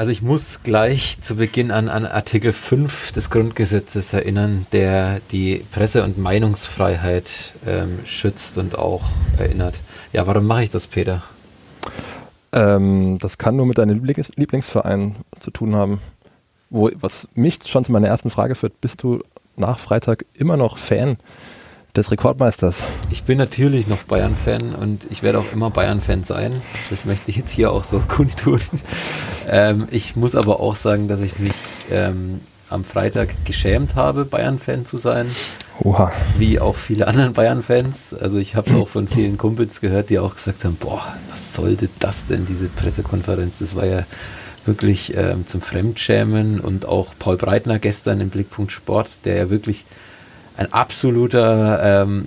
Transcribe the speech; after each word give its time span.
Also 0.00 0.12
ich 0.12 0.22
muss 0.22 0.62
gleich 0.62 1.20
zu 1.20 1.36
Beginn 1.36 1.70
an, 1.70 1.90
an 1.90 2.06
Artikel 2.06 2.54
5 2.54 3.12
des 3.12 3.28
Grundgesetzes 3.28 4.14
erinnern, 4.14 4.64
der 4.72 5.20
die 5.30 5.62
Presse- 5.72 6.04
und 6.04 6.16
Meinungsfreiheit 6.16 7.52
ähm, 7.66 7.98
schützt 8.06 8.56
und 8.56 8.78
auch 8.78 9.02
erinnert. 9.36 9.74
Ja, 10.14 10.26
warum 10.26 10.46
mache 10.46 10.62
ich 10.62 10.70
das, 10.70 10.86
Peter? 10.86 11.22
Ähm, 12.52 13.18
das 13.18 13.36
kann 13.36 13.56
nur 13.56 13.66
mit 13.66 13.76
deinem 13.76 14.02
Lieblings 14.02 14.32
Lieblingsverein 14.36 15.16
zu 15.38 15.50
tun 15.50 15.76
haben. 15.76 16.00
Wo, 16.70 16.88
was 16.94 17.28
mich 17.34 17.58
schon 17.66 17.84
zu 17.84 17.92
meiner 17.92 18.08
ersten 18.08 18.30
Frage 18.30 18.54
führt, 18.54 18.80
bist 18.80 19.02
du 19.02 19.22
nach 19.56 19.78
Freitag 19.78 20.24
immer 20.32 20.56
noch 20.56 20.78
Fan 20.78 21.18
des 21.96 22.10
Rekordmeisters? 22.10 22.76
Ich 23.10 23.24
bin 23.24 23.38
natürlich 23.38 23.86
noch 23.86 24.02
Bayern-Fan 24.04 24.74
und 24.74 25.06
ich 25.10 25.22
werde 25.22 25.38
auch 25.38 25.52
immer 25.52 25.70
Bayern-Fan 25.70 26.24
sein. 26.24 26.52
Das 26.90 27.04
möchte 27.04 27.30
ich 27.30 27.36
jetzt 27.36 27.50
hier 27.50 27.72
auch 27.72 27.84
so 27.84 28.00
kundtun. 28.08 28.60
Ähm, 29.48 29.88
ich 29.90 30.16
muss 30.16 30.34
aber 30.34 30.60
auch 30.60 30.76
sagen, 30.76 31.08
dass 31.08 31.20
ich 31.20 31.38
mich 31.38 31.52
ähm, 31.90 32.40
am 32.68 32.84
Freitag 32.84 33.44
geschämt 33.44 33.96
habe, 33.96 34.24
Bayern-Fan 34.24 34.86
zu 34.86 34.98
sein. 34.98 35.30
Oha. 35.82 36.12
Wie 36.36 36.60
auch 36.60 36.76
viele 36.76 37.08
anderen 37.08 37.32
Bayern-Fans. 37.32 38.14
Also 38.14 38.38
ich 38.38 38.54
habe 38.54 38.70
es 38.70 38.76
auch 38.76 38.88
von 38.88 39.08
vielen 39.08 39.38
Kumpels 39.38 39.80
gehört, 39.80 40.10
die 40.10 40.18
auch 40.18 40.36
gesagt 40.36 40.64
haben, 40.64 40.76
boah, 40.76 41.02
was 41.30 41.54
sollte 41.54 41.88
das 41.98 42.26
denn, 42.26 42.46
diese 42.46 42.66
Pressekonferenz? 42.66 43.58
Das 43.58 43.74
war 43.74 43.86
ja 43.86 44.04
wirklich 44.66 45.16
ähm, 45.16 45.46
zum 45.46 45.62
Fremdschämen 45.62 46.60
und 46.60 46.86
auch 46.86 47.12
Paul 47.18 47.36
Breitner 47.36 47.78
gestern 47.78 48.20
im 48.20 48.28
Blickpunkt 48.28 48.72
Sport, 48.72 49.08
der 49.24 49.36
ja 49.36 49.50
wirklich 49.50 49.84
ein 50.60 50.74
absoluter 50.74 52.02
ähm, 52.02 52.26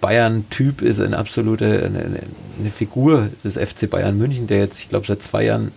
Bayern-Typ 0.00 0.80
ist, 0.80 1.00
ein 1.00 1.12
absolute, 1.12 1.84
eine, 1.84 2.22
eine, 2.58 2.70
Figur 2.70 3.28
des 3.44 3.58
FC 3.58 3.90
Bayern 3.90 4.16
München, 4.16 4.46
der 4.46 4.60
jetzt, 4.60 4.78
ich 4.78 4.88
glaube, 4.88 5.06
seit 5.06 5.22
zwei 5.22 5.44
Jahren 5.44 5.72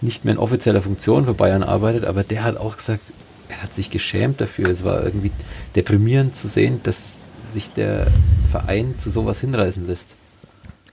nicht 0.00 0.24
mehr 0.24 0.34
in 0.34 0.38
offizieller 0.38 0.80
Funktion 0.80 1.24
für 1.24 1.34
Bayern 1.34 1.64
arbeitet, 1.64 2.04
aber 2.04 2.22
der 2.22 2.44
hat 2.44 2.56
auch 2.56 2.76
gesagt, 2.76 3.00
er 3.48 3.64
hat 3.64 3.74
sich 3.74 3.90
geschämt 3.90 4.40
dafür. 4.40 4.68
Es 4.68 4.84
war 4.84 5.02
irgendwie 5.02 5.32
deprimierend 5.74 6.36
zu 6.36 6.46
sehen, 6.46 6.78
dass 6.84 7.22
sich 7.48 7.72
der 7.72 8.06
Verein 8.52 8.94
zu 8.98 9.10
sowas 9.10 9.40
hinreißen 9.40 9.88
lässt. 9.88 10.14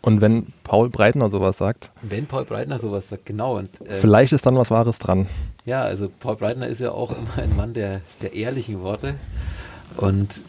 Und 0.01 0.21
wenn 0.21 0.47
Paul 0.63 0.89
Breitner 0.89 1.29
sowas 1.29 1.59
sagt. 1.59 1.91
Wenn 2.01 2.25
Paul 2.25 2.45
Breitner 2.45 2.79
sowas 2.79 3.09
sagt, 3.09 3.27
genau. 3.27 3.59
Und, 3.59 3.69
äh, 3.87 3.93
vielleicht 3.93 4.33
ist 4.33 4.47
dann 4.47 4.57
was 4.57 4.71
Wahres 4.71 4.97
dran. 4.97 5.27
Ja, 5.65 5.83
also 5.83 6.09
Paul 6.19 6.37
Breitner 6.37 6.65
ist 6.65 6.81
ja 6.81 6.91
auch 6.91 7.11
immer 7.11 7.43
ein 7.43 7.55
Mann 7.55 7.75
der, 7.75 8.01
der 8.23 8.33
ehrlichen 8.33 8.81
Worte. 8.81 9.13
Und 10.01 10.41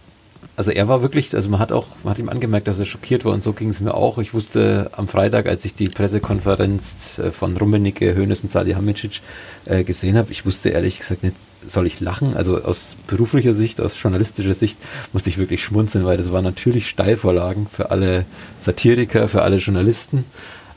also 0.54 0.70
er 0.70 0.86
war 0.86 1.00
wirklich, 1.00 1.34
also 1.34 1.48
man 1.48 1.60
hat 1.60 1.72
auch, 1.72 1.86
man 2.04 2.12
hat 2.12 2.18
ihm 2.18 2.28
angemerkt, 2.28 2.68
dass 2.68 2.78
er 2.78 2.84
schockiert 2.84 3.24
war 3.24 3.32
und 3.32 3.42
so 3.42 3.52
ging 3.52 3.70
es 3.70 3.80
mir 3.80 3.94
auch. 3.94 4.18
Ich 4.18 4.34
wusste 4.34 4.90
am 4.92 5.08
Freitag, 5.08 5.46
als 5.46 5.64
ich 5.64 5.74
die 5.74 5.88
Pressekonferenz 5.88 7.18
äh, 7.18 7.30
von 7.30 7.56
Rummenigge, 7.56 8.14
Hönes 8.14 8.42
und 8.42 8.50
Salihamidzic 8.50 9.20
äh, 9.64 9.82
gesehen 9.82 10.16
habe, 10.16 10.30
ich 10.30 10.44
wusste 10.44 10.68
ehrlich 10.68 10.98
gesagt 10.98 11.22
nicht, 11.22 11.36
soll 11.66 11.86
ich 11.86 12.00
lachen? 12.00 12.36
Also 12.36 12.62
aus 12.62 12.96
beruflicher 13.06 13.54
Sicht, 13.54 13.80
aus 13.80 14.00
journalistischer 14.00 14.52
Sicht 14.52 14.78
musste 15.12 15.30
ich 15.30 15.38
wirklich 15.38 15.62
schmunzeln, 15.62 16.04
weil 16.04 16.18
das 16.18 16.32
waren 16.32 16.44
natürlich 16.44 16.88
Steilvorlagen 16.88 17.66
für 17.66 17.90
alle 17.90 18.26
Satiriker, 18.60 19.28
für 19.28 19.42
alle 19.42 19.56
Journalisten. 19.56 20.24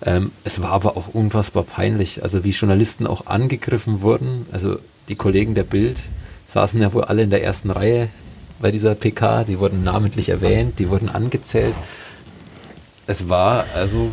Ähm, 0.05 0.31
es 0.43 0.61
war 0.61 0.71
aber 0.71 0.95
auch 0.95 1.13
unfassbar 1.13 1.63
peinlich, 1.63 2.23
also 2.23 2.43
wie 2.43 2.51
Journalisten 2.51 3.07
auch 3.07 3.27
angegriffen 3.27 4.01
wurden. 4.01 4.45
Also 4.51 4.77
die 5.09 5.15
Kollegen 5.15 5.53
der 5.53 5.63
Bild 5.63 5.97
saßen 6.47 6.79
ja 6.81 6.93
wohl 6.93 7.03
alle 7.03 7.23
in 7.23 7.29
der 7.29 7.43
ersten 7.43 7.71
Reihe 7.71 8.09
bei 8.59 8.71
dieser 8.71 8.95
PK, 8.95 9.43
die 9.43 9.59
wurden 9.59 9.83
namentlich 9.83 10.29
erwähnt, 10.29 10.79
die 10.79 10.89
wurden 10.89 11.09
angezählt. 11.09 11.75
Es 13.07 13.29
war 13.29 13.65
also 13.75 14.11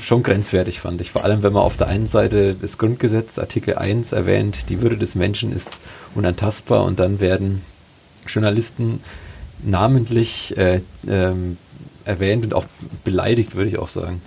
schon 0.00 0.22
grenzwertig, 0.22 0.80
fand 0.80 1.00
ich. 1.00 1.10
Vor 1.10 1.24
allem, 1.24 1.42
wenn 1.42 1.52
man 1.52 1.62
auf 1.62 1.76
der 1.76 1.88
einen 1.88 2.08
Seite 2.08 2.54
das 2.54 2.78
Grundgesetz, 2.78 3.38
Artikel 3.38 3.76
1, 3.76 4.12
erwähnt, 4.12 4.68
die 4.68 4.82
Würde 4.82 4.98
des 4.98 5.14
Menschen 5.14 5.52
ist 5.52 5.78
unantastbar 6.14 6.84
und 6.84 6.98
dann 6.98 7.20
werden 7.20 7.62
Journalisten 8.26 9.00
namentlich 9.62 10.56
äh, 10.56 10.80
ähm, 11.08 11.56
erwähnt 12.04 12.44
und 12.44 12.54
auch 12.54 12.66
beleidigt, 13.04 13.54
würde 13.54 13.70
ich 13.70 13.78
auch 13.78 13.88
sagen. 13.88 14.20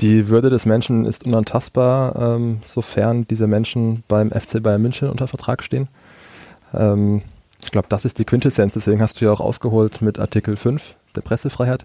Die 0.00 0.28
Würde 0.28 0.50
des 0.50 0.66
Menschen 0.66 1.04
ist 1.04 1.26
unantastbar, 1.26 2.36
ähm, 2.36 2.60
sofern 2.66 3.26
diese 3.28 3.46
Menschen 3.46 4.02
beim 4.08 4.30
FC 4.30 4.62
Bayern 4.62 4.82
München 4.82 5.10
unter 5.10 5.28
Vertrag 5.28 5.62
stehen. 5.62 5.88
Ähm, 6.74 7.22
ich 7.64 7.70
glaube, 7.70 7.88
das 7.88 8.04
ist 8.04 8.18
die 8.18 8.24
Quintessenz. 8.24 8.74
Deswegen 8.74 9.00
hast 9.00 9.20
du 9.20 9.24
ja 9.24 9.32
auch 9.32 9.40
ausgeholt 9.40 10.02
mit 10.02 10.18
Artikel 10.18 10.56
5 10.56 10.94
der 11.14 11.20
Pressefreiheit. 11.20 11.84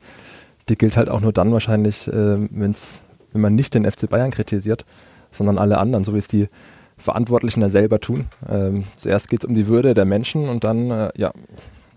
Die 0.69 0.77
gilt 0.77 0.97
halt 0.97 1.09
auch 1.09 1.21
nur 1.21 1.31
dann 1.31 1.51
wahrscheinlich, 1.51 2.07
äh, 2.07 2.47
wenn's, 2.51 2.99
wenn 3.31 3.41
man 3.41 3.55
nicht 3.55 3.73
den 3.73 3.89
FC 3.89 4.09
Bayern 4.09 4.31
kritisiert, 4.31 4.85
sondern 5.31 5.57
alle 5.57 5.77
anderen, 5.77 6.03
so 6.03 6.13
wie 6.13 6.19
es 6.19 6.27
die 6.27 6.49
Verantwortlichen 6.97 7.61
dann 7.61 7.71
selber 7.71 7.99
tun. 7.99 8.25
Ähm, 8.49 8.85
zuerst 8.95 9.29
geht 9.29 9.43
es 9.43 9.45
um 9.45 9.53
die 9.53 9.67
Würde 9.67 9.93
der 9.93 10.05
Menschen 10.05 10.49
und 10.49 10.63
dann, 10.63 10.89
äh, 10.89 11.11
ja. 11.15 11.31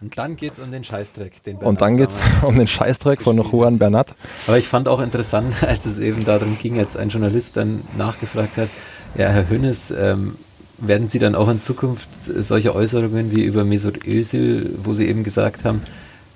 Und 0.01 0.17
dann 0.17 0.37
geht 0.37 0.55
es 0.55 0.59
um 0.61 0.71
den 0.71 0.85
Scheißdreck. 0.85 1.43
Den 1.45 1.57
und 1.57 1.81
dann 1.81 1.97
geht 1.97 2.11
es 2.11 2.21
um 2.43 2.57
den 2.57 2.67
Scheißdreck 2.67 3.23
von 3.23 3.39
Juan 3.39 3.79
Bernat. 3.79 4.15
Aber 4.47 4.59
ich 4.59 4.69
fand 4.69 4.89
auch 4.89 5.01
interessant, 5.01 5.55
als 5.67 5.87
es 5.87 5.99
eben 5.99 6.21
darum 6.21 6.59
ging, 6.59 6.79
als 6.79 6.97
ein 6.97 7.09
Journalist 7.09 7.57
dann 7.57 7.83
nachgefragt 7.97 8.57
hat, 8.57 8.69
ja, 9.17 9.29
Herr 9.29 9.49
Hönes, 9.49 9.91
ähm, 9.91 10.37
werden 10.81 11.09
Sie 11.09 11.19
dann 11.19 11.35
auch 11.35 11.49
in 11.49 11.63
Zukunft 11.63 12.09
solche 12.25 12.75
Äußerungen 12.75 13.31
wie 13.31 13.45
über 13.45 13.65
Mesut 13.65 14.07
Özil, 14.07 14.75
wo 14.79 14.93
Sie 14.93 15.09
eben 15.09 15.25
gesagt 15.25 15.65
haben, 15.65 15.83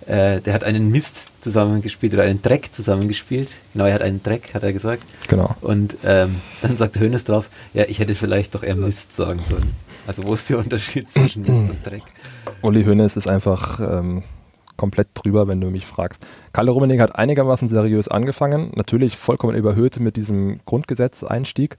äh, 0.07 0.41
der 0.41 0.53
hat 0.53 0.65
einen 0.65 0.91
Mist 0.91 1.43
zusammengespielt 1.43 2.13
oder 2.13 2.25
einen 2.25 2.43
Dreck 2.43 2.75
zusammengespielt. 2.75 3.51
Genau, 3.73 3.87
er 3.87 3.95
hat 3.95 4.03
einen 4.03 4.23
Dreck, 4.23 4.55
hat 4.55 4.63
er 4.63 4.73
gesagt. 4.73 5.01
Genau. 5.29 5.55
Und 5.61 5.97
ähm, 6.05 6.37
dann 6.63 6.77
sagt 6.77 6.99
Hönes 6.99 7.25
drauf, 7.25 7.49
ja, 7.73 7.85
ich 7.89 7.99
hätte 7.99 8.15
vielleicht 8.15 8.55
doch 8.55 8.63
eher 8.63 8.77
Mist 8.77 9.17
sagen 9.17 9.41
sollen. 9.47 9.71
Also 10.07 10.25
wo 10.25 10.35
ist 10.35 10.51
der 10.51 10.59
Unterschied 10.59 11.11
zwischen 11.11 11.43
Mist 11.43 11.63
und 11.63 11.87
Dreck? 11.87 12.03
Uli 12.61 12.85
Hönes 12.85 13.17
ist 13.17 13.29
einfach 13.29 13.81
ähm, 13.81 14.23
komplett 14.77 15.09
drüber, 15.15 15.49
wenn 15.49 15.61
du 15.61 15.71
mich 15.71 15.87
fragst. 15.87 16.21
Kalle 16.53 16.71
Rummenigge 16.71 17.03
hat 17.03 17.17
einigermaßen 17.17 17.69
seriös 17.69 18.09
angefangen, 18.09 18.73
natürlich 18.75 19.17
vollkommen 19.17 19.57
überhöht 19.57 20.01
mit 20.01 20.17
diesem 20.17 20.61
Grundgesetz-Einstieg. 20.67 21.77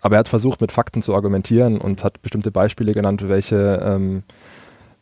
Aber 0.00 0.16
er 0.16 0.20
hat 0.20 0.28
versucht, 0.28 0.60
mit 0.60 0.72
Fakten 0.72 1.02
zu 1.02 1.14
argumentieren 1.14 1.78
und 1.78 2.04
hat 2.04 2.22
bestimmte 2.22 2.50
Beispiele 2.50 2.92
genannt, 2.92 3.28
welche, 3.28 3.82
ähm, 3.84 4.22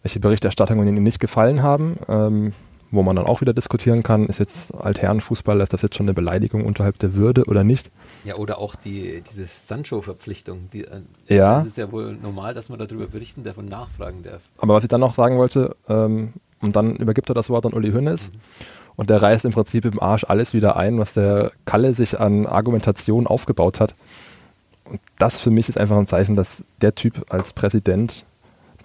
welche 0.03 0.21
Berichterstattungen 0.21 0.89
ihnen 0.89 1.03
nicht 1.03 1.21
gefallen 1.21 1.63
haben. 1.63 1.99
Ähm, 2.09 2.53
wo 2.91 3.03
man 3.03 3.17
dann 3.17 3.27
auch 3.27 3.41
wieder 3.41 3.53
diskutieren 3.53 4.03
kann, 4.03 4.27
ist 4.27 4.39
jetzt 4.39 4.75
Altherrenfußball, 4.75 5.61
ist 5.61 5.73
das 5.73 5.83
jetzt 5.83 5.97
schon 5.97 6.07
eine 6.07 6.15
Beleidigung 6.15 6.65
unterhalb 6.65 6.99
der 6.99 7.15
Würde 7.15 7.45
oder 7.45 7.65
nicht? 7.65 7.91
Ja, 8.25 8.37
oder 8.37 8.59
auch 8.59 8.77
die, 8.77 9.23
diese 9.29 9.45
Sancho-Verpflichtung. 9.45 10.71
Die, 10.73 10.85
äh, 10.85 11.03
ja. 11.29 11.59
Das 11.59 11.67
ist 11.67 11.79
ja 11.79 11.91
wohl 11.91 12.15
normal, 12.15 12.55
dass 12.55 12.69
man 12.69 12.79
darüber 12.79 13.07
berichten 13.07 13.43
darf 13.43 13.59
und 13.59 13.69
nachfragen 13.69 14.23
darf. 14.23 14.43
Aber 14.59 14.75
was 14.75 14.85
ich 14.85 14.89
dann 14.89 15.01
noch 15.01 15.15
sagen 15.15 15.37
wollte, 15.37 15.77
ähm, 15.89 16.35
und 16.61 16.77
dann 16.77 16.97
übergibt 16.97 17.29
er 17.29 17.35
das 17.35 17.51
Wort 17.51 17.67
an 17.67 17.75
Uli 17.75 17.93
Hoeneß 17.93 18.31
mhm. 18.33 18.39
und 18.97 19.11
der 19.11 19.21
reißt 19.21 19.45
im 19.45 19.53
Prinzip 19.53 19.85
im 19.85 20.01
Arsch 20.01 20.25
alles 20.25 20.55
wieder 20.55 20.77
ein, 20.77 20.99
was 20.99 21.13
der 21.13 21.53
Kalle 21.65 21.93
sich 21.93 22.19
an 22.19 22.47
Argumentation 22.47 23.27
aufgebaut 23.27 23.81
hat. 23.81 23.95
Das 25.19 25.39
für 25.39 25.51
mich 25.51 25.69
ist 25.69 25.79
einfach 25.79 25.97
ein 25.97 26.07
Zeichen, 26.07 26.37
dass 26.37 26.63
der 26.81 26.95
Typ 26.95 27.27
als 27.31 27.53
Präsident 27.53 28.25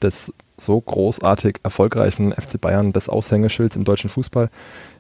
des 0.02 0.34
so 0.58 0.80
großartig 0.80 1.58
erfolgreichen 1.64 2.32
FC 2.32 2.60
Bayern 2.62 2.94
des 2.94 3.10
Aushängeschilds 3.10 3.76
im 3.76 3.84
deutschen 3.84 4.10
Fußball, 4.10 4.50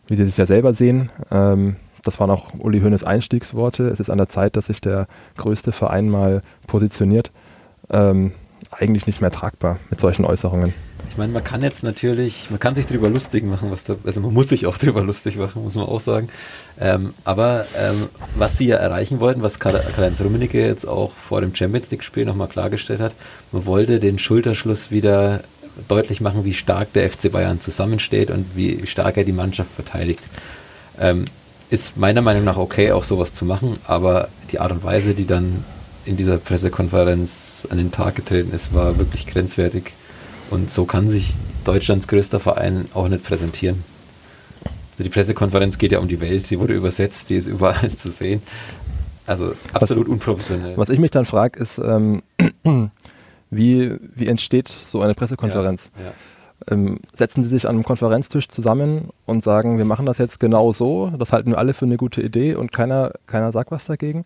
wie 0.07 0.15
sie 0.15 0.25
sich 0.25 0.37
ja 0.37 0.45
selber 0.45 0.73
sehen, 0.73 1.09
ähm, 1.29 1.75
das 2.03 2.19
waren 2.19 2.31
auch 2.31 2.53
Uli 2.57 2.81
Hoeneß 2.81 3.03
Einstiegsworte. 3.03 3.87
Es 3.89 3.99
ist 3.99 4.09
an 4.09 4.17
der 4.17 4.29
Zeit, 4.29 4.55
dass 4.55 4.67
sich 4.67 4.81
der 4.81 5.07
größte 5.37 5.71
Verein 5.71 6.09
mal 6.09 6.41
positioniert. 6.67 7.31
Ähm, 7.89 8.31
eigentlich 8.69 9.07
nicht 9.07 9.21
mehr 9.21 9.31
tragbar 9.31 9.79
mit 9.89 9.99
solchen 9.99 10.25
Äußerungen. 10.25 10.73
Ich 11.09 11.17
meine, 11.17 11.33
man 11.33 11.43
kann 11.43 11.61
jetzt 11.61 11.83
natürlich, 11.83 12.49
man 12.49 12.59
kann 12.59 12.73
sich 12.73 12.87
darüber 12.87 13.09
lustig 13.09 13.43
machen, 13.43 13.69
was 13.69 13.83
da, 13.83 13.95
also 14.05 14.21
man 14.21 14.33
muss 14.33 14.49
sich 14.49 14.65
auch 14.65 14.77
darüber 14.79 15.01
lustig 15.01 15.35
machen, 15.35 15.63
muss 15.63 15.75
man 15.75 15.85
auch 15.85 15.99
sagen. 15.99 16.29
Ähm, 16.79 17.13
aber 17.25 17.65
ähm, 17.77 18.07
was 18.35 18.57
sie 18.57 18.67
ja 18.67 18.77
erreichen 18.77 19.19
wollten, 19.19 19.41
was 19.41 19.59
Karl-Heinz 19.59 20.21
Rummenigge 20.21 20.65
jetzt 20.65 20.87
auch 20.87 21.11
vor 21.11 21.41
dem 21.41 21.53
Champions 21.53 21.91
League-Spiel 21.91 22.25
nochmal 22.25 22.47
klargestellt 22.47 23.01
hat, 23.01 23.13
man 23.51 23.65
wollte 23.65 23.99
den 23.99 24.19
Schulterschluss 24.19 24.89
wieder 24.89 25.41
deutlich 25.87 26.21
machen, 26.21 26.45
wie 26.45 26.53
stark 26.53 26.93
der 26.93 27.09
FC 27.09 27.31
Bayern 27.31 27.59
zusammensteht 27.59 28.31
und 28.31 28.55
wie 28.55 28.85
stark 28.87 29.17
er 29.17 29.23
die 29.23 29.31
Mannschaft 29.31 29.71
verteidigt. 29.71 30.23
Ähm, 30.99 31.25
ist 31.69 31.97
meiner 31.97 32.21
Meinung 32.21 32.43
nach 32.43 32.57
okay, 32.57 32.91
auch 32.91 33.03
sowas 33.03 33.33
zu 33.33 33.45
machen, 33.45 33.75
aber 33.85 34.27
die 34.51 34.59
Art 34.59 34.71
und 34.71 34.83
Weise, 34.83 35.13
die 35.13 35.25
dann 35.25 35.63
in 36.05 36.17
dieser 36.17 36.37
Pressekonferenz 36.37 37.67
an 37.69 37.77
den 37.77 37.91
Tag 37.91 38.15
getreten 38.15 38.51
ist, 38.53 38.73
war 38.73 38.97
wirklich 38.97 39.27
grenzwertig. 39.27 39.93
Und 40.49 40.71
so 40.71 40.85
kann 40.85 41.09
sich 41.09 41.35
Deutschlands 41.63 42.07
größter 42.07 42.39
Verein 42.39 42.85
auch 42.93 43.07
nicht 43.07 43.23
präsentieren. 43.23 43.83
Also 44.91 45.03
die 45.03 45.09
Pressekonferenz 45.09 45.77
geht 45.77 45.91
ja 45.91 45.99
um 45.99 46.07
die 46.07 46.19
Welt, 46.19 46.49
die 46.49 46.59
wurde 46.59 46.73
übersetzt, 46.73 47.29
die 47.29 47.37
ist 47.37 47.47
überall 47.47 47.91
zu 47.95 48.09
sehen. 48.11 48.41
Also 49.25 49.53
absolut 49.73 50.07
was, 50.07 50.13
unprofessionell. 50.13 50.77
Was 50.77 50.89
ich 50.89 50.99
mich 50.99 51.11
dann 51.11 51.25
frage, 51.25 51.59
ist, 51.59 51.77
ähm, 51.77 52.21
wie, 53.49 53.95
wie 54.15 54.27
entsteht 54.27 54.67
so 54.67 55.01
eine 55.01 55.13
Pressekonferenz? 55.13 55.89
Ja, 55.97 56.05
ja. 56.05 56.11
Ähm, 56.69 56.99
setzen 57.15 57.43
Sie 57.43 57.49
sich 57.49 57.67
an 57.67 57.75
einem 57.75 57.83
Konferenztisch 57.83 58.47
zusammen 58.47 59.09
und 59.25 59.43
sagen, 59.43 59.77
wir 59.77 59.85
machen 59.85 60.05
das 60.05 60.19
jetzt 60.19 60.39
genau 60.39 60.71
so, 60.71 61.11
das 61.17 61.31
halten 61.31 61.51
wir 61.51 61.57
alle 61.57 61.73
für 61.73 61.85
eine 61.85 61.97
gute 61.97 62.21
Idee 62.21 62.55
und 62.55 62.71
keiner, 62.71 63.13
keiner 63.25 63.51
sagt 63.51 63.71
was 63.71 63.85
dagegen? 63.85 64.25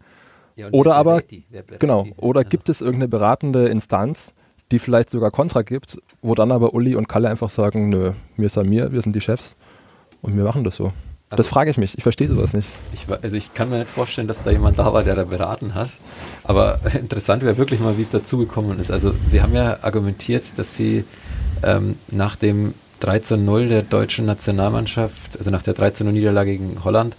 Ja, 0.56 0.70
oder 0.72 0.96
aber, 0.96 1.22
die? 1.22 1.44
genau, 1.80 2.04
die? 2.04 2.14
oder 2.18 2.42
ja. 2.42 2.48
gibt 2.48 2.70
es 2.70 2.82
irgendeine 2.82 3.10
beratende 3.10 3.68
Instanz, 3.68 4.34
die 4.72 4.80
vielleicht 4.80 5.10
sogar 5.10 5.32
Kontra 5.32 5.62
gibt, 5.64 5.98
wo 6.22 6.34
dann 6.34 6.52
aber 6.52 6.74
Uli 6.74 6.96
und 6.96 7.08
Kalle 7.10 7.30
einfach 7.30 7.50
sagen, 7.50 7.90
nö, 7.90 8.14
mir 8.38 8.46
ist 8.46 8.56
ja 8.56 8.64
mir, 8.64 8.92
wir 8.92 9.02
sind 9.02 9.16
die 9.16 9.22
Chefs 9.22 9.56
und 10.22 10.36
wir 10.36 10.44
machen 10.44 10.64
das 10.64 10.78
so. 10.78 10.94
Also 11.30 11.42
das 11.42 11.48
frage 11.48 11.72
ich 11.72 11.78
mich, 11.78 11.98
ich 11.98 12.04
verstehe 12.04 12.30
sowas 12.30 12.54
nicht. 12.54 12.70
Ich, 12.94 13.08
also 13.10 13.36
ich 13.36 13.54
kann 13.54 13.70
mir 13.70 13.80
nicht 13.80 13.90
vorstellen, 13.90 14.28
dass 14.28 14.44
da 14.44 14.52
jemand 14.52 14.78
da 14.78 14.94
war, 14.94 15.04
der 15.04 15.16
da 15.16 15.24
beraten 15.24 15.74
hat. 15.74 15.90
Aber 16.44 16.80
interessant 16.94 17.44
wäre 17.44 17.58
wirklich 17.58 17.80
mal, 17.80 17.98
wie 17.98 18.04
es 18.04 18.12
dazugekommen 18.12 18.80
ist. 18.80 18.92
Also 18.92 19.12
Sie 19.12 19.42
haben 19.42 19.54
ja 19.54 19.80
argumentiert, 19.82 20.44
dass 20.56 20.78
Sie 20.78 21.04
ähm, 21.64 21.98
nach 22.12 22.36
dem 22.36 22.76
13-0 23.02 23.68
der 23.68 23.82
deutschen 23.82 24.26
Nationalmannschaft, 24.26 25.38
also 25.38 25.50
nach 25.50 25.64
der 25.64 25.76
13-0-Niederlage 25.76 26.52
gegen 26.52 26.84
Holland, 26.84 27.16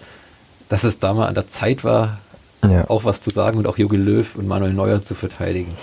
dass 0.68 0.84
es 0.84 0.98
da 0.98 1.12
mal 1.12 1.26
an 1.26 1.34
der 1.34 1.48
Zeit 1.48 1.84
war, 1.84 2.20
ja. 2.62 2.88
auch 2.88 3.04
was 3.04 3.20
zu 3.20 3.30
sagen 3.30 3.58
und 3.58 3.66
auch 3.66 3.78
Jogi 3.78 3.96
Löw 3.96 4.36
und 4.36 4.46
Manuel 4.46 4.72
Neuer 4.72 5.04
zu 5.04 5.14
verteidigen. 5.14 5.76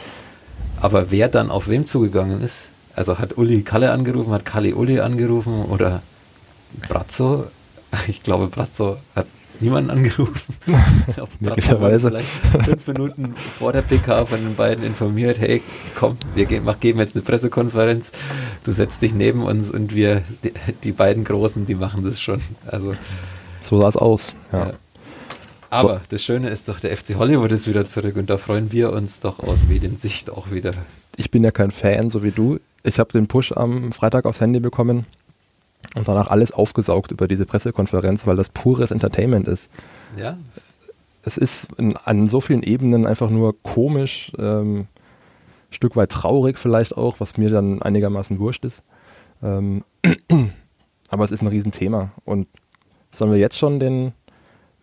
Aber 0.81 1.11
wer 1.11 1.29
dann 1.29 1.49
auf 1.49 1.67
wem 1.67 1.87
zugegangen 1.87 2.41
ist, 2.41 2.69
also 2.95 3.19
hat 3.19 3.37
Uli 3.37 3.63
Kalle 3.63 3.91
angerufen, 3.91 4.31
hat 4.31 4.45
Kalle 4.45 4.75
Uli 4.75 4.99
angerufen 4.99 5.65
oder 5.65 6.01
Brazzo, 6.89 7.45
ich 8.07 8.23
glaube 8.23 8.47
Brazzo 8.47 8.97
hat 9.15 9.27
niemanden 9.59 9.91
angerufen. 9.91 10.55
Möglicherweise. 11.39 12.09
Vielleicht 12.09 12.65
fünf 12.65 12.87
Minuten 12.87 13.35
vor 13.57 13.71
der 13.71 13.81
PK 13.81 14.25
von 14.25 14.39
den 14.39 14.55
beiden 14.55 14.83
informiert, 14.83 15.39
hey, 15.39 15.61
komm, 15.95 16.17
wir 16.35 16.45
geben, 16.45 16.69
geben 16.79 16.99
jetzt 16.99 17.15
eine 17.15 17.23
Pressekonferenz, 17.23 18.11
du 18.63 18.71
setzt 18.71 19.01
dich 19.01 19.13
neben 19.13 19.43
uns 19.43 19.71
und 19.71 19.95
wir, 19.95 20.21
die, 20.43 20.53
die 20.83 20.91
beiden 20.91 21.23
Großen, 21.23 21.65
die 21.65 21.75
machen 21.75 22.03
das 22.03 22.19
schon. 22.19 22.41
Also 22.65 22.95
so 23.63 23.79
sah 23.79 23.87
es 23.87 23.97
aus, 23.97 24.35
ja. 24.51 24.59
ja. 24.59 24.73
Aber 25.73 25.95
so. 25.95 26.01
das 26.09 26.23
Schöne 26.23 26.49
ist 26.49 26.69
doch, 26.69 26.79
der 26.79 26.95
FC 26.95 27.15
Hollywood 27.15 27.51
ist 27.51 27.67
wieder 27.67 27.87
zurück 27.87 28.15
und 28.15 28.29
da 28.29 28.37
freuen 28.37 28.71
wir 28.71 28.91
uns 28.91 29.19
doch 29.19 29.39
aus 29.39 29.63
Mediensicht 29.67 30.29
auch 30.29 30.51
wieder. 30.51 30.71
Ich 31.15 31.31
bin 31.31 31.43
ja 31.43 31.51
kein 31.51 31.71
Fan, 31.71 32.09
so 32.09 32.21
wie 32.21 32.31
du. 32.31 32.59
Ich 32.83 32.99
habe 32.99 33.11
den 33.11 33.27
Push 33.27 33.53
am 33.53 33.91
Freitag 33.91 34.25
aufs 34.25 34.39
Handy 34.39 34.59
bekommen 34.59 35.05
und 35.95 36.07
danach 36.07 36.29
alles 36.29 36.51
aufgesaugt 36.51 37.11
über 37.11 37.27
diese 37.27 37.45
Pressekonferenz, 37.45 38.27
weil 38.27 38.35
das 38.35 38.49
pures 38.49 38.91
Entertainment 38.91 39.47
ist. 39.47 39.67
Ja. 40.15 40.37
Es 41.23 41.37
ist 41.37 41.67
in, 41.77 41.97
an 41.97 42.29
so 42.29 42.39
vielen 42.39 42.63
Ebenen 42.63 43.07
einfach 43.07 43.29
nur 43.29 43.55
komisch, 43.63 44.31
ähm, 44.37 44.87
Stück 45.71 45.95
weit 45.95 46.11
traurig 46.11 46.59
vielleicht 46.59 46.95
auch, 46.95 47.19
was 47.19 47.37
mir 47.37 47.49
dann 47.49 47.81
einigermaßen 47.81 48.37
wurscht 48.37 48.63
ist. 48.63 48.83
Ähm, 49.41 49.83
aber 51.09 51.25
es 51.25 51.31
ist 51.31 51.41
ein 51.41 51.47
Riesenthema. 51.47 52.11
Und 52.25 52.47
sollen 53.11 53.31
wir 53.31 53.39
jetzt 53.39 53.57
schon 53.57 53.79
den 53.79 54.13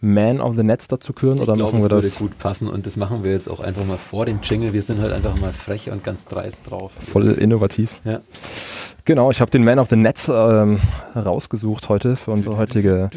man 0.00 0.40
of 0.40 0.56
the 0.56 0.62
Nets 0.62 0.88
dazu 0.88 1.12
küren 1.12 1.36
ich 1.36 1.42
oder 1.42 1.52
glaub, 1.54 1.72
machen 1.72 1.82
wir 1.82 1.88
das? 1.88 2.04
Das 2.04 2.20
würde 2.20 2.30
gut 2.30 2.38
passen 2.38 2.68
und 2.68 2.86
das 2.86 2.96
machen 2.96 3.22
wir 3.22 3.32
jetzt 3.32 3.48
auch 3.48 3.60
einfach 3.60 3.84
mal 3.84 3.98
vor 3.98 4.26
dem 4.26 4.40
Jingle. 4.42 4.72
Wir 4.72 4.82
sind 4.82 5.00
halt 5.00 5.12
einfach 5.12 5.38
mal 5.40 5.52
frech 5.52 5.90
und 5.90 6.02
ganz 6.02 6.26
dreist 6.26 6.70
drauf. 6.70 6.92
Voll 7.00 7.32
innovativ. 7.32 8.00
Ja. 8.04 8.20
Genau, 9.04 9.30
ich 9.30 9.40
habe 9.40 9.50
den 9.50 9.64
Man 9.64 9.78
of 9.78 9.88
the 9.88 9.96
Nets 9.96 10.28
ähm, 10.28 10.80
rausgesucht 11.14 11.88
heute 11.88 12.16
für 12.16 12.30
unsere 12.30 12.56
heutige 12.56 13.10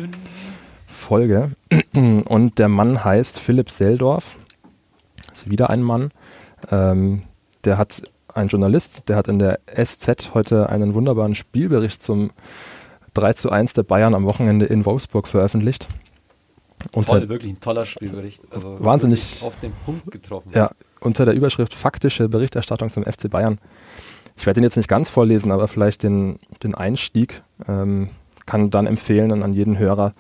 Folge. 0.87 1.51
Und 1.93 2.59
der 2.59 2.69
Mann 2.69 3.03
heißt 3.03 3.37
Philipp 3.39 3.69
Seldorf. 3.69 4.35
Ist 5.33 5.49
wieder 5.49 5.69
ein 5.69 5.81
Mann. 5.81 6.11
Ähm, 6.71 7.23
der 7.65 7.77
hat 7.77 8.03
ein 8.33 8.47
Journalist, 8.47 9.09
der 9.09 9.17
hat 9.17 9.27
in 9.27 9.39
der 9.39 9.59
SZ 9.67 10.33
heute 10.33 10.69
einen 10.69 10.93
wunderbaren 10.93 11.35
Spielbericht 11.35 12.01
zum 12.01 12.31
3 13.13 13.33
zu 13.33 13.51
1 13.51 13.73
der 13.73 13.83
Bayern 13.83 14.15
am 14.15 14.25
Wochenende 14.25 14.65
in 14.65 14.85
Wolfsburg 14.85 15.27
veröffentlicht. 15.27 15.87
Unter, 16.91 17.19
Toll, 17.19 17.29
wirklich 17.29 17.53
ein 17.53 17.59
toller 17.59 17.85
Spielbericht. 17.85 18.43
Also 18.51 18.83
wahnsinnig 18.83 19.41
auf 19.41 19.59
den 19.59 19.71
Punkt 19.85 20.11
getroffen. 20.11 20.51
Ja, 20.53 20.71
unter 20.99 21.25
der 21.25 21.33
Überschrift 21.33 21.73
Faktische 21.73 22.29
Berichterstattung 22.29 22.91
zum 22.91 23.03
FC 23.03 23.29
Bayern. 23.29 23.59
Ich 24.35 24.45
werde 24.45 24.59
den 24.59 24.63
jetzt 24.63 24.77
nicht 24.77 24.89
ganz 24.89 25.09
vorlesen, 25.09 25.51
aber 25.51 25.67
vielleicht 25.67 26.03
den, 26.03 26.39
den 26.63 26.75
Einstieg. 26.75 27.43
Ähm, 27.67 28.09
kann 28.45 28.69
dann 28.69 28.87
empfehlen 28.87 29.43
an 29.43 29.53
jeden 29.53 29.77
Hörer, 29.77 30.13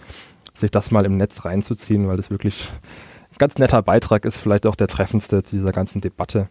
sich 0.55 0.71
das 0.71 0.91
mal 0.91 1.05
im 1.05 1.17
Netz 1.17 1.45
reinzuziehen, 1.45 2.07
weil 2.07 2.17
das 2.17 2.29
wirklich 2.29 2.69
ein 3.31 3.37
ganz 3.37 3.57
netter 3.57 3.81
Beitrag 3.81 4.25
ist, 4.25 4.37
vielleicht 4.37 4.65
auch 4.65 4.75
der 4.75 4.87
treffendste 4.87 5.43
zu 5.43 5.57
dieser 5.57 5.71
ganzen 5.71 5.99
Debatte. 5.99 6.47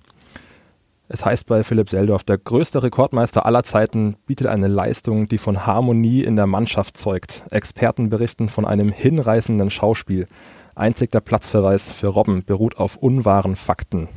Es 1.14 1.26
heißt 1.26 1.46
bei 1.46 1.62
Philipp 1.62 1.90
Seldorf, 1.90 2.24
der 2.24 2.38
größte 2.38 2.82
Rekordmeister 2.82 3.44
aller 3.44 3.64
Zeiten 3.64 4.16
bietet 4.24 4.46
eine 4.46 4.66
Leistung, 4.66 5.28
die 5.28 5.36
von 5.36 5.66
Harmonie 5.66 6.24
in 6.24 6.36
der 6.36 6.46
Mannschaft 6.46 6.96
zeugt. 6.96 7.42
Experten 7.50 8.08
berichten 8.08 8.48
von 8.48 8.64
einem 8.64 8.90
hinreißenden 8.90 9.68
Schauspiel. 9.68 10.26
Einzig 10.74 11.10
der 11.10 11.20
Platzverweis 11.20 11.82
für 11.82 12.06
Robben 12.06 12.46
beruht 12.46 12.78
auf 12.78 12.96
unwahren 12.96 13.56
Fakten. 13.56 14.08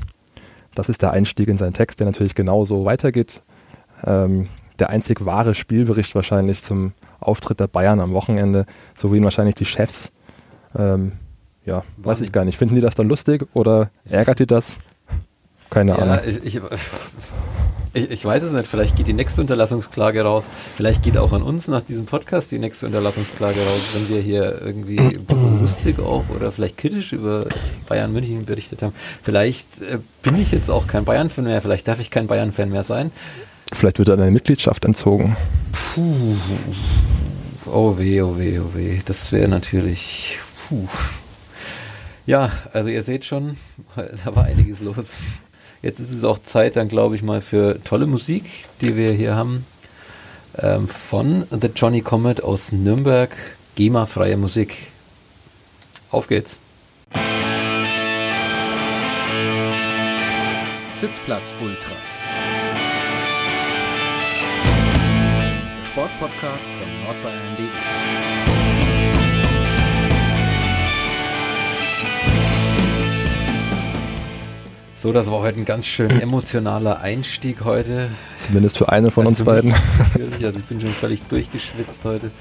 Das 0.74 0.88
ist 0.88 1.02
der 1.02 1.12
Einstieg 1.12 1.50
in 1.50 1.58
seinen 1.58 1.74
Text, 1.74 2.00
der 2.00 2.06
natürlich 2.06 2.34
genauso 2.34 2.86
weitergeht. 2.86 3.44
Ähm, 4.06 4.48
der 4.80 4.90
einzig 4.90 5.26
wahre 5.26 5.54
Spielbericht 5.54 6.16
wahrscheinlich 6.16 6.64
zum 6.64 6.94
Auftritt 7.20 7.60
der 7.60 7.68
Bayern 7.68 8.00
am 8.00 8.14
Wochenende, 8.14 8.66
so 8.98 9.12
wie 9.12 9.18
ihn 9.18 9.24
wahrscheinlich 9.26 9.56
die 9.56 9.66
Chefs. 9.66 10.14
Ähm, 10.78 11.12
ja, 11.66 11.84
weiß 11.98 12.22
ich 12.22 12.32
gar 12.32 12.46
nicht. 12.46 12.58
Finden 12.58 12.76
die 12.76 12.82
das 12.82 12.96
dann 12.96 13.10
lustig 13.10 13.46
oder 13.54 13.90
ärgert 14.06 14.40
die 14.40 14.48
das? 14.48 14.78
Keine 15.76 15.92
ja, 15.92 15.98
Ahnung. 15.98 16.20
Ich, 16.26 16.56
ich, 16.56 16.56
ich, 17.94 18.12
ich, 18.12 18.24
weiß 18.24 18.44
es 18.44 18.54
nicht. 18.54 18.66
Vielleicht 18.66 18.96
geht 18.96 19.08
die 19.08 19.14
nächste 19.14 19.42
Unterlassungsklage 19.42 20.22
raus. 20.22 20.46
Vielleicht 20.74 21.04
geht 21.04 21.18
auch 21.18 21.34
an 21.34 21.42
uns 21.42 21.68
nach 21.68 21.82
diesem 21.82 22.06
Podcast 22.06 22.50
die 22.52 22.60
nächste 22.60 22.86
Unterlassungsklage 22.86 23.60
raus, 23.60 23.90
wenn 23.94 24.08
wir 24.08 24.22
hier 24.22 24.62
irgendwie 24.62 24.98
ein 24.98 25.26
bisschen 25.26 25.60
lustig 25.62 26.00
auch 26.00 26.24
oder 26.34 26.54
vielleicht 26.54 26.78
kritisch 26.78 27.12
über 27.12 27.48
Bayern 27.90 28.14
München 28.14 28.46
berichtet 28.46 28.84
haben. 28.84 28.96
Vielleicht 29.22 29.82
äh, 29.82 30.00
bin 30.22 30.40
ich 30.40 30.54
jetzt 30.54 30.72
auch 30.72 30.88
kein 30.88 31.04
Bayern-Fan 31.04 31.44
mehr. 31.44 31.62
Vielleicht 31.62 31.90
darf 31.90 32.00
ich 32.00 32.10
kein 32.10 32.28
Bayern-Fan 32.28 32.70
mehr 32.70 32.84
sein. 32.84 33.12
Vielleicht 33.74 34.00
wird 34.00 34.10
eine 34.10 34.32
Mitgliedschaft 34.32 34.86
entzogen. 34.86 35.36
Puh. 35.94 36.38
Oh 37.66 37.98
weh, 37.98 38.22
oh 38.22 38.38
weh, 38.38 38.60
oh 38.60 38.74
weh. 38.74 39.00
Das 39.06 39.34
wäre 39.34 39.50
natürlich. 39.50 40.40
Puh. 40.70 40.88
Ja, 42.26 42.50
also 42.72 42.90
ihr 42.90 43.04
seht 43.04 43.26
schon, 43.26 43.58
da 43.96 44.36
war 44.36 44.46
einiges 44.46 44.80
los. 44.80 45.20
Jetzt 45.86 46.00
ist 46.00 46.12
es 46.12 46.24
auch 46.24 46.40
Zeit 46.40 46.78
dann, 46.78 46.88
glaube 46.88 47.16
ich, 47.16 47.22
mal 47.22 47.42
für 47.42 47.80
tolle 47.84 48.08
Musik, 48.08 48.44
die 48.82 48.96
wir 48.98 49.12
hier 49.12 49.36
haben. 49.36 49.68
Ähm, 50.58 50.88
von 50.88 51.46
The 51.52 51.68
Johnny 51.76 52.02
Comet 52.02 52.44
aus 52.44 52.72
Nürnberg. 52.72 53.30
GEMA-freie 53.76 54.36
Musik. 54.36 54.76
Auf 56.10 56.28
geht's. 56.28 56.60
Sitzplatz 60.90 61.54
Ultras. 61.62 61.94
Der 65.78 65.86
Sportpodcast 65.86 66.66
von 66.66 67.04
nordbayern.de. 67.04 67.75
So, 75.06 75.14
das 75.14 75.30
war 75.30 75.42
heute 75.42 75.60
ein 75.60 75.66
ganz 75.66 75.86
schön 75.86 76.10
emotionaler 76.20 77.00
Einstieg 77.00 77.64
heute. 77.64 78.10
Zumindest 78.40 78.80
für 78.80 78.90
eine 78.90 79.12
von 79.12 79.28
also 79.28 79.44
uns 79.44 79.46
beiden. 79.46 79.72
Natürlich, 80.00 80.34
also 80.44 80.58
ich 80.58 80.66
bin 80.66 80.82
schon 80.82 80.90
völlig 80.90 81.22
durchgeschwitzt 81.28 82.04
heute. 82.06 82.32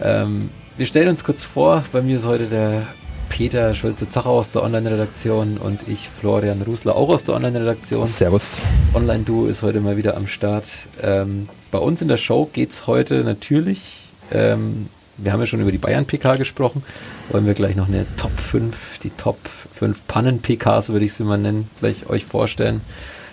Ähm, 0.00 0.48
wir 0.78 0.86
stellen 0.86 1.10
uns 1.10 1.22
kurz 1.22 1.44
vor, 1.44 1.84
bei 1.92 2.00
mir 2.00 2.16
ist 2.16 2.24
heute 2.24 2.46
der 2.46 2.86
Peter 3.28 3.74
Schulze-Zacher 3.74 4.30
aus 4.30 4.52
der 4.52 4.62
Online-Redaktion 4.62 5.58
und 5.58 5.80
ich, 5.86 6.08
Florian 6.08 6.62
Rusler, 6.62 6.96
auch 6.96 7.10
aus 7.10 7.24
der 7.24 7.34
Online-Redaktion. 7.34 8.06
Servus. 8.06 8.62
Das 8.86 9.02
Online-Duo 9.02 9.44
ist 9.44 9.62
heute 9.62 9.80
mal 9.80 9.98
wieder 9.98 10.16
am 10.16 10.26
Start. 10.26 10.64
Ähm, 11.02 11.46
bei 11.70 11.78
uns 11.78 12.00
in 12.00 12.08
der 12.08 12.16
Show 12.16 12.48
geht 12.50 12.70
es 12.70 12.86
heute 12.86 13.22
natürlich 13.22 14.08
ähm, 14.30 14.86
wir 15.16 15.32
haben 15.32 15.40
ja 15.40 15.46
schon 15.46 15.60
über 15.60 15.72
die 15.72 15.78
Bayern-PK 15.78 16.34
gesprochen. 16.34 16.82
Wollen 17.30 17.46
wir 17.46 17.54
gleich 17.54 17.76
noch 17.76 17.88
eine 17.88 18.06
Top 18.16 18.38
5, 18.38 18.98
die 18.98 19.10
Top 19.10 19.38
5 19.74 20.06
Pannen-PKs, 20.06 20.90
würde 20.90 21.04
ich 21.04 21.12
sie 21.12 21.24
mal 21.24 21.38
nennen, 21.38 21.68
gleich 21.80 22.08
euch 22.08 22.24
vorstellen. 22.24 22.80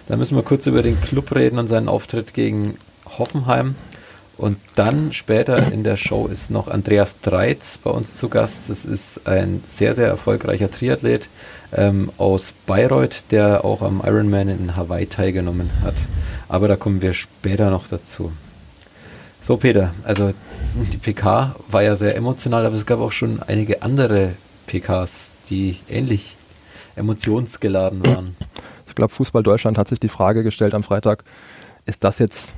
Da 0.07 0.17
müssen 0.17 0.35
wir 0.35 0.43
kurz 0.43 0.65
über 0.67 0.81
den 0.81 0.99
Club 1.01 1.35
reden 1.35 1.59
und 1.59 1.67
seinen 1.67 1.87
Auftritt 1.87 2.33
gegen 2.33 2.77
Hoffenheim. 3.17 3.75
Und 4.37 4.57
dann 4.75 5.11
später 5.11 5.71
in 5.71 5.83
der 5.83 5.97
Show 5.97 6.27
ist 6.27 6.49
noch 6.49 6.69
Andreas 6.69 7.19
Dreiz 7.19 7.77
bei 7.77 7.91
uns 7.91 8.15
zu 8.15 8.29
Gast. 8.29 8.69
Das 8.69 8.85
ist 8.85 9.27
ein 9.27 9.61
sehr, 9.65 9.93
sehr 9.93 10.07
erfolgreicher 10.07 10.71
Triathlet 10.71 11.27
ähm, 11.73 12.09
aus 12.17 12.53
Bayreuth, 12.65 13.25
der 13.31 13.65
auch 13.65 13.81
am 13.81 14.01
Ironman 14.03 14.47
in 14.47 14.75
Hawaii 14.77 15.07
teilgenommen 15.07 15.69
hat. 15.83 15.95
Aber 16.47 16.69
da 16.69 16.77
kommen 16.77 17.01
wir 17.01 17.13
später 17.13 17.69
noch 17.69 17.87
dazu. 17.87 18.31
So, 19.49 19.57
Peter, 19.57 19.95
also 20.03 20.31
die 20.93 20.97
PK 20.99 21.55
war 21.71 21.81
ja 21.81 21.95
sehr 21.95 22.15
emotional, 22.15 22.67
aber 22.67 22.75
es 22.75 22.85
gab 22.85 22.99
auch 22.99 23.11
schon 23.11 23.41
einige 23.41 23.81
andere 23.81 24.33
PKs, 24.67 25.31
die 25.49 25.79
ähnlich 25.89 26.35
emotionsgeladen 26.95 28.05
waren. 28.05 28.35
Ich 28.87 28.93
glaube, 28.93 29.11
Fußball 29.11 29.41
Deutschland 29.41 29.79
hat 29.79 29.87
sich 29.87 29.99
die 29.99 30.07
Frage 30.07 30.43
gestellt 30.43 30.75
am 30.75 30.83
Freitag, 30.83 31.23
ist 31.87 32.03
das 32.03 32.19
jetzt 32.19 32.53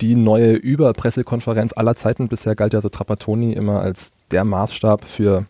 die 0.00 0.16
neue 0.16 0.54
Überpressekonferenz 0.54 1.74
aller 1.76 1.94
Zeiten? 1.94 2.26
Bisher 2.26 2.56
galt 2.56 2.72
ja 2.72 2.82
so 2.82 2.88
Trapattoni 2.88 3.52
immer 3.52 3.80
als 3.80 4.10
der 4.32 4.44
Maßstab 4.44 5.04
für 5.04 5.46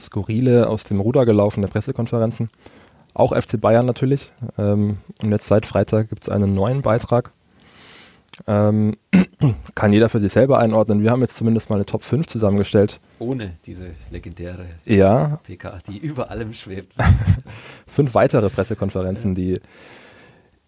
skurrile, 0.00 0.68
aus 0.68 0.82
dem 0.82 0.98
Ruder 0.98 1.24
gelaufene 1.24 1.68
Pressekonferenzen. 1.68 2.50
Auch 3.14 3.32
FC 3.32 3.60
Bayern 3.60 3.86
natürlich. 3.86 4.32
Ähm, 4.58 4.98
und 5.22 5.30
jetzt 5.30 5.46
seit 5.46 5.66
Freitag 5.66 6.08
gibt 6.08 6.24
es 6.24 6.28
einen 6.28 6.56
neuen 6.56 6.82
Beitrag. 6.82 7.30
Ähm, 8.46 8.96
kann 9.74 9.92
jeder 9.92 10.08
für 10.08 10.20
sich 10.20 10.32
selber 10.32 10.58
einordnen. 10.58 11.02
Wir 11.02 11.10
haben 11.10 11.20
jetzt 11.20 11.36
zumindest 11.36 11.70
mal 11.70 11.76
eine 11.76 11.86
Top 11.86 12.02
5 12.02 12.26
zusammengestellt. 12.26 13.00
Ohne 13.18 13.54
diese 13.66 13.94
legendäre 14.10 14.66
Ja, 14.84 15.40
PK, 15.44 15.78
die 15.88 15.98
über 15.98 16.30
allem 16.30 16.52
schwebt. 16.52 16.92
fünf 17.86 18.14
weitere 18.14 18.48
Pressekonferenzen, 18.50 19.34
die 19.34 19.60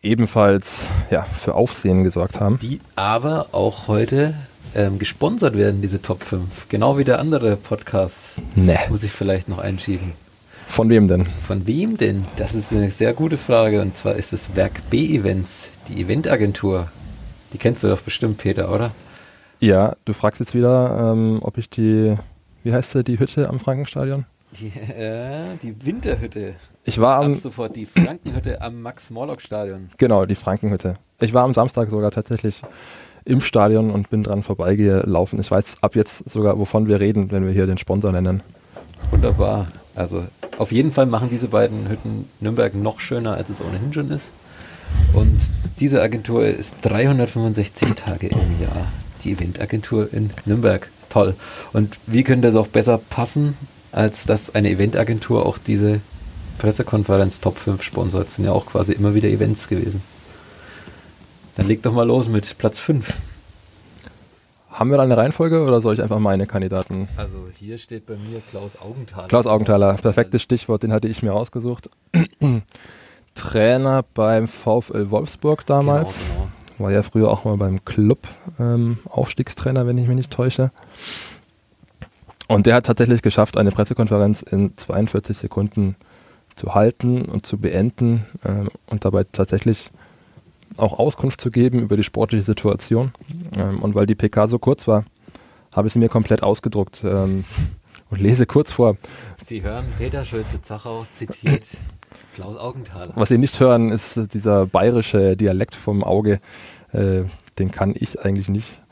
ebenfalls 0.03 0.81
ja, 1.11 1.23
für 1.23 1.55
Aufsehen 1.55 2.05
gesorgt 2.05 2.41
haben. 2.41 2.59
Die 2.61 2.81
aber 2.97 3.49
auch 3.53 3.89
heute 3.89 4.35
ähm, 4.75 4.99
gesponsert 4.99 5.57
werden, 5.57 5.83
diese 5.83 6.03
Top 6.03 6.23
5. 6.23 6.69
Genau 6.69 6.99
wie 6.99 7.05
der 7.05 7.19
andere 7.19 7.57
Podcast. 7.57 8.37
Ne. 8.55 8.79
Muss 8.89 9.03
ich 9.03 9.13
vielleicht 9.13 9.49
noch 9.49 9.59
einschieben. 9.59 10.13
Von 10.67 10.89
wem 10.89 11.09
denn? 11.09 11.27
Von 11.27 11.67
wem 11.67 11.97
denn? 11.97 12.25
Das 12.37 12.55
ist 12.55 12.73
eine 12.73 12.93
sehr 12.93 13.13
gute 13.13 13.37
Frage. 13.37 13.83
Und 13.83 13.97
zwar 13.97 14.15
ist 14.15 14.33
es 14.33 14.55
Werk 14.55 14.89
B 14.89 15.17
Events, 15.17 15.71
die 15.89 16.01
Eventagentur. 16.01 16.89
Die 17.53 17.59
kennst 17.59 17.83
du 17.85 17.89
doch 17.89 18.01
bestimmt, 18.01 18.39
Peter, 18.39 18.73
oder? 18.73 18.91
Ja, 19.59 19.97
du 20.05 20.13
fragst 20.13 20.41
jetzt 20.41 20.55
wieder, 20.55 21.13
ähm, 21.13 21.39
ob 21.43 21.59
ich 21.59 21.69
die, 21.69 22.17
wie 22.63 22.73
heißt 22.73 22.93
sie, 22.93 23.05
die 23.05 23.19
Hütte 23.19 23.49
am 23.49 23.61
Frankenstadion? 23.61 24.25
Die, 24.53 24.69
äh, 24.69 25.57
die 25.63 25.75
Winterhütte. 25.85 26.55
Ich 26.85 27.01
war 27.01 27.23
am, 27.23 27.35
Ab 27.35 27.41
sofort 27.41 27.77
die 27.77 27.87
Frankenhütte 27.87 28.61
am 28.63 28.83
Max-Morlock-Stadion. 28.83 29.91
genau, 29.99 30.25
die 30.27 30.35
Frankenhütte. 30.35 30.95
Ich 31.21 31.35
war 31.35 31.45
am 31.45 31.53
Samstag 31.55 31.91
sogar 31.91 32.11
tatsächlich 32.11 32.63
im 33.25 33.41
Stadion 33.43 33.91
und 33.91 34.11
bin 34.11 34.23
dran 34.23 34.43
vorbeigelaufen. 34.43 35.39
Ich 35.41 35.51
weiß 35.51 35.83
ab 35.83 35.95
jetzt 35.95 36.29
sogar, 36.29 36.59
wovon 36.59 36.87
wir 36.89 36.99
reden, 37.01 37.31
wenn 37.31 37.45
wir 37.45 37.53
hier 37.53 37.67
den 37.67 37.79
Sponsor 37.79 38.11
nennen. 38.13 38.43
Wunderbar. 39.11 39.69
Also 39.95 40.25
auf 40.59 40.73
jeden 40.73 40.91
Fall 40.91 41.07
machen 41.07 41.29
diese 41.31 41.49
beiden 41.49 41.89
Hütten 41.89 42.29
Nürnberg 42.41 42.75
noch 42.75 42.99
schöner, 43.01 43.35
als 43.35 43.51
es 43.51 43.61
ohnehin 43.61 43.93
schon 43.93 44.11
ist. 44.11 44.31
Und 45.15 45.41
diese 45.81 46.03
Agentur 46.03 46.45
ist 46.47 46.77
365 46.83 47.95
Tage 47.95 48.29
im 48.29 48.61
Jahr. 48.61 48.87
Die 49.25 49.33
Eventagentur 49.33 50.13
in 50.13 50.31
Nürnberg. 50.45 50.91
Toll. 51.09 51.35
Und 51.73 51.99
wie 52.07 52.23
könnte 52.23 52.49
es 52.49 52.55
auch 52.55 52.69
besser 52.69 52.99
passen, 52.99 53.57
als 53.93 54.25
dass 54.25 54.55
eine 54.55 54.71
Eventagentur 54.71 55.45
auch 55.45 55.59
diese 55.59 56.01
Pressekonferenz 56.59 57.41
Top 57.41 57.59
5 57.59 57.83
sponsort? 57.83 58.27
Das 58.27 58.37
sind 58.37 58.45
ja 58.45 58.53
auch 58.53 58.67
quasi 58.67 58.93
immer 58.93 59.15
wieder 59.15 59.29
Events 59.29 59.69
gewesen. 59.69 60.03
Dann 61.57 61.67
leg 61.67 61.83
doch 61.83 61.93
mal 61.93 62.07
los 62.07 62.29
mit 62.29 62.57
Platz 62.59 62.79
5. 62.79 63.13
Haben 64.71 64.91
wir 64.91 64.97
da 64.97 65.03
eine 65.03 65.17
Reihenfolge 65.17 65.63
oder 65.63 65.83
soll 65.83 65.95
ich 65.95 66.03
einfach 66.03 66.21
meine 66.21 66.47
Kandidaten? 66.47 67.09
Also 67.17 67.49
hier 67.55 67.77
steht 67.77 68.07
bei 68.07 68.15
mir 68.17 68.41
Klaus 68.49 68.81
Augenthaler. 68.81 69.29
Klaus 69.29 69.47
Augenthaler, 69.47 69.95
perfektes 69.95 70.41
Stichwort, 70.41 70.85
den 70.85 70.93
hatte 70.93 71.09
ich 71.09 71.23
mir 71.23 71.35
ausgesucht. 71.35 71.91
Trainer 73.35 74.05
beim 74.15 74.49
VfL 74.49 75.11
Wolfsburg 75.11 75.67
damals. 75.67 76.19
Genau, 76.19 76.35
genau. 76.35 76.51
War 76.79 76.93
ja 76.93 77.03
früher 77.03 77.31
auch 77.31 77.45
mal 77.45 77.57
beim 77.57 77.85
Club 77.85 78.27
ähm, 78.59 78.99
Aufstiegstrainer, 79.05 79.87
wenn 79.87 79.99
ich 79.99 80.09
mich 80.09 80.17
nicht 80.17 80.33
täusche. 80.33 80.71
Und 82.49 82.67
der 82.67 82.75
hat 82.75 82.87
tatsächlich 82.87 83.23
geschafft, 83.23 83.57
eine 83.57 83.71
Pressekonferenz 83.71 84.43
in 84.43 84.77
42 84.77 85.37
Sekunden 85.37 85.97
zu 86.57 86.75
halten 86.75 87.27
und 87.27 87.47
zu 87.47 87.59
beenden 87.59 88.27
ähm, 88.45 88.71
und 88.87 89.05
dabei 89.05 89.25
tatsächlich 89.31 89.91
auch 90.77 90.99
Auskunft 90.99 91.41
zu 91.41 91.51
geben 91.51 91.81
über 91.81 91.97
die 91.97 92.05
sportliche 92.05 92.45
Situation. 92.45 93.13
Ähm, 93.57 93.81
und 93.81 93.95
weil 93.95 94.07
die 94.07 94.15
PK 94.15 94.49
so 94.49 94.59
kurz 94.59 94.89
war, 94.89 95.05
habe 95.75 95.87
ich 95.87 95.93
sie 95.93 95.99
mir 95.99 96.09
komplett 96.09 96.43
ausgedruckt 96.43 97.05
ähm, 97.05 97.45
und 98.11 98.21
lese 98.21 98.47
kurz 98.47 98.73
vor. 98.73 98.97
Sie 99.45 99.63
hören 99.63 99.87
Peter 99.99 100.25
Schulze-Zachau 100.25 101.07
zitiert 101.13 101.65
Klaus 102.35 102.57
Augenthaler. 102.57 103.13
Was 103.15 103.29
Sie 103.29 103.39
nicht 103.39 103.59
hören, 103.61 103.91
ist 103.91 104.33
dieser 104.35 104.67
bayerische 104.67 105.37
Dialekt 105.37 105.75
vom 105.75 106.05
Auge. 106.05 106.41
Äh, 106.93 107.23
den 107.59 107.71
kann 107.71 107.95
ich 107.97 108.21
eigentlich 108.25 108.49
nicht. 108.49 108.83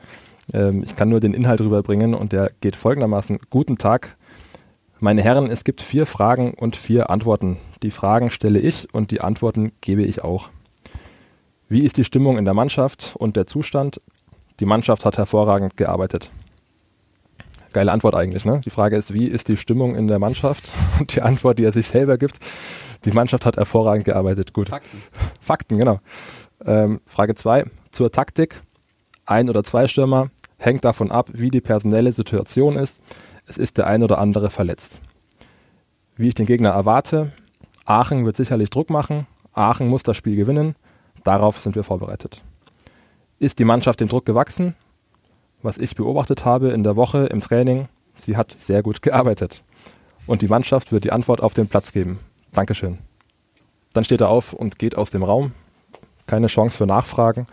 Ähm, 0.53 0.83
ich 0.83 0.97
kann 0.97 1.09
nur 1.09 1.21
den 1.21 1.35
Inhalt 1.35 1.61
rüberbringen 1.61 2.15
und 2.15 2.33
der 2.33 2.51
geht 2.61 2.77
folgendermaßen. 2.77 3.39
Guten 3.51 3.79
Tag, 3.79 4.17
meine 5.01 5.23
Herren, 5.23 5.47
es 5.47 5.63
gibt 5.63 5.81
vier 5.81 6.07
Fragen 6.07 6.55
und 6.55 6.75
vier 6.75 7.11
Antworten. 7.11 7.59
Die 7.83 7.93
Fragen 7.93 8.31
stelle 8.31 8.59
ich 8.59 8.93
und 8.93 9.13
die 9.13 9.21
Antworten 9.21 9.73
gebe 9.81 10.03
ich 10.03 10.25
auch. 10.25 10.51
Wie 11.69 11.85
ist 11.85 11.99
die 11.99 12.05
Stimmung 12.05 12.37
in 12.37 12.45
der 12.45 12.55
Mannschaft 12.55 13.15
und 13.17 13.37
der 13.37 13.47
Zustand? 13.47 14.01
Die 14.59 14.65
Mannschaft 14.65 15.05
hat 15.05 15.17
hervorragend 15.17 15.77
gearbeitet. 15.77 16.31
Geile 17.73 17.93
Antwort 17.93 18.15
eigentlich, 18.15 18.45
ne? 18.45 18.61
Die 18.65 18.71
Frage 18.71 18.97
ist, 18.97 19.13
wie 19.13 19.27
ist 19.27 19.47
die 19.49 19.57
Stimmung 19.57 19.95
in 19.95 20.09
der 20.09 20.19
Mannschaft? 20.19 20.73
Und 20.99 21.15
die 21.15 21.21
Antwort, 21.21 21.59
die 21.59 21.65
er 21.65 21.73
sich 21.73 21.87
selber 21.87 22.17
gibt, 22.17 22.39
die 23.05 23.13
Mannschaft 23.13 23.47
hat 23.47 23.57
hervorragend 23.57 24.05
gearbeitet. 24.05 24.53
Gut. 24.53 24.69
Fakten. 24.69 25.03
Fakten, 25.41 25.79
genau. 25.79 26.01
Ähm, 26.65 27.01
Frage 27.07 27.35
2. 27.35 27.65
Zur 27.93 28.11
Taktik. 28.11 28.63
Ein 29.27 29.49
oder 29.49 29.63
zwei 29.63 29.89
Stürmer. 29.89 30.31
Hängt 30.57 30.85
davon 30.85 31.11
ab, 31.11 31.29
wie 31.33 31.51
die 31.51 31.61
personelle 31.61 32.13
Situation 32.13 32.77
ist. 32.77 33.01
Es 33.47 33.59
ist 33.59 33.79
der 33.79 33.87
ein 33.87 34.03
oder 34.03 34.19
andere 34.19 34.51
verletzt. 34.51 35.01
Wie 36.17 36.29
ich 36.29 36.35
den 36.35 36.47
Gegner 36.47 36.71
erwarte. 36.71 37.33
Aachen 37.85 38.27
wird 38.27 38.37
sicherlich 38.37 38.71
Druck 38.71 38.91
machen. 38.91 39.27
Aachen 39.53 39.89
muss 39.89 40.03
das 40.03 40.17
Spiel 40.17 40.37
gewinnen. 40.37 40.75
Darauf 41.25 41.61
sind 41.61 41.77
wir 41.77 41.85
vorbereitet. 41.85 42.43
Ist 43.39 43.59
die 43.59 43.65
Mannschaft 43.65 44.01
dem 44.01 44.09
Druck 44.09 44.27
gewachsen? 44.27 44.75
Was 45.63 45.79
ich 45.79 45.95
beobachtet 45.95 46.45
habe 46.45 46.71
in 46.71 46.83
der 46.83 46.97
Woche 46.97 47.27
im 47.27 47.41
Training, 47.41 47.89
sie 48.17 48.37
hat 48.37 48.55
sehr 48.59 48.83
gut 48.83 49.03
gearbeitet. 49.03 49.63
Und 50.27 50.43
die 50.43 50.49
Mannschaft 50.49 50.93
wird 50.93 51.05
die 51.05 51.13
Antwort 51.13 51.41
auf 51.41 51.55
den 51.55 51.69
Platz 51.69 51.93
geben. 51.93 52.19
Dankeschön. 52.53 52.99
Dann 53.93 54.05
steht 54.05 54.21
er 54.21 54.29
auf 54.29 54.53
und 54.53 54.79
geht 54.79 54.97
aus 54.97 55.11
dem 55.11 55.23
Raum. 55.23 55.53
Keine 56.27 56.47
Chance 56.49 56.77
für 56.77 56.87
Nachfragen. 56.87 57.47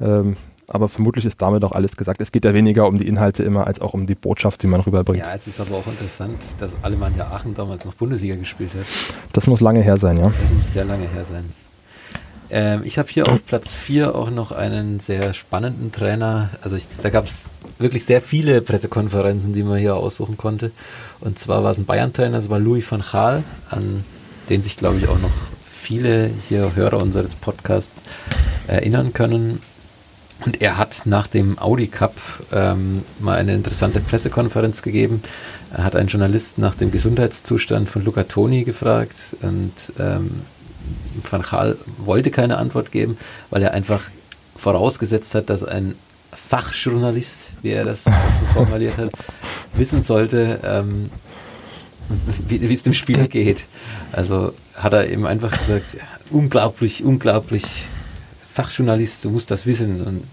Ähm, 0.00 0.36
aber 0.68 0.88
vermutlich 0.88 1.24
ist 1.24 1.42
damit 1.42 1.64
auch 1.64 1.72
alles 1.72 1.96
gesagt. 1.96 2.20
Es 2.20 2.30
geht 2.30 2.44
ja 2.44 2.54
weniger 2.54 2.86
um 2.86 2.96
die 2.96 3.08
Inhalte 3.08 3.42
immer, 3.42 3.66
als 3.66 3.80
auch 3.80 3.92
um 3.92 4.06
die 4.06 4.14
Botschaft, 4.14 4.62
die 4.62 4.68
man 4.68 4.80
rüberbringt. 4.80 5.24
Ja, 5.24 5.34
es 5.34 5.48
ist 5.48 5.60
aber 5.60 5.74
auch 5.74 5.86
interessant, 5.86 6.38
dass 6.58 6.76
Alemannia 6.82 7.26
Aachen 7.26 7.54
damals 7.54 7.84
noch 7.84 7.94
Bundesliga 7.94 8.36
gespielt 8.36 8.70
hat. 8.74 8.86
Das 9.32 9.48
muss 9.48 9.60
lange 9.60 9.80
her 9.80 9.96
sein, 9.96 10.16
ja. 10.16 10.32
Das 10.40 10.52
muss 10.52 10.72
sehr 10.72 10.84
lange 10.84 11.08
her 11.08 11.24
sein. 11.24 11.44
Ähm, 12.50 12.82
ich 12.84 12.98
habe 12.98 13.08
hier 13.08 13.28
auf 13.28 13.44
Platz 13.46 13.72
4 13.72 14.14
auch 14.14 14.30
noch 14.30 14.52
einen 14.52 15.00
sehr 15.00 15.34
spannenden 15.34 15.90
Trainer. 15.90 16.50
Also 16.62 16.76
ich, 16.76 16.86
da 17.02 17.10
gab 17.10 17.24
es 17.24 17.48
wirklich 17.78 18.04
sehr 18.04 18.20
viele 18.20 18.60
Pressekonferenzen, 18.60 19.52
die 19.52 19.64
man 19.64 19.78
hier 19.78 19.96
aussuchen 19.96 20.36
konnte. 20.36 20.70
Und 21.20 21.38
zwar 21.38 21.64
war 21.64 21.72
es 21.72 21.78
ein 21.78 21.86
Bayern-Trainer, 21.86 22.36
das 22.36 22.50
war 22.50 22.60
Louis 22.60 22.90
van 22.90 23.02
Gaal, 23.10 23.42
an 23.70 24.04
den 24.50 24.62
sich, 24.62 24.76
glaube 24.76 24.98
ich, 24.98 25.08
auch 25.08 25.18
noch 25.18 25.30
viele 25.80 26.30
hier 26.48 26.74
Hörer 26.74 26.98
unseres 26.98 27.34
Podcasts 27.34 28.02
erinnern 28.66 29.12
können. 29.12 29.60
Und 30.44 30.62
er 30.62 30.78
hat 30.78 31.02
nach 31.04 31.26
dem 31.26 31.58
Audi 31.58 31.86
Cup 31.86 32.14
ähm, 32.52 33.02
mal 33.18 33.36
eine 33.36 33.54
interessante 33.54 34.00
Pressekonferenz 34.00 34.82
gegeben. 34.82 35.22
Er 35.76 35.84
hat 35.84 35.96
einen 35.96 36.08
Journalisten 36.08 36.62
nach 36.62 36.74
dem 36.74 36.90
Gesundheitszustand 36.90 37.90
von 37.90 38.04
Luca 38.04 38.24
Toni 38.24 38.64
gefragt 38.64 39.16
und 39.42 39.72
ähm, 39.98 40.42
Van 41.30 41.42
Gaal 41.42 41.76
wollte 41.98 42.30
keine 42.30 42.56
Antwort 42.56 42.90
geben, 42.90 43.18
weil 43.50 43.62
er 43.62 43.72
einfach 43.72 44.02
vorausgesetzt 44.56 45.34
hat, 45.34 45.50
dass 45.50 45.62
ein 45.62 45.94
Fachjournalist, 46.32 47.52
wie 47.60 47.70
er 47.70 47.84
das 47.84 48.04
so 48.04 48.12
formuliert 48.54 48.96
hat, 48.96 49.10
wissen 49.74 50.00
sollte, 50.00 50.60
ähm, 50.64 51.10
wie 52.48 52.72
es 52.72 52.82
dem 52.82 52.94
Spieler 52.94 53.28
geht. 53.28 53.64
Also 54.12 54.52
hat 54.74 54.92
er 54.92 55.08
eben 55.08 55.26
einfach 55.26 55.56
gesagt, 55.56 55.94
ja, 55.94 56.00
unglaublich, 56.30 57.04
unglaublich 57.04 57.64
Fachjournalist, 58.52 59.24
du 59.24 59.30
musst 59.30 59.50
das 59.50 59.66
wissen. 59.66 60.02
Und 60.02 60.24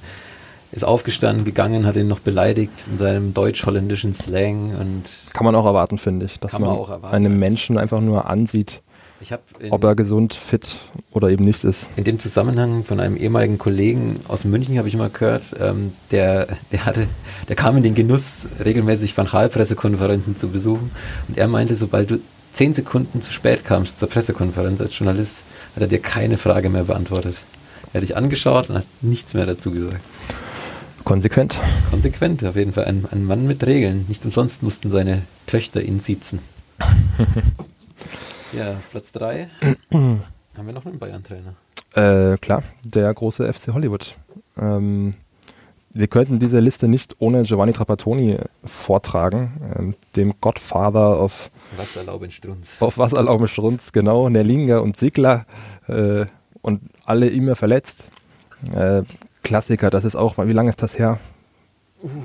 ist 0.72 0.84
aufgestanden, 0.84 1.46
gegangen, 1.46 1.86
hat 1.86 1.96
ihn 1.96 2.08
noch 2.10 2.20
beleidigt 2.20 2.74
in 2.92 2.98
seinem 2.98 3.34
deutsch-holländischen 3.34 4.14
Slang 4.14 4.76
und 4.76 5.04
Kann 5.34 5.46
man 5.46 5.56
auch 5.56 5.66
erwarten, 5.66 5.98
finde 5.98 6.26
ich, 6.26 6.40
dass 6.40 6.52
Kann 6.52 6.62
man, 6.62 6.72
man 6.72 6.80
auch 6.80 6.90
erwarten, 6.90 7.16
einem 7.16 7.32
als- 7.34 7.40
Menschen 7.40 7.78
einfach 7.78 8.02
nur 8.02 8.30
ansieht, 8.30 8.82
habe 9.32 9.42
ob 9.72 9.84
er 9.86 9.96
gesund, 9.96 10.34
fit 10.34 10.78
oder 11.12 11.30
eben 11.30 11.46
nicht 11.46 11.64
ist. 11.64 11.88
in 11.96 12.04
dem 12.04 12.20
Zusammenhang 12.20 12.84
von 12.84 13.00
einem 13.00 13.16
ehemaligen 13.16 13.58
Kollegen 13.58 14.20
aus 14.28 14.44
München 14.44 14.78
habe 14.78 14.90
ich 14.90 14.98
mal 14.98 15.10
gehört, 15.10 15.44
ähm, 15.60 15.94
der, 16.12 16.48
der 16.74 16.86
hatte, 16.86 17.08
der 17.48 17.56
kam 17.56 17.78
in 17.78 17.84
den 17.84 17.96
Genuss, 17.96 18.48
regelmäßig 18.64 19.18
Van 19.18 19.26
Gaal 19.28 19.48
Pressekonferenzen 19.50 20.36
zu 20.38 20.50
besuchen 20.50 20.92
und 21.30 21.38
er 21.38 21.48
meinte, 21.48 21.76
sobald 21.76 22.12
du 22.12 22.20
zehn 22.54 22.74
Sekunden 22.74 23.22
zu 23.22 23.32
spät 23.32 23.66
kamst 23.66 24.00
zur 24.00 24.10
Pressekonferenz 24.10 24.82
als 24.82 24.98
Journalist, 24.98 25.44
hat 25.76 25.82
er 25.82 25.88
dir 25.88 26.00
keine 26.00 26.38
Frage 26.38 26.70
mehr 26.70 26.84
beantwortet. 26.84 27.38
Er 27.94 28.02
hat 28.02 28.04
dich 28.04 28.18
angeschaut 28.18 28.70
und 28.70 28.78
hat 28.78 28.86
nichts 29.02 29.34
mehr 29.34 29.46
dazu 29.46 29.72
gesagt. 29.72 30.02
Konsequent. 31.04 31.58
Konsequent, 31.90 32.44
auf 32.44 32.58
jeden 32.58 32.74
Fall. 32.74 32.86
Ein, 32.86 33.06
ein 33.10 33.24
Mann 33.24 33.48
mit 33.48 33.66
Regeln. 33.66 34.06
Nicht 34.10 34.26
umsonst 34.26 34.62
mussten 34.62 34.92
seine 34.92 35.22
Töchter 35.46 35.82
ihn 35.82 36.02
sitzen. 36.02 36.40
ja, 38.52 38.76
Platz 38.92 39.14
3. 39.14 39.48
Haben 39.94 40.22
wir 40.66 40.74
noch 40.74 40.86
einen 40.86 41.00
Bayern-Trainer? 41.00 41.56
Äh, 41.94 42.38
klar, 42.40 42.64
der 42.84 43.14
große 43.14 43.52
FC 43.54 43.70
Hollywood. 43.70 44.16
Ähm, 44.58 45.14
wir 45.98 46.08
könnten 46.08 46.40
diese 46.40 46.60
Liste 46.60 46.88
nicht 46.88 47.16
ohne 47.20 47.44
Giovanni 47.44 47.74
Trapattoni 47.74 48.38
vortragen, 48.64 49.52
ähm, 49.78 49.96
dem 50.16 50.34
Godfather 50.40 51.20
of 51.22 51.50
Wasserlauben 51.76 52.32
Strunz. 52.32 52.82
Auf 52.82 52.98
Wasserlauben 52.98 53.48
Strunz, 53.48 53.92
genau, 53.92 54.30
Nerlinger 54.30 54.82
und 54.82 54.98
Sigler 54.98 55.46
äh, 55.88 56.26
und 56.62 56.82
alle 57.06 57.28
immer 57.28 57.56
verletzt. 57.56 58.06
Äh, 58.74 59.04
Klassiker, 59.44 59.90
das 59.90 60.06
ist 60.06 60.16
auch, 60.16 60.38
wie 60.38 60.54
lange 60.54 60.70
ist 60.70 60.82
das 60.82 61.00
her? 61.00 61.20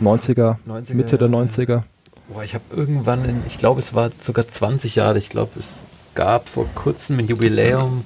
90er, 0.02 0.56
90er 0.68 0.94
Mitte 0.94 1.18
der 1.18 1.28
Jahre. 1.28 1.44
90er. 1.44 1.82
Boah, 2.28 2.44
ich 2.44 2.54
habe 2.54 2.64
irgendwann, 2.74 3.24
in, 3.24 3.42
ich 3.46 3.58
glaube, 3.58 3.80
es 3.80 3.94
war 3.94 4.10
sogar 4.20 4.46
20 4.46 4.96
Jahre. 4.96 5.18
Ich 5.18 5.30
glaube, 5.30 5.52
es 5.58 5.82
gab 6.14 6.48
vor 6.48 6.66
kurzem 6.74 7.18
ein 7.18 7.28
Jubiläum. 7.28 8.04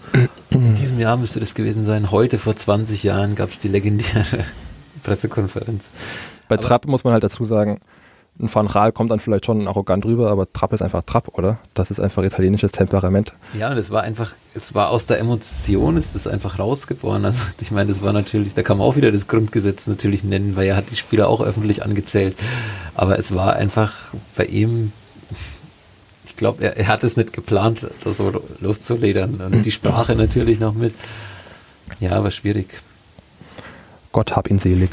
In 0.51 0.77
diesem 0.77 1.01
Jahr 1.01 1.17
müsste 1.17 1.41
das 1.41 1.55
gewesen 1.55 1.85
sein. 1.85 2.11
Heute, 2.11 2.39
vor 2.39 2.55
20 2.55 3.03
Jahren, 3.03 3.35
gab 3.35 3.51
es 3.51 3.59
die 3.59 3.69
legendäre 3.69 4.45
Pressekonferenz. 5.07 5.85
Bei 6.49 6.57
Aber- 6.57 6.63
Trapp 6.67 6.87
muss 6.87 7.05
man 7.05 7.13
halt 7.13 7.25
dazu 7.25 7.45
sagen, 7.45 7.81
ein 8.39 8.55
Van 8.55 8.67
Raal 8.67 8.93
kommt 8.93 9.11
dann 9.11 9.19
vielleicht 9.19 9.47
schon 9.47 9.67
arrogant 9.67 10.05
rüber, 10.05 10.31
aber 10.31 10.53
Trapp 10.53 10.75
ist 10.75 10.83
einfach 10.83 11.03
Trapp, 11.05 11.29
oder? 11.39 11.59
Das 11.73 11.91
ist 11.91 11.99
einfach 12.01 12.23
italienisches 12.23 12.71
Temperament. 12.71 13.33
Ja, 13.59 13.71
und 13.71 13.79
es 13.79 13.91
war 13.91 14.03
einfach, 14.03 14.33
es 14.53 14.75
war 14.75 14.91
aus 14.91 15.07
der 15.07 15.19
Emotion, 15.19 15.97
ist 15.97 16.15
das 16.15 16.27
einfach 16.27 16.59
rausgeboren. 16.59 17.25
Also 17.25 17.45
ich 17.63 17.71
meine, 17.71 17.89
das 17.89 18.03
war 18.03 18.13
natürlich, 18.13 18.53
da 18.53 18.63
kann 18.63 18.77
man 18.77 18.87
auch 18.87 18.97
wieder 18.97 19.11
das 19.11 19.27
Grundgesetz 19.27 19.87
natürlich 19.87 20.23
nennen, 20.23 20.55
weil 20.55 20.67
er 20.67 20.77
hat 20.77 20.91
die 20.91 20.97
Spieler 20.97 21.29
auch 21.29 21.41
öffentlich 21.41 21.83
angezählt. 21.83 22.37
Aber 22.95 23.19
es 23.19 23.35
war 23.35 23.57
einfach 23.57 23.95
bei 24.37 24.45
ihm, 24.45 24.93
ich 26.27 26.37
glaube, 26.37 26.63
er, 26.63 26.77
er 26.77 26.89
hat 26.89 27.05
es 27.05 27.17
nicht 27.17 27.33
geplant, 27.33 27.87
da 28.05 28.13
so 28.13 28.43
loszuledern. 28.61 29.41
Und 29.41 29.63
die 29.63 29.73
Sprache 29.73 30.15
natürlich 30.15 30.61
noch 30.61 30.75
mit. 30.75 30.93
Ja, 32.01 32.23
war 32.23 32.31
schwierig. 32.31 32.69
Gott 34.17 34.35
hab 34.35 34.49
ihn 34.49 34.59
selig. 34.59 34.89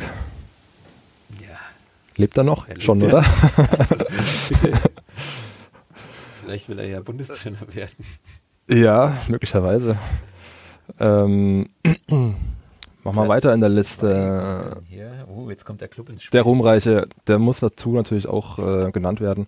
Ja, 1.41 1.55
Lebt 2.17 2.37
er 2.37 2.43
noch? 2.43 2.67
Er 2.67 2.73
lebt, 2.73 2.83
schon, 2.83 2.99
ja. 2.99 3.07
oder? 3.07 3.23
Vielleicht 6.41 6.67
will 6.67 6.77
er 6.77 6.87
ja 6.87 6.99
Bundestrainer 6.99 7.61
werden. 7.73 8.05
ja, 8.67 9.15
möglicherweise. 9.29 9.95
Ähm, 10.99 11.69
mach 13.05 13.13
mal 13.13 13.29
weiter 13.29 13.53
in 13.53 13.61
der 13.61 13.69
Liste. 13.69 14.81
Oh, 15.33 15.49
jetzt 15.49 15.63
kommt 15.63 15.79
der 15.79 15.87
Club 15.87 16.09
ins 16.09 16.23
Spiel. 16.23 16.37
Der 16.37 16.41
Ruhmreiche, 16.41 17.07
der 17.25 17.39
muss 17.39 17.61
dazu 17.61 17.93
natürlich 17.93 18.27
auch 18.27 18.59
äh, 18.59 18.91
genannt 18.91 19.21
werden. 19.21 19.47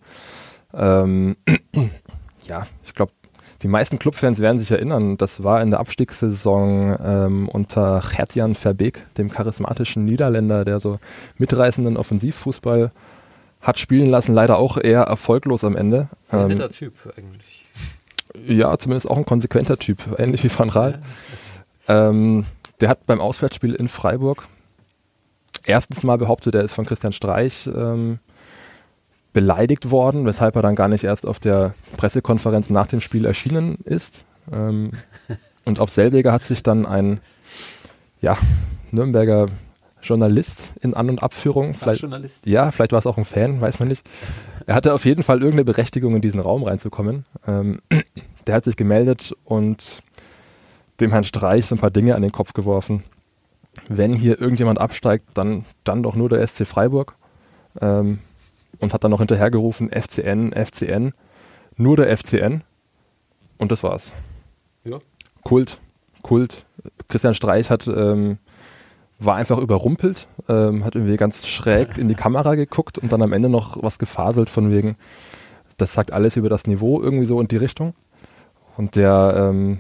Ähm, 0.73 1.35
ja, 2.47 2.65
ich 2.81 2.93
glaube, 2.93 3.11
die 3.61 3.67
meisten 3.67 3.99
Clubfans 3.99 4.39
werden 4.39 4.59
sich 4.59 4.71
erinnern, 4.71 5.17
das 5.17 5.43
war 5.43 5.61
in 5.61 5.71
der 5.71 5.79
Abstiegssaison 5.79 6.97
ähm, 7.03 7.49
unter 7.49 8.01
Gertjan 8.01 8.55
Verbeek, 8.55 9.05
dem 9.17 9.29
charismatischen 9.29 10.03
Niederländer, 10.05 10.65
der 10.65 10.79
so 10.79 10.99
mitreißenden 11.37 11.97
Offensivfußball 11.97 12.91
hat 13.61 13.79
spielen 13.79 14.09
lassen, 14.09 14.35
leider 14.35 14.57
auch 14.57 14.77
eher 14.77 15.03
erfolglos 15.03 15.63
am 15.63 15.75
Ende. 15.75 16.09
Sehr 16.25 16.41
Ähm, 16.41 16.49
netter 16.49 16.69
Typ 16.69 16.93
eigentlich. 17.17 17.65
ja, 18.45 18.77
zumindest 18.77 19.09
auch 19.09 19.17
ein 19.17 19.25
konsequenter 19.25 19.77
Typ, 19.77 19.99
ähnlich 20.19 20.43
wie 20.43 20.51
Van 20.55 20.69
Raal. 20.69 20.99
Ähm, 21.87 22.45
der 22.81 22.89
hat 22.89 23.05
beim 23.05 23.21
Auswärtsspiel 23.21 23.73
in 23.73 23.87
Freiburg 23.87 24.47
erstens 25.63 26.03
mal 26.03 26.17
behauptet, 26.17 26.55
er 26.55 26.63
ist 26.63 26.73
von 26.73 26.85
Christian 26.85 27.13
Streich 27.13 27.67
ähm, 27.67 28.19
beleidigt 29.35 29.91
worden, 29.91 30.25
weshalb 30.25 30.55
er 30.55 30.61
dann 30.61 30.75
gar 30.75 30.87
nicht 30.87 31.03
erst 31.03 31.27
auf 31.27 31.39
der 31.39 31.75
Pressekonferenz 31.97 32.69
nach 32.69 32.87
dem 32.87 33.01
Spiel 33.01 33.25
erschienen 33.25 33.75
ist. 33.83 34.25
Ähm, 34.51 34.93
und 35.65 35.81
auf 35.81 35.91
selbiger 35.91 36.31
hat 36.31 36.45
sich 36.45 36.63
dann 36.63 36.85
ein 36.85 37.19
ja, 38.21 38.37
Nürnberger 38.91 39.47
Journalist 40.01 40.71
in 40.79 40.93
An- 40.93 41.09
und 41.09 41.21
Abführung, 41.21 41.73
vielleicht, 41.73 41.99
Fachjournalist. 41.99 42.45
ja, 42.47 42.71
vielleicht 42.71 42.93
war 42.93 42.99
es 42.99 43.05
auch 43.05 43.17
ein 43.17 43.25
Fan, 43.25 43.59
weiß 43.59 43.79
man 43.79 43.89
nicht. 43.89 44.07
Er 44.67 44.75
hatte 44.75 44.93
auf 44.93 45.03
jeden 45.03 45.21
Fall 45.21 45.39
irgendeine 45.39 45.65
Berechtigung, 45.65 46.15
in 46.15 46.21
diesen 46.21 46.39
Raum 46.39 46.63
reinzukommen. 46.63 47.25
Ähm, 47.45 47.81
der 48.47 48.55
hat 48.55 48.63
sich 48.63 48.77
gemeldet 48.77 49.35
und 49.43 50.01
dem 51.01 51.11
Herrn 51.11 51.25
Streich 51.25 51.65
so 51.65 51.75
ein 51.75 51.79
paar 51.79 51.91
Dinge 51.91 52.15
an 52.15 52.21
den 52.21 52.31
Kopf 52.31 52.53
geworfen. 52.53 53.03
Wenn 53.89 54.13
hier 54.13 54.39
irgendjemand 54.39 54.79
absteigt, 54.79 55.25
dann, 55.33 55.65
dann 55.83 56.03
doch 56.03 56.15
nur 56.15 56.29
der 56.29 56.47
SC 56.47 56.65
Freiburg. 56.65 57.15
Ähm, 57.81 58.19
und 58.79 58.93
hat 58.93 59.03
dann 59.03 59.11
noch 59.11 59.19
hinterhergerufen, 59.19 59.89
FCN, 59.89 60.53
FCN, 60.53 61.13
nur 61.77 61.97
der 61.97 62.15
FCN. 62.15 62.63
Und 63.57 63.71
das 63.71 63.83
war's. 63.83 64.11
Ja. 64.83 64.99
Kult, 65.43 65.79
Kult. 66.21 66.65
Christian 67.07 67.33
Streich 67.33 67.69
hat, 67.69 67.87
ähm, 67.87 68.37
war 69.19 69.35
einfach 69.35 69.59
überrumpelt, 69.59 70.27
ähm, 70.49 70.83
hat 70.83 70.95
irgendwie 70.95 71.17
ganz 71.17 71.47
schräg 71.47 71.97
in 71.97 72.07
die 72.07 72.15
Kamera 72.15 72.55
geguckt 72.55 72.97
und 72.97 73.11
dann 73.11 73.21
am 73.21 73.33
Ende 73.33 73.49
noch 73.49 73.81
was 73.81 73.97
gefaselt 73.97 74.49
von 74.49 74.71
wegen, 74.71 74.97
das 75.77 75.93
sagt 75.93 76.13
alles 76.13 76.35
über 76.35 76.49
das 76.49 76.67
Niveau 76.67 77.01
irgendwie 77.01 77.25
so 77.25 77.39
in 77.39 77.47
die 77.47 77.57
Richtung. 77.57 77.93
Und 78.77 78.95
der, 78.95 79.49
ähm, 79.51 79.79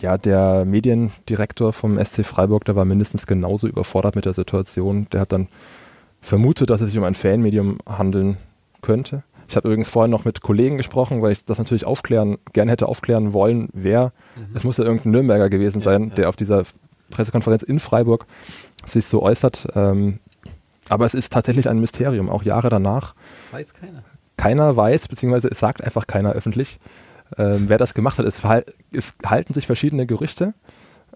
ja, 0.00 0.18
der 0.18 0.64
Mediendirektor 0.64 1.72
vom 1.72 1.98
SC 1.98 2.24
Freiburg, 2.24 2.64
der 2.64 2.76
war 2.76 2.84
mindestens 2.84 3.26
genauso 3.26 3.66
überfordert 3.66 4.16
mit 4.16 4.26
der 4.26 4.34
Situation. 4.34 5.06
Der 5.12 5.20
hat 5.20 5.32
dann 5.32 5.48
vermutet, 6.24 6.70
dass 6.70 6.80
es 6.80 6.88
sich 6.88 6.98
um 6.98 7.04
ein 7.04 7.14
Fanmedium 7.14 7.78
handeln 7.86 8.38
könnte. 8.82 9.22
Ich 9.46 9.56
habe 9.56 9.68
übrigens 9.68 9.88
vorhin 9.88 10.10
noch 10.10 10.24
mit 10.24 10.40
Kollegen 10.40 10.78
gesprochen, 10.78 11.20
weil 11.20 11.32
ich 11.32 11.44
das 11.44 11.58
natürlich 11.58 11.86
aufklären, 11.86 12.38
gerne 12.52 12.70
hätte 12.70 12.88
aufklären 12.88 13.34
wollen, 13.34 13.68
wer. 13.72 14.12
Es 14.54 14.64
muss 14.64 14.78
ja 14.78 14.84
irgendein 14.84 15.12
Nürnberger 15.12 15.50
gewesen 15.50 15.78
Ja, 15.78 15.84
sein, 15.84 16.08
ja. 16.08 16.14
der 16.14 16.28
auf 16.30 16.36
dieser 16.36 16.62
Pressekonferenz 17.10 17.62
in 17.62 17.78
Freiburg 17.78 18.26
sich 18.86 19.06
so 19.06 19.22
äußert. 19.22 19.68
Ähm, 19.74 20.18
aber 20.88 21.04
es 21.04 21.14
ist 21.14 21.32
tatsächlich 21.32 21.68
ein 21.68 21.78
Mysterium, 21.78 22.30
auch 22.30 22.42
Jahre 22.42 22.70
danach. 22.70 23.14
Das 23.50 23.60
weiß 23.60 23.74
keiner. 23.74 24.02
Keiner 24.36 24.76
weiß, 24.76 25.08
beziehungsweise 25.08 25.48
es 25.48 25.60
sagt 25.60 25.84
einfach 25.84 26.06
keiner 26.06 26.32
öffentlich, 26.32 26.78
ähm, 27.36 27.64
wer 27.68 27.78
das 27.78 27.94
gemacht 27.94 28.18
hat. 28.18 28.26
Es, 28.26 28.42
es 28.92 29.14
halten 29.26 29.54
sich 29.54 29.66
verschiedene 29.66 30.06
Gerüchte, 30.06 30.54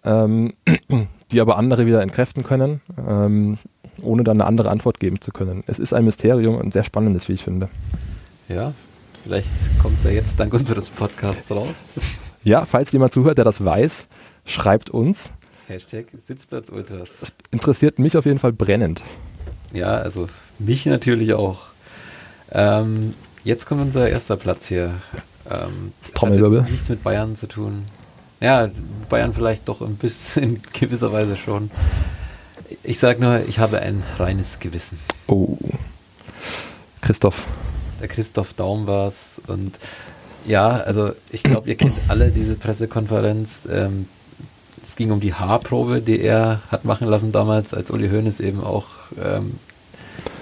ähm, 0.05 0.53
die 1.33 1.41
aber 1.41 1.57
andere 1.57 1.87
wieder 1.87 2.03
entkräften 2.03 2.45
können, 2.45 2.81
ähm, 3.09 3.59
ohne 4.03 4.25
dann 4.25 4.41
eine 4.41 4.49
andere 4.49 4.71
Antwort 4.71 5.01
geben 5.01 5.21
zu 5.21 5.31
können. 5.33 5.65
Es 5.67 5.79
ist 5.79 5.93
ein 5.93 6.05
Mysterium 6.05 6.57
und 6.57 6.73
sehr 6.73 6.85
spannendes, 6.85 7.29
wie 7.29 7.33
ich 7.33 7.45
finde. 7.45 7.69
Ja, 8.49 8.73
vielleicht 9.23 9.49
kommt 9.83 9.99
es 9.99 10.05
ja 10.05 10.11
jetzt 10.11 10.39
dank 10.41 10.55
unseres 10.55 10.91
Podcasts 10.91 11.51
raus. 11.51 11.97
Ja, 12.45 12.65
falls 12.65 12.93
jemand 12.93 13.13
zuhört, 13.13 13.39
der 13.39 13.45
das 13.45 13.65
weiß, 13.65 14.07
schreibt 14.45 14.91
uns. 14.91 15.31
Hashtag 15.67 16.07
Sitzplatz 16.17 16.71
Ultras. 16.71 17.33
Interessiert 17.51 17.99
mich 17.99 18.17
auf 18.17 18.25
jeden 18.25 18.39
Fall 18.39 18.53
brennend. 18.53 19.03
Ja, 19.73 19.99
also 19.99 20.29
mich 20.59 20.87
natürlich 20.87 21.35
auch. 21.35 21.67
Ähm, 22.53 23.15
jetzt 23.45 23.67
kommt 23.67 23.83
unser 23.83 24.09
erster 24.09 24.37
Platz 24.37 24.67
hier. 24.67 24.95
Ähm, 25.51 25.93
Trommelwirbel. 26.15 26.63
Hat 26.63 26.71
nichts 26.71 26.89
mit 26.89 27.03
Bayern 27.03 27.37
zu 27.37 27.49
tun. 27.49 27.85
Ja, 28.41 28.71
Bayern 29.09 29.35
vielleicht 29.35 29.69
doch 29.69 29.83
ein 29.83 29.97
bisschen 29.97 30.43
in 30.43 30.63
gewisser 30.73 31.13
Weise 31.13 31.37
schon. 31.37 31.71
Ich 32.83 32.99
sage 32.99 33.21
nur, 33.21 33.41
ich 33.49 33.59
habe 33.59 33.81
ein 33.81 34.03
reines 34.19 34.59
Gewissen. 34.59 34.99
Oh. 35.27 35.57
Christoph. 37.01 37.45
Der 38.01 38.09
Christoph 38.09 38.53
Daum 38.55 38.87
war 38.87 39.09
es. 39.09 39.41
Und 39.47 39.75
ja, 40.47 40.69
also 40.69 41.13
ich 41.31 41.43
glaube, 41.43 41.69
ihr 41.69 41.77
kennt 41.77 41.95
alle 42.09 42.31
diese 42.31 42.57
Pressekonferenz. 42.57 43.69
Ähm, 43.71 44.09
es 44.83 44.97
ging 44.97 45.11
um 45.11 45.21
die 45.21 45.35
Haarprobe, 45.35 46.01
die 46.01 46.21
er 46.21 46.61
hat 46.71 46.85
machen 46.85 47.09
lassen 47.09 47.33
damals, 47.33 47.75
als 47.75 47.91
Uli 47.91 48.09
Hoeneß 48.09 48.41
eben 48.41 48.63
auch 48.63 48.87
ähm, 49.23 49.59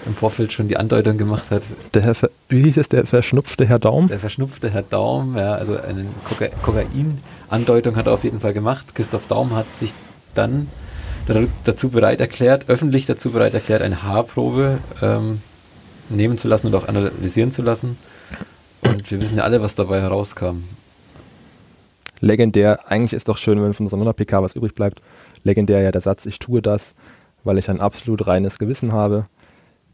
im 0.07 0.15
Vorfeld 0.15 0.53
schon 0.53 0.69
die 0.69 0.77
Andeutung 0.77 1.19
gemacht 1.19 1.51
hat. 1.51 1.63
Der 1.95 2.03
Herr, 2.03 2.15
Ver 2.15 2.31
wie 2.49 2.63
hieß 2.63 2.77
es, 2.77 2.89
der 2.89 3.07
verschnupfte 3.07 3.67
Herr 3.67 3.81
Daum? 3.81 4.07
Der 4.07 4.21
verschnupfte 4.21 4.71
Herr 4.71 4.83
Daum, 4.83 5.37
ja, 5.37 5.55
also 5.55 5.81
eine 5.81 6.07
Koka 6.25 6.47
Kokain-Andeutung 6.63 7.97
hat 7.97 8.07
er 8.07 8.13
auf 8.13 8.23
jeden 8.23 8.39
Fall 8.41 8.53
gemacht. 8.53 8.95
Christoph 8.95 9.27
Daum 9.27 9.55
hat 9.57 9.67
sich 9.79 9.93
dann 10.35 10.69
da- 10.69 10.86
dazu 11.65 11.89
bereit 11.89 12.21
erklärt, 12.21 12.69
öffentlich 12.69 13.07
dazu 13.07 13.31
bereit 13.31 13.55
erklärt, 13.55 13.83
eine 13.83 14.03
Haarprobe 14.03 14.79
ähm, 15.03 15.41
nehmen 16.09 16.39
zu 16.39 16.49
lassen 16.49 16.69
und 16.69 16.75
auch 16.75 16.89
analysieren 16.89 17.53
zu 17.53 17.63
lassen. 17.63 17.99
Und 18.83 19.11
wir 19.11 19.21
wissen 19.21 19.39
ja 19.39 19.43
alle, 19.45 19.61
was 19.63 19.75
dabei 19.75 20.01
herauskam. 20.01 20.63
legendär, 22.21 22.91
eigentlich 22.91 23.13
ist 23.13 23.29
doch 23.29 23.39
schön, 23.39 23.63
wenn 23.63 23.75
von 23.75 23.93
einer 23.93 24.13
PK 24.13 24.43
was 24.43 24.55
übrig 24.55 24.75
bleibt, 24.75 25.01
legendär 25.43 25.81
ja 25.81 25.91
der 25.91 26.01
Satz, 26.01 26.27
ich 26.27 26.39
tue 26.39 26.63
das, 26.63 26.95
weil 27.45 27.59
ich 27.59 27.69
ein 27.69 27.81
absolut 27.81 28.27
reines 28.27 28.59
Gewissen 28.59 28.93
habe. 28.93 29.27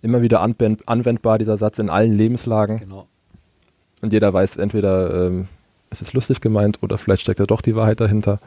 Immer 0.02 0.22
wieder 0.22 0.40
anwend 0.40 0.88
anwendbar 0.88 1.38
dieser 1.38 1.58
Satz 1.58 1.78
in 1.78 1.88
allen 1.88 2.12
Lebenslagen 2.16 2.78
Genau. 2.78 3.06
und 4.00 4.12
jeder 4.12 4.32
weiß 4.32 4.56
entweder, 4.56 5.26
ähm, 5.26 5.48
es 5.90 6.02
ist 6.02 6.12
lustig 6.12 6.40
gemeint 6.40 6.78
oder 6.82 6.98
vielleicht 6.98 7.22
steckt 7.22 7.38
ja 7.38 7.46
doch 7.46 7.60
die 7.60 7.76
Wahrheit 7.76 8.00
dahinter. 8.00 8.40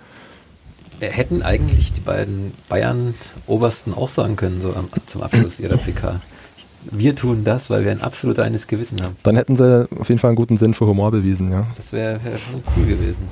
Äh, 1.00 1.10
Hätten 1.10 1.42
eigentlich 1.42 1.94
die 1.94 2.02
beiden 2.02 2.54
Bayern-Obersten 2.70 3.94
auch 3.94 4.10
sagen 4.10 4.36
können, 4.36 4.62
so 4.62 4.74
am, 4.74 4.90
zum 5.06 5.22
Abschluss 5.22 5.60
ihrer 5.60 5.78
PK. 5.78 6.22
Ich, 6.58 6.68
wir 6.92 7.16
tun 7.16 7.44
das, 7.44 7.70
weil 7.70 7.84
wir 7.84 7.92
ein 7.92 8.02
absolut 8.02 8.40
reines 8.40 8.68
Gewissen 8.68 9.02
haben. 9.02 9.16
Dann 9.24 9.36
hätten 9.36 9.56
sie 9.56 9.88
auf 10.00 10.10
jeden 10.10 10.20
Fall 10.20 10.30
einen 10.30 10.38
guten 10.38 10.58
Sinn 10.58 10.74
für 10.74 10.86
Humor 10.86 11.12
bewiesen, 11.12 11.52
ja. 11.52 11.66
Das 11.76 11.92
wäre 11.94 12.24
wär 12.24 12.38
schon 12.38 12.64
cool 12.78 12.86
gewesen. 12.86 13.28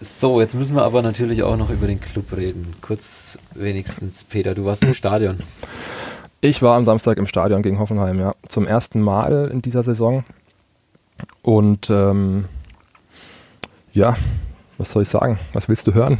So, 0.00 0.40
jetzt 0.40 0.54
müssen 0.54 0.74
wir 0.74 0.82
aber 0.82 1.00
natürlich 1.00 1.44
auch 1.44 1.56
noch 1.56 1.70
über 1.70 1.86
den 1.86 2.00
Club 2.00 2.36
reden. 2.36 2.74
Kurz 2.80 3.38
wenigstens, 3.54 4.24
Peter, 4.24 4.54
du 4.54 4.64
warst 4.64 4.82
im 4.82 4.94
Stadion. 4.94 5.36
Ich 6.40 6.60
war 6.60 6.76
am 6.76 6.84
Samstag 6.84 7.18
im 7.18 7.28
Stadion 7.28 7.62
gegen 7.62 7.78
Hoffenheim, 7.78 8.18
ja. 8.18 8.34
Zum 8.48 8.66
ersten 8.66 9.00
Mal 9.00 9.48
in 9.52 9.62
dieser 9.62 9.84
Saison. 9.84 10.24
Und 11.42 11.88
ähm, 11.88 12.46
ja, 13.92 14.16
was 14.82 14.90
soll 14.90 15.04
ich 15.04 15.08
sagen? 15.08 15.38
Was 15.52 15.68
willst 15.68 15.86
du 15.86 15.94
hören? 15.94 16.18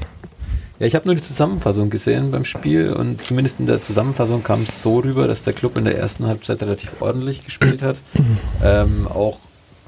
Ja, 0.79 0.87
ich 0.87 0.95
habe 0.95 1.07
nur 1.07 1.15
die 1.15 1.23
Zusammenfassung 1.23 1.91
gesehen 1.91 2.31
beim 2.31 2.45
Spiel 2.45 2.93
und 2.93 3.25
zumindest 3.27 3.61
in 3.61 3.67
der 3.67 3.83
Zusammenfassung 3.83 4.43
kam 4.43 4.63
es 4.63 4.83
so 4.83 5.01
rüber, 5.01 5.27
dass 5.27 5.43
der 5.43 5.53
Club 5.53 5.77
in 5.77 5.85
der 5.85 5.99
ersten 5.99 6.27
Halbzeit 6.27 6.63
relativ 6.63 7.01
ordentlich 7.01 7.45
gespielt 7.45 7.83
hat. 7.83 7.97
ähm, 8.65 9.09
auch 9.09 9.39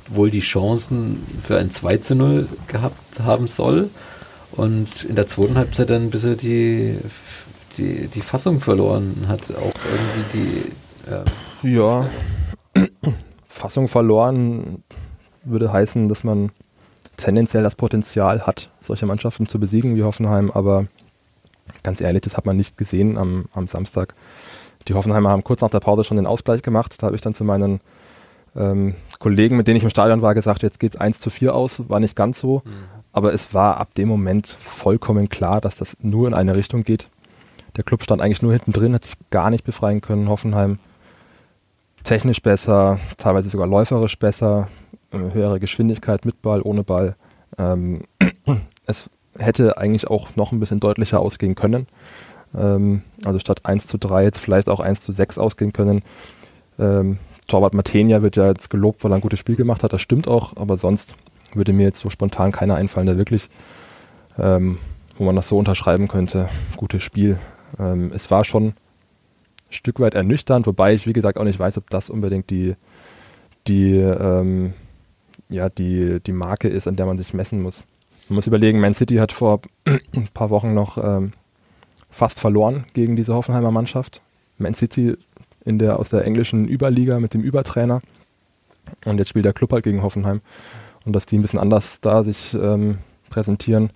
wohl 0.09 0.29
die 0.29 0.41
Chancen 0.41 1.25
für 1.43 1.57
ein 1.57 1.71
2 1.71 1.97
zu 1.99 2.15
0 2.17 2.49
gehabt 2.67 3.21
haben 3.21 3.47
soll. 3.47 3.91
Und 4.53 5.05
in 5.05 5.17
der 5.17 5.27
zweiten 5.27 5.57
Halbzeit 5.57 5.91
dann 5.91 6.03
ein 6.03 6.11
bisschen 6.11 6.37
die, 6.37 6.99
die, 7.79 8.09
die 8.09 8.21
Fassung 8.21 8.61
verloren 8.61 9.27
hat. 9.29 9.53
Auch 9.57 9.73
irgendwie 10.35 10.73
die. 11.05 11.69
Äh, 11.69 11.75
ja. 11.75 12.11
Fassung 13.47 13.89
verloren 13.89 14.83
würde 15.45 15.73
heißen, 15.73 16.09
dass 16.09 16.25
man 16.25 16.51
tendenziell 17.17 17.63
das 17.63 17.75
Potenzial 17.75 18.47
hat, 18.47 18.71
solche 18.81 19.07
Mannschaften 19.07 19.47
zu 19.47 19.59
besiegen 19.59 19.97
wie 19.97 20.03
Hoffenheim, 20.03 20.51
aber 20.51 20.87
ganz 21.83 22.01
ehrlich, 22.01 22.23
das 22.23 22.37
hat 22.37 22.47
man 22.47 22.57
nicht 22.57 22.77
gesehen 22.77 23.19
am, 23.19 23.47
am 23.55 23.67
Samstag. 23.67 24.15
Die 24.89 24.95
Hoffenheimer 24.95 25.31
haben 25.31 25.45
kurz 25.45 25.61
nach 25.61 25.71
der 25.71 25.81
Pause 25.81 26.05
schon 26.05 26.17
den 26.17 26.27
Ausgleich 26.27 26.63
gemacht. 26.63 27.03
Da 27.03 27.07
habe 27.07 27.17
ich 27.17 27.23
dann 27.23 27.35
zu 27.35 27.45
meinen 27.45 27.81
ähm, 28.55 28.95
Kollegen, 29.19 29.57
mit 29.57 29.67
denen 29.67 29.79
ich 29.79 29.83
im 29.83 29.91
Stadion 29.91 30.23
war, 30.23 30.35
gesagt, 30.35 30.63
jetzt 30.63 30.79
geht 30.79 30.95
es 30.95 31.01
1 31.01 31.21
zu 31.21 31.31
4 31.31 31.55
aus. 31.55 31.89
War 31.89 32.01
nicht 32.01 32.17
ganz 32.17 32.41
so, 32.41 32.63
mhm. 32.65 32.71
aber 33.13 33.33
es 33.33 33.55
war 33.55 33.79
ab 33.79 33.95
dem 33.95 34.09
Moment 34.09 34.47
vollkommen 34.47 35.29
klar, 35.29 35.61
dass 35.61 35.77
das 35.77 35.97
nur 36.01 36.29
in 36.29 36.35
eine 36.35 36.55
Richtung 36.55 36.85
geht. 36.85 37.09
Der 37.77 37.85
Club 37.85 38.03
stand 38.03 38.21
eigentlich 38.21 38.43
nur 38.43 38.53
hinten 38.53 38.73
drin, 38.73 38.95
hat 38.95 39.05
sich 39.05 39.15
gar 39.31 39.51
nicht 39.51 39.65
befreien 39.65 40.01
können. 40.01 40.29
Hoffenheim 40.29 40.79
technisch 42.05 42.43
besser, 42.43 43.01
teilweise 43.17 43.49
sogar 43.49 43.67
läuferisch 43.67 44.19
besser, 44.19 44.69
höhere 45.15 45.61
Geschwindigkeit 45.61 46.25
mit 46.25 46.43
Ball, 46.43 46.61
ohne 46.63 46.83
Ball. 46.83 47.17
Ähm, 47.59 48.03
es 48.87 49.11
hätte 49.37 49.79
eigentlich 49.79 50.09
auch 50.09 50.37
noch 50.37 50.53
ein 50.53 50.61
bisschen 50.61 50.81
deutlicher 50.81 51.21
ausgehen 51.21 51.55
können. 51.55 51.87
Ähm, 52.57 53.03
also 53.25 53.39
statt 53.39 53.61
1 53.65 53.87
zu 53.87 53.99
3 53.99 54.25
jetzt 54.25 54.39
vielleicht 54.39 54.69
auch 54.69 54.81
1 54.81 55.01
zu 55.01 55.13
6 55.13 55.39
ausgehen 55.39 55.73
können. 55.73 56.03
Ähm, 56.79 57.19
Torwart 57.47 57.75
Matenia 57.75 58.23
wird 58.23 58.37
ja 58.37 58.49
jetzt 58.49 58.71
gelobt, 58.71 59.05
weil 59.05 59.13
er 59.13 59.17
ein 59.17 59.21
gutes 59.21 59.39
Spiel 59.39 59.57
gemacht 59.57 59.83
hat. 59.83 59.93
Das 59.93 60.01
stimmt 60.01 60.29
auch, 60.29 60.57
aber 60.57 60.77
sonst 60.79 61.15
würde 61.53 61.73
mir 61.73 61.85
jetzt 61.85 62.01
so 62.01 62.11
spontan 62.11 62.53
keiner 62.53 62.77
einfallen, 62.77 63.07
der 63.07 63.19
wirklich, 63.19 63.49
ähm, 64.39 64.79
wo 65.19 65.25
man 65.25 65.37
das 65.37 65.49
so 65.49 65.59
unterschreiben 65.59 66.09
könnte, 66.09 66.49
gutes 66.77 67.03
Spiel. 67.03 67.39
Ähm, 67.79 68.13
es 68.15 68.31
war 68.31 68.45
schon 68.45 68.69
ein 68.69 68.75
Stück 69.71 70.01
weit 70.01 70.15
ernüchternd, 70.15 70.67
wobei 70.67 70.95
ich, 70.95 71.07
wie 71.07 71.13
gesagt, 71.13 71.39
auch 71.39 71.45
nicht 71.45 71.59
weiß, 71.59 71.79
ob 71.79 71.91
das 71.91 72.11
unbedingt 72.11 72.51
die, 72.51 72.75
die 73.69 73.97
ähm, 73.97 74.73
ja, 75.49 75.69
die, 75.69 76.21
die 76.21 76.33
Marke 76.33 76.69
ist, 76.69 76.89
an 76.89 76.97
der 76.97 77.07
man 77.07 77.19
sich 77.19 77.35
messen 77.35 77.63
muss. 77.63 77.85
Man 78.29 78.37
muss 78.37 78.47
überlegen, 78.47 78.81
Man 78.81 78.95
City 78.95 79.17
hat 79.17 79.33
vor 79.33 79.61
ein 79.87 80.29
paar 80.33 80.51
Wochen 80.51 80.75
noch 80.75 80.99
ähm, 80.99 81.33
fast 82.11 82.41
verloren 82.41 82.87
gegen 82.95 83.17
diese 83.17 83.35
Hoffenheimer 83.35 83.71
Mannschaft. 83.71 84.23
Man 84.57 84.75
City 84.75 85.17
in 85.65 85.79
der, 85.79 85.99
aus 85.99 86.11
der 86.11 86.25
englischen 86.25 86.69
Überliga 86.69 87.21
mit 87.21 87.35
dem 87.35 87.43
Übertrainer. 87.43 88.01
Und 89.07 89.19
jetzt 89.19 89.29
spielt 89.29 89.45
der 89.45 89.53
Club 89.53 89.73
halt 89.73 89.85
gegen 89.85 90.03
Hoffenheim. 90.03 90.41
Und 91.05 91.13
dass 91.15 91.27
die 91.27 91.39
ein 91.39 91.43
bisschen 91.43 91.59
anders 91.59 92.01
da 92.01 92.25
sich 92.25 92.55
ähm, 92.55 92.99
präsentieren, 93.31 93.91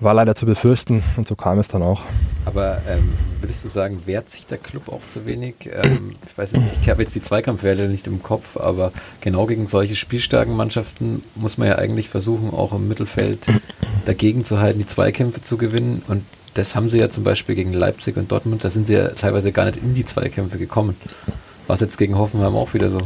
war 0.00 0.14
leider 0.14 0.34
zu 0.34 0.46
befürchten 0.46 1.02
und 1.16 1.28
so 1.28 1.36
kam 1.36 1.58
es 1.58 1.68
dann 1.68 1.82
auch. 1.82 2.02
Aber 2.46 2.80
ähm, 2.88 3.12
würdest 3.40 3.64
du 3.64 3.68
sagen, 3.68 4.02
wehrt 4.06 4.30
sich 4.30 4.46
der 4.46 4.58
Club 4.58 4.88
auch 4.88 5.06
zu 5.08 5.26
wenig? 5.26 5.54
Ähm, 5.70 6.12
ich 6.26 6.36
weiß 6.36 6.52
jetzt, 6.52 6.72
ich 6.80 6.88
habe 6.88 7.02
jetzt 7.02 7.14
die 7.14 7.22
Zweikampfwerte 7.22 7.88
nicht 7.88 8.06
im 8.06 8.22
Kopf, 8.22 8.56
aber 8.56 8.92
genau 9.20 9.46
gegen 9.46 9.66
solche 9.66 9.94
spielstarken 9.94 10.56
Mannschaften 10.56 11.22
muss 11.34 11.58
man 11.58 11.68
ja 11.68 11.76
eigentlich 11.76 12.08
versuchen, 12.08 12.50
auch 12.50 12.72
im 12.72 12.88
Mittelfeld 12.88 13.46
dagegen 14.06 14.44
zu 14.44 14.58
halten, 14.58 14.78
die 14.78 14.86
Zweikämpfe 14.86 15.42
zu 15.42 15.58
gewinnen. 15.58 16.02
Und 16.08 16.24
das 16.54 16.74
haben 16.74 16.88
sie 16.88 16.98
ja 16.98 17.10
zum 17.10 17.24
Beispiel 17.24 17.54
gegen 17.54 17.72
Leipzig 17.72 18.16
und 18.16 18.32
Dortmund, 18.32 18.64
da 18.64 18.70
sind 18.70 18.86
sie 18.86 18.94
ja 18.94 19.08
teilweise 19.08 19.52
gar 19.52 19.66
nicht 19.66 19.82
in 19.82 19.94
die 19.94 20.04
Zweikämpfe 20.04 20.58
gekommen. 20.58 20.96
War 21.66 21.74
es 21.74 21.80
jetzt 21.80 21.98
gegen 21.98 22.18
Hoffenheim 22.18 22.56
auch 22.56 22.74
wieder 22.74 22.88
so? 22.90 23.00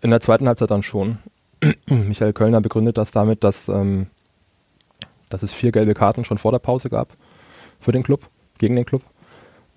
In 0.00 0.10
der 0.10 0.20
zweiten 0.20 0.46
Halbzeit 0.46 0.70
dann 0.70 0.82
schon. 0.82 1.18
Michael 1.88 2.32
Kölner 2.32 2.60
begründet 2.60 2.98
das 2.98 3.10
damit, 3.10 3.42
dass 3.42 3.68
ähm, 3.68 4.06
dass 5.34 5.42
es 5.42 5.52
vier 5.52 5.72
gelbe 5.72 5.94
Karten 5.94 6.24
schon 6.24 6.38
vor 6.38 6.52
der 6.52 6.60
Pause 6.60 6.88
gab 6.88 7.08
für 7.80 7.92
den 7.92 8.02
Club, 8.02 8.28
gegen 8.58 8.76
den 8.76 8.86
Club. 8.86 9.02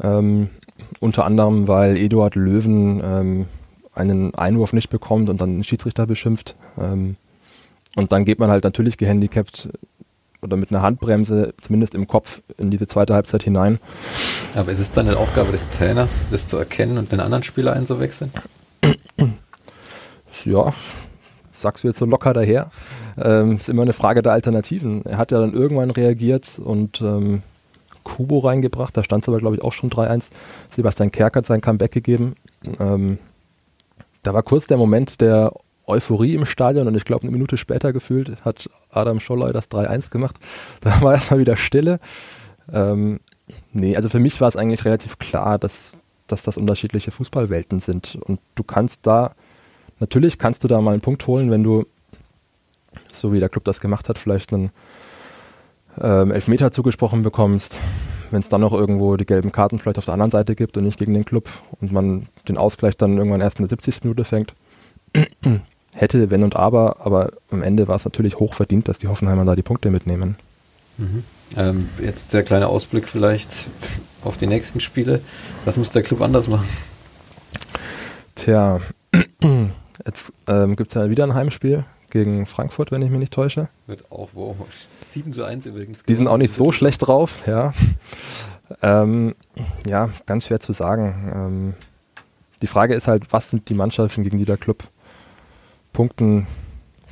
Ähm, 0.02 0.50
unter 1.00 1.26
anderem, 1.26 1.67
weil 1.67 1.98
Eduard 1.98 2.36
Löwen 2.36 3.02
ähm, 3.04 3.46
einen 3.93 4.36
Einwurf 4.36 4.74
nicht 4.74 4.89
bekommt 4.89 5.30
und 5.30 5.41
dann 5.41 5.56
den 5.56 5.63
Schiedsrichter 5.63 6.06
beschimpft. 6.06 6.56
Ähm, 6.80 7.15
und 7.96 8.12
dann 8.12 8.26
geht 8.26 8.38
man 8.38 8.52
halt 8.52 8.63
natürlich 8.63 8.98
gehandicapt 8.98 9.70
oder 10.43 10.56
mit 10.56 10.72
einer 10.72 10.84
Handbremse, 10.84 11.56
zumindest 11.60 11.96
im 11.96 12.08
Kopf, 12.08 12.41
in 12.58 12.70
diese 12.70 12.86
zweite 12.86 13.15
Halbzeit 13.15 13.41
hinein. 13.41 13.80
Aber 14.54 14.72
ist 14.72 14.80
es 14.80 14.91
dann 14.91 15.08
eine 15.08 15.17
Aufgabe 15.17 15.52
des 15.52 15.70
Trainers, 15.72 16.30
das 16.30 16.46
zu 16.46 16.58
erkennen 16.58 17.00
und 17.00 17.12
den 17.12 17.20
anderen 17.20 17.43
Spieler 17.43 17.74
einzuwechseln? 17.74 18.32
Ja, 20.46 20.74
sagst 21.62 21.84
du 21.84 21.88
jetzt 21.89 22.00
so 22.00 22.06
locker 22.06 22.34
daher. 22.34 22.70
Ähm, 23.17 23.58
ist 23.58 23.70
immer 23.70 23.82
eine 23.82 23.93
Frage 23.93 24.22
der 24.22 24.34
Alternativen. 24.34 25.06
Er 25.06 25.17
hat 25.17 25.32
ja 25.32 25.39
dann 25.39 25.54
irgendwann 25.54 25.91
reagiert 25.91 26.60
und 26.63 27.02
ähm, 27.02 27.41
Kubo 28.04 28.39
reingebracht. 28.39 28.96
Da 28.96 29.04
stand 29.04 29.24
es 29.24 29.28
aber, 29.28 29.39
glaube 29.39 29.56
ich, 29.56 29.62
auch 29.62 29.74
schon 29.74 29.89
3-1. 29.89 30.26
Sebastian 30.76 31.12
Kerk 31.12 31.36
hat 31.36 31.46
sein 31.46 31.62
Comeback 31.62 31.91
gegeben. 31.91 32.36
Ähm, 32.80 33.17
da 34.24 34.34
war 34.34 34.43
kurz 34.43 34.67
der 34.67 34.78
Moment 34.78 35.22
der 35.22 35.54
Euphorie 35.86 36.36
im 36.36 36.46
Stadion 36.46 36.88
und 36.88 36.96
ich 36.96 37.06
glaube, 37.06 37.24
eine 37.24 37.32
Minute 37.32 37.58
später 37.58 37.93
gefühlt 37.93 38.43
hat 38.43 38.70
Adam 38.89 39.20
Scholler 39.20 39.54
das 39.54 39.72
3-1 39.72 40.10
gemacht. 40.10 40.36
Da 40.82 41.02
war 41.02 41.13
erstmal 41.13 41.39
wieder 41.39 41.58
Stille. 41.58 42.00
Ähm, 42.72 43.20
nee, 43.72 43.96
also 43.96 44.10
für 44.10 44.20
mich 44.20 44.39
war 44.41 44.50
es 44.50 44.58
eigentlich 44.58 44.86
relativ 44.86 45.17
klar, 45.17 45.58
dass, 45.58 45.93
dass 46.28 46.43
das 46.43 46.58
unterschiedliche 46.58 47.12
Fußballwelten 47.12 47.80
sind. 47.80 48.17
Und 48.22 48.39
du 48.56 48.63
kannst 48.63 49.08
da, 49.08 49.34
natürlich 49.99 50.38
kannst 50.38 50.63
du 50.63 50.67
da 50.67 50.81
mal 50.81 50.91
einen 50.91 51.01
Punkt 51.01 51.25
holen, 51.27 51.51
wenn 51.51 51.63
du 51.63 51.86
so 53.13 53.33
wie 53.33 53.39
der 53.39 53.49
Club 53.49 53.63
das 53.63 53.79
gemacht 53.79 54.10
hat, 54.10 54.17
vielleicht 54.17 54.53
einen 54.53 54.71
ähm, 55.99 56.31
Elfmeter 56.31 56.71
zugesprochen 56.71 57.23
bekommst, 57.23 57.79
wenn 58.31 58.41
es 58.41 58.49
dann 58.49 58.62
noch 58.62 58.73
irgendwo 58.73 59.17
die 59.17 59.25
gelben 59.25 59.51
Karten 59.51 59.79
vielleicht 59.79 59.97
auf 59.97 60.05
der 60.05 60.13
anderen 60.13 60.31
Seite 60.31 60.55
gibt 60.55 60.77
und 60.77 60.83
nicht 60.83 60.99
gegen 60.99 61.13
den 61.13 61.25
Club 61.25 61.49
und 61.81 61.91
man 61.91 62.27
den 62.47 62.57
Ausgleich 62.57 62.97
dann 62.97 63.17
irgendwann 63.17 63.41
erst 63.41 63.60
in 63.60 63.67
der 63.67 63.69
70. 63.69 64.03
Minute 64.03 64.23
fängt. 64.23 64.53
Hätte, 65.95 66.29
wenn 66.29 66.43
und 66.43 66.55
aber, 66.55 66.97
aber 66.99 67.31
am 67.49 67.63
Ende 67.63 67.88
war 67.88 67.95
es 67.95 68.05
natürlich 68.05 68.38
hoch 68.38 68.53
verdient, 68.53 68.88
dass 68.88 68.99
die 68.99 69.07
Hoffenheimer 69.07 69.45
da 69.45 69.55
die 69.55 69.63
Punkte 69.63 69.89
mitnehmen. 69.89 70.36
Mhm. 70.97 71.23
Ähm, 71.55 71.89
jetzt 72.03 72.33
der 72.33 72.43
kleine 72.43 72.67
Ausblick 72.67 73.07
vielleicht 73.07 73.69
auf 74.23 74.38
die 74.38 74.47
nächsten 74.47 74.79
Spiele. 74.79 75.21
Was 75.65 75.77
muss 75.77 75.89
der 75.89 76.03
Club 76.03 76.21
anders 76.21 76.47
machen? 76.47 76.67
Tja, 78.36 78.79
jetzt 80.05 80.33
ähm, 80.47 80.75
gibt 80.75 80.89
es 80.89 80.95
ja 80.95 81.10
wieder 81.10 81.23
ein 81.23 81.33
Heimspiel 81.33 81.86
gegen 82.10 82.45
Frankfurt, 82.45 82.91
wenn 82.91 83.01
ich 83.01 83.10
mich 83.10 83.19
nicht 83.19 83.33
täusche. 83.33 83.69
Wird 83.86 84.12
auch 84.12 84.29
wow. 84.33 84.55
7 85.05 85.33
zu 85.33 85.43
1 85.43 85.65
übrigens. 85.65 86.03
Die 86.03 86.15
sind 86.15 86.27
auch 86.27 86.38
nicht 86.38 86.53
so 86.53 86.71
schlecht 86.71 87.07
drauf, 87.07 87.41
ja. 87.47 87.73
Ähm, 88.81 89.36
ja, 89.89 90.10
ganz 90.25 90.47
schwer 90.47 90.60
zu 90.60 90.73
sagen. 90.73 91.31
Ähm, 91.33 91.73
die 92.62 92.67
Frage 92.67 92.95
ist 92.95 93.07
halt, 93.07 93.31
was 93.31 93.49
sind 93.49 93.69
die 93.69 93.73
Mannschaften, 93.73 94.23
gegen 94.23 94.38
die 94.38 94.45
der 94.45 94.57
Club 94.57 94.83
punkten 95.93 96.47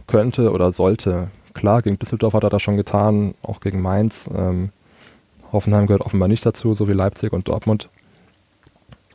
könnte 0.07 0.51
oder 0.51 0.71
sollte? 0.71 1.29
Klar, 1.53 1.81
gegen 1.81 1.97
Düsseldorf 1.97 2.33
hat 2.33 2.43
er 2.43 2.49
das 2.49 2.61
schon 2.61 2.75
getan, 2.75 3.35
auch 3.41 3.61
gegen 3.61 3.81
Mainz. 3.81 4.29
Ähm, 4.35 4.71
Hoffenheim 5.51 5.87
gehört 5.87 6.01
offenbar 6.01 6.27
nicht 6.27 6.45
dazu, 6.45 6.73
so 6.73 6.87
wie 6.87 6.93
Leipzig 6.93 7.31
und 7.31 7.47
Dortmund. 7.47 7.89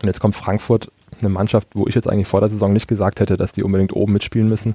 Und 0.00 0.06
jetzt 0.06 0.20
kommt 0.20 0.35
Frankfurt, 0.35 0.90
eine 1.22 1.30
Mannschaft, 1.30 1.68
wo 1.74 1.87
ich 1.87 1.94
jetzt 1.94 2.09
eigentlich 2.09 2.28
vor 2.28 2.40
der 2.40 2.50
Saison 2.50 2.72
nicht 2.72 2.88
gesagt 2.88 3.20
hätte, 3.20 3.37
dass 3.37 3.52
die 3.52 3.62
unbedingt 3.62 3.94
oben 3.94 4.12
mitspielen 4.12 4.48
müssen 4.48 4.74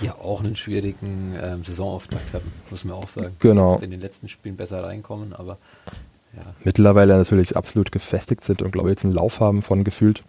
die 0.00 0.06
ja 0.06 0.14
auch 0.16 0.42
einen 0.42 0.56
schwierigen 0.56 1.34
ähm, 1.40 1.64
Saisonauftakt 1.64 2.34
hatten, 2.34 2.52
muss 2.70 2.84
man 2.84 2.96
auch 2.96 3.08
sagen. 3.08 3.36
Genau. 3.38 3.78
in 3.78 3.90
den 3.90 4.00
letzten 4.00 4.28
Spielen 4.28 4.56
besser 4.56 4.82
reinkommen, 4.82 5.32
aber 5.32 5.58
ja. 6.36 6.42
Mittlerweile 6.64 7.16
natürlich 7.16 7.56
absolut 7.56 7.92
gefestigt 7.92 8.44
sind 8.44 8.60
und 8.60 8.72
glaube 8.72 8.88
ich 8.88 8.96
jetzt 8.96 9.04
einen 9.04 9.14
Lauf 9.14 9.40
haben 9.40 9.62
von 9.62 9.84
gefühlt 9.84 10.24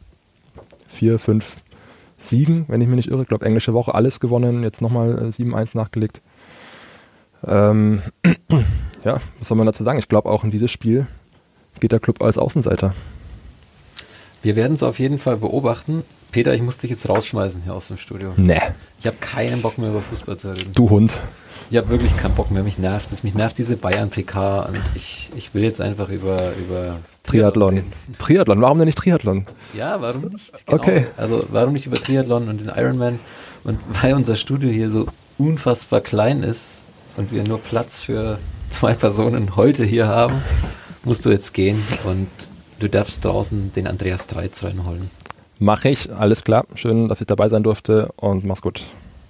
vier, 0.88 1.18
fünf 1.18 1.58
Siegen, 2.18 2.66
wenn 2.68 2.80
ich 2.80 2.88
mich 2.88 2.98
nicht 2.98 3.10
irre. 3.10 3.24
Ich 3.24 3.28
glaube, 3.28 3.46
englische 3.46 3.74
Woche 3.74 3.96
alles 3.96 4.20
gewonnen, 4.20 4.64
jetzt 4.64 4.82
nochmal 4.82 5.18
äh, 5.18 5.42
7-1 5.42 5.70
nachgelegt. 5.74 6.22
Ähm, 7.46 8.02
ja, 9.04 9.20
was 9.40 9.48
soll 9.48 9.58
man 9.58 9.66
dazu 9.66 9.84
sagen? 9.84 10.00
Ich 10.00 10.08
glaube 10.08 10.30
auch 10.30 10.44
in 10.44 10.52
dieses 10.52 10.72
Spiel 10.72 11.08
geht 11.80 11.92
der 11.92 12.00
Club 12.00 12.22
als 12.22 12.38
Außenseiter. 12.38 12.94
Wir 14.46 14.56
werden 14.56 14.76
es 14.76 14.84
auf 14.84 15.00
jeden 15.00 15.18
Fall 15.18 15.38
beobachten. 15.38 16.04
Peter, 16.32 16.54
ich 16.54 16.62
muss 16.62 16.78
dich 16.78 16.92
jetzt 16.92 17.10
rausschmeißen 17.10 17.64
hier 17.64 17.74
aus 17.74 17.88
dem 17.88 17.98
Studio. 17.98 18.32
Nee. 18.38 18.62
Ich 19.00 19.08
habe 19.08 19.18
keinen 19.20 19.64
Bock 19.64 19.80
mehr 19.80 19.90
über 19.90 20.02
Fußball 20.02 20.38
zu 20.38 20.56
reden. 20.56 20.72
Du 20.72 20.92
Hund. 20.92 21.18
Ich 21.72 21.78
habe 21.78 21.90
wirklich 21.90 22.16
keinen 22.16 22.36
Bock 22.36 22.52
mehr, 22.52 22.62
mich 22.62 22.78
nervt 22.78 23.12
es. 23.12 23.24
Mich 23.24 23.34
nervt 23.34 23.58
diese 23.58 23.76
Bayern-PK 23.76 24.68
und 24.68 24.80
ich, 24.94 25.32
ich 25.36 25.56
will 25.56 25.64
jetzt 25.64 25.82
einfach 25.82 26.10
über, 26.10 26.52
über 26.60 26.98
Triathlon. 27.24 27.86
Triathlon, 28.20 28.62
warum 28.62 28.78
denn 28.78 28.86
nicht 28.86 29.00
Triathlon? 29.00 29.48
Ja, 29.74 30.00
warum 30.00 30.26
nicht? 30.26 30.52
Genau. 30.68 30.78
Okay. 30.78 31.08
Also 31.18 31.44
warum 31.50 31.74
nicht 31.74 31.88
über 31.88 31.98
Triathlon 31.98 32.48
und 32.48 32.60
den 32.60 32.70
Ironman? 32.70 33.18
Und 33.64 33.80
weil 34.00 34.14
unser 34.14 34.36
Studio 34.36 34.70
hier 34.70 34.92
so 34.92 35.08
unfassbar 35.40 36.02
klein 36.02 36.44
ist 36.44 36.82
und 37.18 37.32
wir 37.32 37.44
nur 37.46 37.60
Platz 37.60 38.00
für 38.00 38.38
zwei 38.70 38.94
Personen 38.94 39.56
heute 39.56 39.84
hier 39.84 40.08
haben, 40.08 40.44
musst 41.04 41.26
du 41.26 41.32
jetzt 41.32 41.56
gehen 41.56 41.82
und 42.04 42.30
du 42.80 42.90
darfst 42.90 43.24
draußen 43.24 43.74
den 43.74 43.88
Andreas 43.88 44.28
Dreiz 44.28 44.64
reinholen. 44.64 45.10
Mache 45.60 45.90
ich, 45.90 46.12
alles 46.14 46.44
klar. 46.44 46.66
Schön, 46.76 47.08
dass 47.08 47.22
ich 47.22 47.28
dabei 47.28 47.50
sein 47.50 47.64
durfte 47.64 48.12
und 48.18 48.44
mach's 48.46 48.62
gut. 48.62 48.84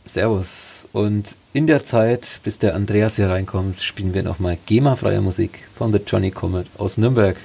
Servus. 0.05 0.88
Und 0.91 1.36
in 1.53 1.67
der 1.67 1.86
Zeit, 1.86 2.39
bis 2.43 2.60
der 2.60 2.75
Andreas 2.75 3.15
hier 3.15 3.29
reinkommt, 3.29 3.81
spielen 3.81 4.13
wir 4.13 4.23
nochmal 4.23 4.58
GEMA-freie 4.65 5.21
Musik 5.21 5.67
von 5.75 5.91
The 5.91 5.99
Johnny 6.05 6.31
Comet 6.31 6.67
aus 6.77 6.97
Nürnberg. 6.97 7.38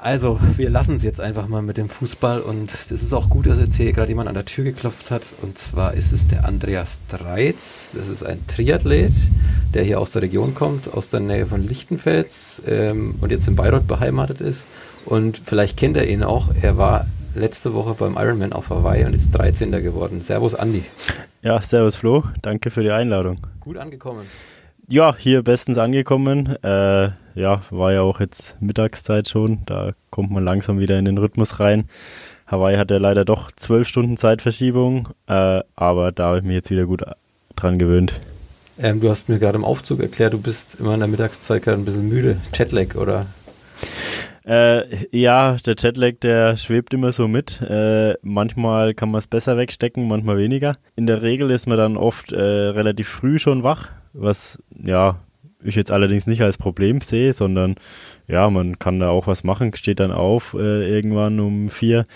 Also, 0.00 0.38
wir 0.56 0.70
lassen 0.70 0.94
es 0.94 1.02
jetzt 1.02 1.20
einfach 1.20 1.48
mal 1.48 1.60
mit 1.60 1.76
dem 1.76 1.88
Fußball 1.88 2.40
und 2.40 2.72
es 2.72 2.92
ist 2.92 3.12
auch 3.12 3.28
gut, 3.28 3.48
dass 3.48 3.58
jetzt 3.58 3.74
hier 3.74 3.92
gerade 3.92 4.08
jemand 4.08 4.28
an 4.28 4.34
der 4.36 4.44
Tür 4.44 4.62
geklopft 4.62 5.10
hat. 5.10 5.22
Und 5.42 5.58
zwar 5.58 5.94
ist 5.94 6.12
es 6.12 6.28
der 6.28 6.44
Andreas 6.44 7.00
Dreiz. 7.08 7.94
Das 7.96 8.06
ist 8.06 8.22
ein 8.22 8.46
Triathlet, 8.46 9.12
der 9.74 9.82
hier 9.82 9.98
aus 9.98 10.12
der 10.12 10.22
Region 10.22 10.54
kommt, 10.54 10.94
aus 10.94 11.10
der 11.10 11.18
Nähe 11.18 11.46
von 11.46 11.66
Lichtenfels 11.66 12.62
ähm, 12.68 13.16
und 13.20 13.32
jetzt 13.32 13.48
in 13.48 13.56
Bayreuth 13.56 13.88
beheimatet 13.88 14.40
ist. 14.40 14.66
Und 15.04 15.42
vielleicht 15.44 15.76
kennt 15.76 15.96
er 15.96 16.06
ihn 16.06 16.22
auch. 16.22 16.46
Er 16.62 16.78
war 16.78 17.06
letzte 17.34 17.74
Woche 17.74 17.94
beim 17.94 18.14
Ironman 18.16 18.52
auf 18.52 18.70
Hawaii 18.70 19.04
und 19.04 19.14
ist 19.14 19.32
13. 19.32 19.72
geworden. 19.82 20.20
Servus, 20.20 20.54
Andi. 20.54 20.84
Ja, 21.42 21.60
servus 21.60 21.96
Flo. 21.96 22.22
Danke 22.42 22.70
für 22.70 22.84
die 22.84 22.92
Einladung. 22.92 23.40
Gut 23.58 23.76
angekommen. 23.76 24.26
Ja, 24.86 25.16
hier 25.16 25.42
bestens 25.42 25.76
angekommen. 25.76 26.56
Äh, 26.62 27.10
ja, 27.38 27.62
war 27.70 27.92
ja 27.92 28.02
auch 28.02 28.20
jetzt 28.20 28.60
Mittagszeit 28.60 29.28
schon. 29.28 29.60
Da 29.66 29.92
kommt 30.10 30.30
man 30.30 30.44
langsam 30.44 30.78
wieder 30.78 30.98
in 30.98 31.04
den 31.04 31.18
Rhythmus 31.18 31.60
rein. 31.60 31.88
Hawaii 32.46 32.76
hat 32.76 32.90
ja 32.90 32.98
leider 32.98 33.24
doch 33.24 33.52
zwölf 33.52 33.86
Stunden 33.86 34.16
Zeitverschiebung, 34.16 35.08
äh, 35.26 35.60
aber 35.76 36.12
da 36.12 36.28
habe 36.28 36.38
ich 36.38 36.44
mich 36.44 36.54
jetzt 36.54 36.70
wieder 36.70 36.86
gut 36.86 37.02
dran 37.56 37.78
gewöhnt. 37.78 38.20
Ähm, 38.78 39.00
du 39.00 39.10
hast 39.10 39.28
mir 39.28 39.38
gerade 39.38 39.58
im 39.58 39.64
Aufzug 39.64 40.00
erklärt, 40.00 40.32
du 40.32 40.40
bist 40.40 40.76
immer 40.80 40.94
in 40.94 41.00
der 41.00 41.08
Mittagszeit 41.08 41.62
gerade 41.62 41.78
ein 41.78 41.84
bisschen 41.84 42.08
müde. 42.08 42.38
Jetlag, 42.54 42.94
oder? 42.96 43.26
Äh, 44.46 45.06
ja, 45.16 45.56
der 45.64 45.74
Jetlag, 45.78 46.20
der 46.22 46.56
schwebt 46.56 46.94
immer 46.94 47.12
so 47.12 47.28
mit. 47.28 47.60
Äh, 47.60 48.14
manchmal 48.22 48.94
kann 48.94 49.10
man 49.10 49.18
es 49.18 49.26
besser 49.26 49.58
wegstecken, 49.58 50.08
manchmal 50.08 50.38
weniger. 50.38 50.74
In 50.96 51.06
der 51.06 51.22
Regel 51.22 51.50
ist 51.50 51.66
man 51.66 51.76
dann 51.76 51.96
oft 51.98 52.32
äh, 52.32 52.40
relativ 52.40 53.08
früh 53.08 53.38
schon 53.38 53.62
wach, 53.62 53.90
was 54.14 54.58
ja 54.72 55.18
ich 55.62 55.74
jetzt 55.74 55.92
allerdings 55.92 56.26
nicht 56.26 56.42
als 56.42 56.58
Problem 56.58 57.00
sehe, 57.00 57.32
sondern 57.32 57.76
ja, 58.26 58.48
man 58.50 58.78
kann 58.78 59.00
da 59.00 59.10
auch 59.10 59.26
was 59.26 59.44
machen, 59.44 59.74
steht 59.74 60.00
dann 60.00 60.12
auf 60.12 60.54
äh, 60.54 60.88
irgendwann 60.88 61.40
um 61.40 61.70
vier 61.70 62.06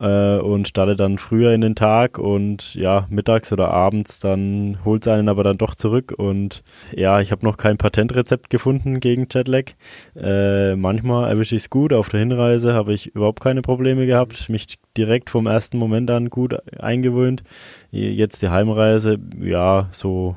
äh, 0.00 0.38
und 0.38 0.68
startet 0.68 1.00
dann 1.00 1.18
früher 1.18 1.52
in 1.52 1.60
den 1.60 1.74
Tag 1.74 2.18
und 2.18 2.74
ja, 2.74 3.06
mittags 3.08 3.52
oder 3.52 3.70
abends 3.70 4.20
dann 4.20 4.78
holt 4.84 5.06
es 5.06 5.08
einen 5.08 5.28
aber 5.28 5.44
dann 5.44 5.58
doch 5.58 5.74
zurück 5.74 6.14
und 6.16 6.62
ja, 6.94 7.20
ich 7.20 7.32
habe 7.32 7.44
noch 7.44 7.56
kein 7.56 7.78
Patentrezept 7.78 8.50
gefunden 8.50 9.00
gegen 9.00 9.26
Jetlag. 9.30 9.72
Äh, 10.14 10.76
manchmal 10.76 11.28
erwische 11.30 11.56
ich 11.56 11.62
es 11.62 11.70
gut, 11.70 11.92
auf 11.92 12.08
der 12.08 12.20
Hinreise 12.20 12.74
habe 12.74 12.94
ich 12.94 13.14
überhaupt 13.14 13.40
keine 13.40 13.62
Probleme 13.62 14.06
gehabt, 14.06 14.48
mich 14.48 14.78
direkt 14.96 15.30
vom 15.30 15.46
ersten 15.46 15.78
Moment 15.78 16.10
an 16.10 16.30
gut 16.30 16.56
eingewöhnt. 16.80 17.42
Jetzt 17.90 18.42
die 18.42 18.48
Heimreise, 18.48 19.18
ja, 19.40 19.88
so 19.92 20.36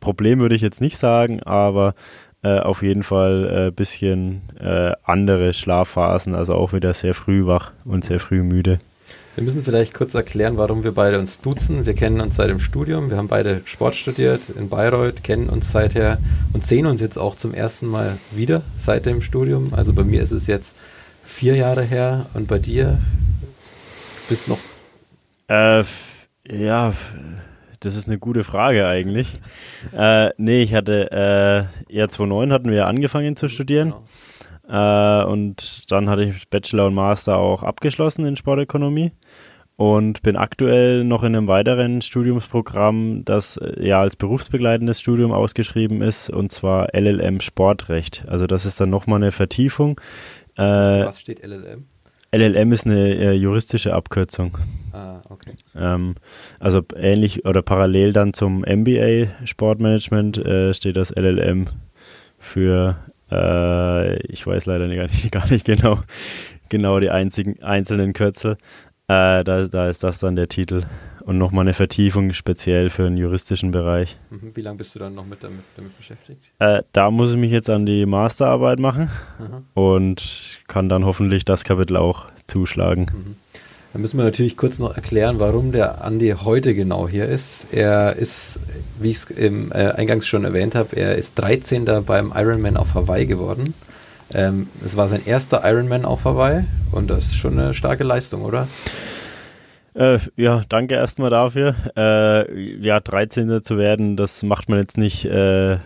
Problem 0.00 0.40
würde 0.40 0.54
ich 0.54 0.62
jetzt 0.62 0.80
nicht 0.80 0.98
sagen, 0.98 1.42
aber 1.42 1.94
äh, 2.42 2.60
auf 2.60 2.82
jeden 2.82 3.02
Fall 3.02 3.48
ein 3.48 3.68
äh, 3.68 3.70
bisschen 3.70 4.42
äh, 4.60 4.92
andere 5.02 5.52
Schlafphasen, 5.52 6.34
also 6.34 6.54
auch 6.54 6.72
wieder 6.72 6.94
sehr 6.94 7.14
früh 7.14 7.46
wach 7.46 7.72
und 7.84 8.04
sehr 8.04 8.20
früh 8.20 8.42
müde. 8.42 8.78
Wir 9.34 9.44
müssen 9.44 9.64
vielleicht 9.64 9.92
kurz 9.92 10.14
erklären, 10.14 10.56
warum 10.56 10.82
wir 10.82 10.92
beide 10.92 11.18
uns 11.18 11.40
duzen. 11.42 11.84
Wir 11.84 11.92
kennen 11.92 12.20
uns 12.22 12.36
seit 12.36 12.48
dem 12.48 12.60
Studium, 12.60 13.10
wir 13.10 13.18
haben 13.18 13.28
beide 13.28 13.60
Sport 13.66 13.94
studiert 13.94 14.48
in 14.48 14.68
Bayreuth, 14.70 15.22
kennen 15.24 15.50
uns 15.50 15.72
seither 15.72 16.18
und 16.54 16.66
sehen 16.66 16.86
uns 16.86 17.02
jetzt 17.02 17.18
auch 17.18 17.36
zum 17.36 17.52
ersten 17.52 17.86
Mal 17.86 18.16
wieder 18.30 18.62
seit 18.76 19.04
dem 19.04 19.20
Studium. 19.20 19.74
Also 19.74 19.92
bei 19.92 20.04
mir 20.04 20.22
ist 20.22 20.32
es 20.32 20.46
jetzt 20.46 20.74
vier 21.26 21.54
Jahre 21.56 21.82
her 21.82 22.26
und 22.32 22.48
bei 22.48 22.58
dir 22.58 22.98
bist 24.28 24.48
noch. 24.48 24.58
Äh, 25.48 25.84
ja, 26.48 26.92
das 27.86 27.96
ist 27.96 28.08
eine 28.08 28.18
gute 28.18 28.44
Frage 28.44 28.86
eigentlich. 28.86 29.32
äh, 29.96 30.30
nee, 30.36 30.62
ich 30.62 30.74
hatte, 30.74 31.10
äh, 31.88 31.94
ja 31.94 32.08
2009 32.08 32.52
hatten 32.52 32.70
wir 32.70 32.86
angefangen 32.86 33.36
zu 33.36 33.48
studieren. 33.48 33.94
Genau. 34.64 35.22
Äh, 35.22 35.24
und 35.24 35.90
dann 35.90 36.10
hatte 36.10 36.24
ich 36.24 36.50
Bachelor 36.50 36.86
und 36.86 36.94
Master 36.94 37.38
auch 37.38 37.62
abgeschlossen 37.62 38.26
in 38.26 38.36
Sportökonomie 38.36 39.12
und 39.76 40.22
bin 40.22 40.36
aktuell 40.36 41.04
noch 41.04 41.22
in 41.22 41.36
einem 41.36 41.46
weiteren 41.46 42.02
Studiumsprogramm, 42.02 43.24
das 43.24 43.58
äh, 43.58 43.86
ja 43.86 44.00
als 44.00 44.16
berufsbegleitendes 44.16 45.00
Studium 45.00 45.32
ausgeschrieben 45.32 46.02
ist, 46.02 46.30
und 46.30 46.50
zwar 46.50 46.94
LLM 46.94 47.40
Sportrecht. 47.40 48.24
Also 48.26 48.46
das 48.46 48.66
ist 48.66 48.80
dann 48.80 48.90
nochmal 48.90 49.22
eine 49.22 49.32
Vertiefung. 49.32 50.00
Äh, 50.56 50.62
was 50.62 51.20
steht 51.20 51.44
LLM? 51.44 51.86
LLM 52.36 52.72
ist 52.72 52.86
eine 52.86 53.14
äh, 53.14 53.32
juristische 53.32 53.94
Abkürzung. 53.94 54.58
Ah, 54.92 55.20
okay. 55.30 55.52
Ähm, 55.74 56.16
also 56.60 56.82
ähnlich 56.94 57.46
oder 57.46 57.62
parallel 57.62 58.12
dann 58.12 58.34
zum 58.34 58.60
MBA 58.60 59.28
Sportmanagement 59.46 60.38
äh, 60.38 60.74
steht 60.74 60.96
das 60.96 61.10
LLM 61.10 61.66
für, 62.38 62.98
äh, 63.30 64.16
ich 64.26 64.46
weiß 64.46 64.66
leider 64.66 64.86
gar 64.94 65.06
nicht, 65.06 65.30
gar 65.32 65.50
nicht 65.50 65.64
genau, 65.64 66.00
genau 66.68 67.00
die 67.00 67.10
einzigen, 67.10 67.62
einzelnen 67.62 68.12
Kürzel. 68.12 68.58
Äh, 69.08 69.42
da, 69.44 69.66
da 69.68 69.88
ist 69.88 70.04
das 70.04 70.18
dann 70.18 70.36
der 70.36 70.48
Titel 70.48 70.82
und 71.26 71.38
nochmal 71.38 71.62
eine 71.62 71.74
Vertiefung 71.74 72.32
speziell 72.32 72.88
für 72.88 73.02
den 73.02 73.16
juristischen 73.16 73.72
Bereich. 73.72 74.16
Mhm. 74.30 74.52
Wie 74.54 74.60
lange 74.60 74.78
bist 74.78 74.94
du 74.94 75.00
dann 75.00 75.14
noch 75.14 75.26
mit 75.26 75.42
damit, 75.42 75.64
damit 75.76 75.96
beschäftigt? 75.98 76.40
Äh, 76.60 76.82
da 76.92 77.10
muss 77.10 77.32
ich 77.32 77.36
mich 77.36 77.50
jetzt 77.50 77.68
an 77.68 77.84
die 77.84 78.06
Masterarbeit 78.06 78.78
machen 78.78 79.10
Aha. 79.40 79.62
und 79.74 80.60
kann 80.68 80.88
dann 80.88 81.04
hoffentlich 81.04 81.44
das 81.44 81.64
Kapitel 81.64 81.96
auch 81.96 82.26
zuschlagen. 82.46 83.06
Mhm. 83.12 83.36
Dann 83.92 84.02
müssen 84.02 84.18
wir 84.18 84.24
natürlich 84.24 84.56
kurz 84.56 84.78
noch 84.78 84.94
erklären, 84.94 85.40
warum 85.40 85.72
der 85.72 86.04
Andi 86.04 86.34
heute 86.44 86.74
genau 86.74 87.08
hier 87.08 87.26
ist. 87.26 87.72
Er 87.72 88.14
ist, 88.14 88.60
wie 89.00 89.10
ich 89.10 89.16
es 89.16 89.24
im 89.30 89.72
äh, 89.72 89.92
Eingangs 89.92 90.26
schon 90.26 90.44
erwähnt 90.44 90.74
habe, 90.74 90.94
er 90.94 91.16
ist 91.16 91.34
13. 91.36 91.86
beim 92.06 92.32
Ironman 92.36 92.76
auf 92.76 92.94
Hawaii 92.94 93.26
geworden. 93.26 93.74
Ähm, 94.32 94.68
es 94.84 94.92
ähm, 94.92 94.98
war 94.98 95.08
sein 95.08 95.22
erster 95.24 95.62
Ironman 95.64 96.04
auf 96.04 96.24
Hawaii 96.24 96.64
und 96.92 97.10
das 97.10 97.26
ist 97.26 97.36
schon 97.36 97.58
eine 97.58 97.74
starke 97.74 98.04
Leistung, 98.04 98.42
oder? 98.42 98.68
Äh, 99.96 100.18
ja, 100.36 100.62
danke 100.68 100.94
erstmal 100.94 101.30
dafür. 101.30 101.74
Äh, 101.96 102.76
ja, 102.80 103.00
13. 103.00 103.62
zu 103.62 103.78
werden, 103.78 104.16
das 104.16 104.42
macht 104.42 104.68
man 104.68 104.78
jetzt 104.78 104.98
nicht 104.98 105.24
äh, 105.24 105.78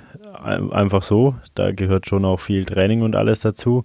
einfach 0.43 1.03
so. 1.03 1.37
Da 1.55 1.71
gehört 1.71 2.09
schon 2.09 2.25
auch 2.25 2.41
viel 2.41 2.65
Training 2.65 3.03
und 3.03 3.15
alles 3.15 3.41
dazu. 3.41 3.85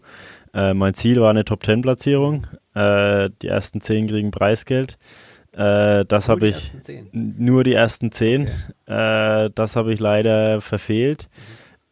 Äh, 0.54 0.74
mein 0.74 0.96
Ziel 0.96 1.22
war 1.22 1.30
eine 1.30 1.46
Top-10-Platzierung. 1.46 2.48
Äh, 2.74 3.30
die 3.42 3.48
ersten 3.48 3.82
10 3.82 4.08
kriegen 4.08 4.32
Preisgeld. 4.32 4.98
Äh, 5.52 6.06
das 6.06 6.28
habe 6.28 6.48
ich 6.48 6.74
nur 7.12 7.64
die 7.64 7.74
ersten 7.74 8.12
10. 8.12 8.50
Okay. 8.88 9.50
das 9.54 9.76
habe 9.76 9.94
ich 9.94 10.00
leider 10.00 10.60
verfehlt. 10.60 11.30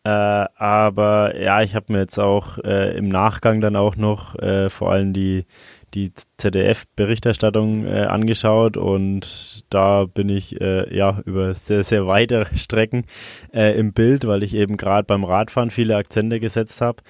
Mhm. 0.05 0.47
aber 0.55 1.39
ja, 1.39 1.61
ich 1.61 1.75
habe 1.75 1.93
mir 1.93 1.99
jetzt 1.99 2.19
auch 2.19 2.57
im 2.57 3.07
Nachgang 3.07 3.61
dann 3.61 3.77
auch 3.77 3.95
noch 3.95 4.35
vor 4.69 4.91
allem 4.91 5.13
die 5.13 5.45
die 5.93 6.12
ZDF-Berichterstattung 6.38 7.86
äh, 7.86 8.01
angeschaut 8.01 8.77
und 8.77 9.63
da 9.69 10.06
bin 10.06 10.29
ich 10.29 10.60
äh, 10.60 10.95
ja 10.95 11.21
über 11.25 11.53
sehr, 11.53 11.84
sehr 11.84 12.08
weite 12.08 12.47
Strecken 12.56 13.06
äh, 13.53 13.77
im 13.77 13.93
Bild, 13.93 14.25
weil 14.25 14.43
ich 14.43 14.53
eben 14.53 14.77
gerade 14.77 15.06
beim 15.06 15.23
Radfahren 15.23 15.71
viele 15.71 15.95
Akzente 15.95 16.39
gesetzt 16.39 16.82
habe. 16.82 17.03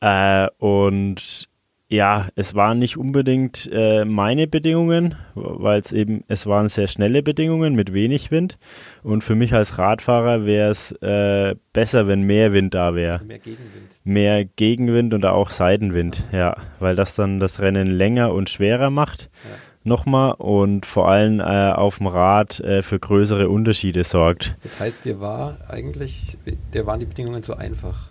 Äh, 0.00 0.48
und 0.58 1.49
ja, 1.90 2.28
es 2.36 2.54
waren 2.54 2.78
nicht 2.78 2.96
unbedingt 2.96 3.68
äh, 3.72 4.04
meine 4.04 4.46
Bedingungen, 4.46 5.16
weil 5.34 5.80
es 5.80 5.92
eben, 5.92 6.22
es 6.28 6.46
waren 6.46 6.68
sehr 6.68 6.86
schnelle 6.86 7.20
Bedingungen 7.20 7.74
mit 7.74 7.92
wenig 7.92 8.30
Wind. 8.30 8.58
Und 9.02 9.24
für 9.24 9.34
mich 9.34 9.52
als 9.54 9.76
Radfahrer 9.76 10.46
wäre 10.46 10.70
es 10.70 10.92
äh, 11.02 11.56
besser, 11.72 12.06
wenn 12.06 12.22
mehr 12.22 12.52
Wind 12.52 12.74
da 12.74 12.94
wäre. 12.94 13.14
Also 13.14 13.26
mehr 13.26 13.40
Gegenwind. 13.40 13.90
Mehr 14.04 14.44
Gegenwind 14.44 15.14
und 15.14 15.26
auch 15.26 15.50
Seitenwind, 15.50 16.24
ja. 16.30 16.38
ja, 16.38 16.56
weil 16.78 16.94
das 16.94 17.16
dann 17.16 17.40
das 17.40 17.60
Rennen 17.60 17.88
länger 17.88 18.32
und 18.34 18.48
schwerer 18.48 18.90
macht. 18.90 19.28
Ja. 19.44 19.56
Nochmal 19.82 20.34
und 20.38 20.86
vor 20.86 21.08
allem 21.08 21.40
äh, 21.40 21.72
auf 21.72 21.98
dem 21.98 22.06
Rad 22.06 22.60
äh, 22.60 22.82
für 22.82 23.00
größere 23.00 23.48
Unterschiede 23.48 24.04
sorgt. 24.04 24.54
Das 24.62 24.78
heißt, 24.78 25.06
dir 25.06 25.20
war 25.20 25.56
eigentlich, 25.68 26.38
dir 26.72 26.86
waren 26.86 27.00
die 27.00 27.06
Bedingungen 27.06 27.42
zu 27.42 27.56
einfach. 27.56 28.09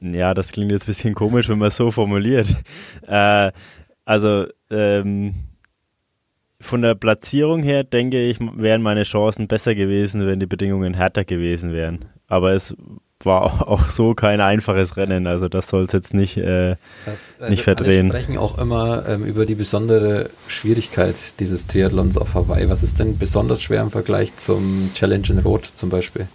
Ja, 0.00 0.34
das 0.34 0.52
klingt 0.52 0.70
jetzt 0.70 0.84
ein 0.84 0.86
bisschen 0.86 1.14
komisch, 1.14 1.48
wenn 1.48 1.58
man 1.58 1.68
es 1.68 1.76
so 1.76 1.90
formuliert. 1.90 2.54
Äh, 3.06 3.52
also, 4.04 4.46
ähm, 4.70 5.34
von 6.60 6.82
der 6.82 6.94
Platzierung 6.94 7.62
her 7.62 7.84
denke 7.84 8.20
ich, 8.24 8.38
wären 8.40 8.82
meine 8.82 9.04
Chancen 9.04 9.48
besser 9.48 9.74
gewesen, 9.74 10.26
wenn 10.26 10.40
die 10.40 10.46
Bedingungen 10.46 10.94
härter 10.94 11.24
gewesen 11.24 11.72
wären. 11.72 12.06
Aber 12.26 12.52
es 12.52 12.74
war 13.20 13.68
auch 13.68 13.88
so 13.88 14.14
kein 14.14 14.40
einfaches 14.40 14.96
Rennen, 14.96 15.26
also 15.26 15.48
das 15.48 15.68
soll 15.68 15.84
es 15.84 15.92
jetzt 15.92 16.14
nicht, 16.14 16.36
äh, 16.36 16.76
das, 17.04 17.34
also 17.38 17.50
nicht 17.50 17.62
verdrehen. 17.62 18.06
Wir 18.06 18.20
sprechen 18.20 18.38
auch 18.38 18.58
immer 18.58 19.06
ähm, 19.08 19.24
über 19.24 19.46
die 19.46 19.54
besondere 19.54 20.30
Schwierigkeit 20.46 21.16
dieses 21.40 21.66
Triathlons 21.66 22.16
auf 22.16 22.34
Hawaii. 22.34 22.68
Was 22.68 22.82
ist 22.82 22.98
denn 22.98 23.18
besonders 23.18 23.62
schwer 23.62 23.82
im 23.82 23.90
Vergleich 23.90 24.36
zum 24.36 24.90
Challenge 24.94 25.26
in 25.30 25.38
Rot 25.38 25.70
zum 25.74 25.90
Beispiel? 25.90 26.28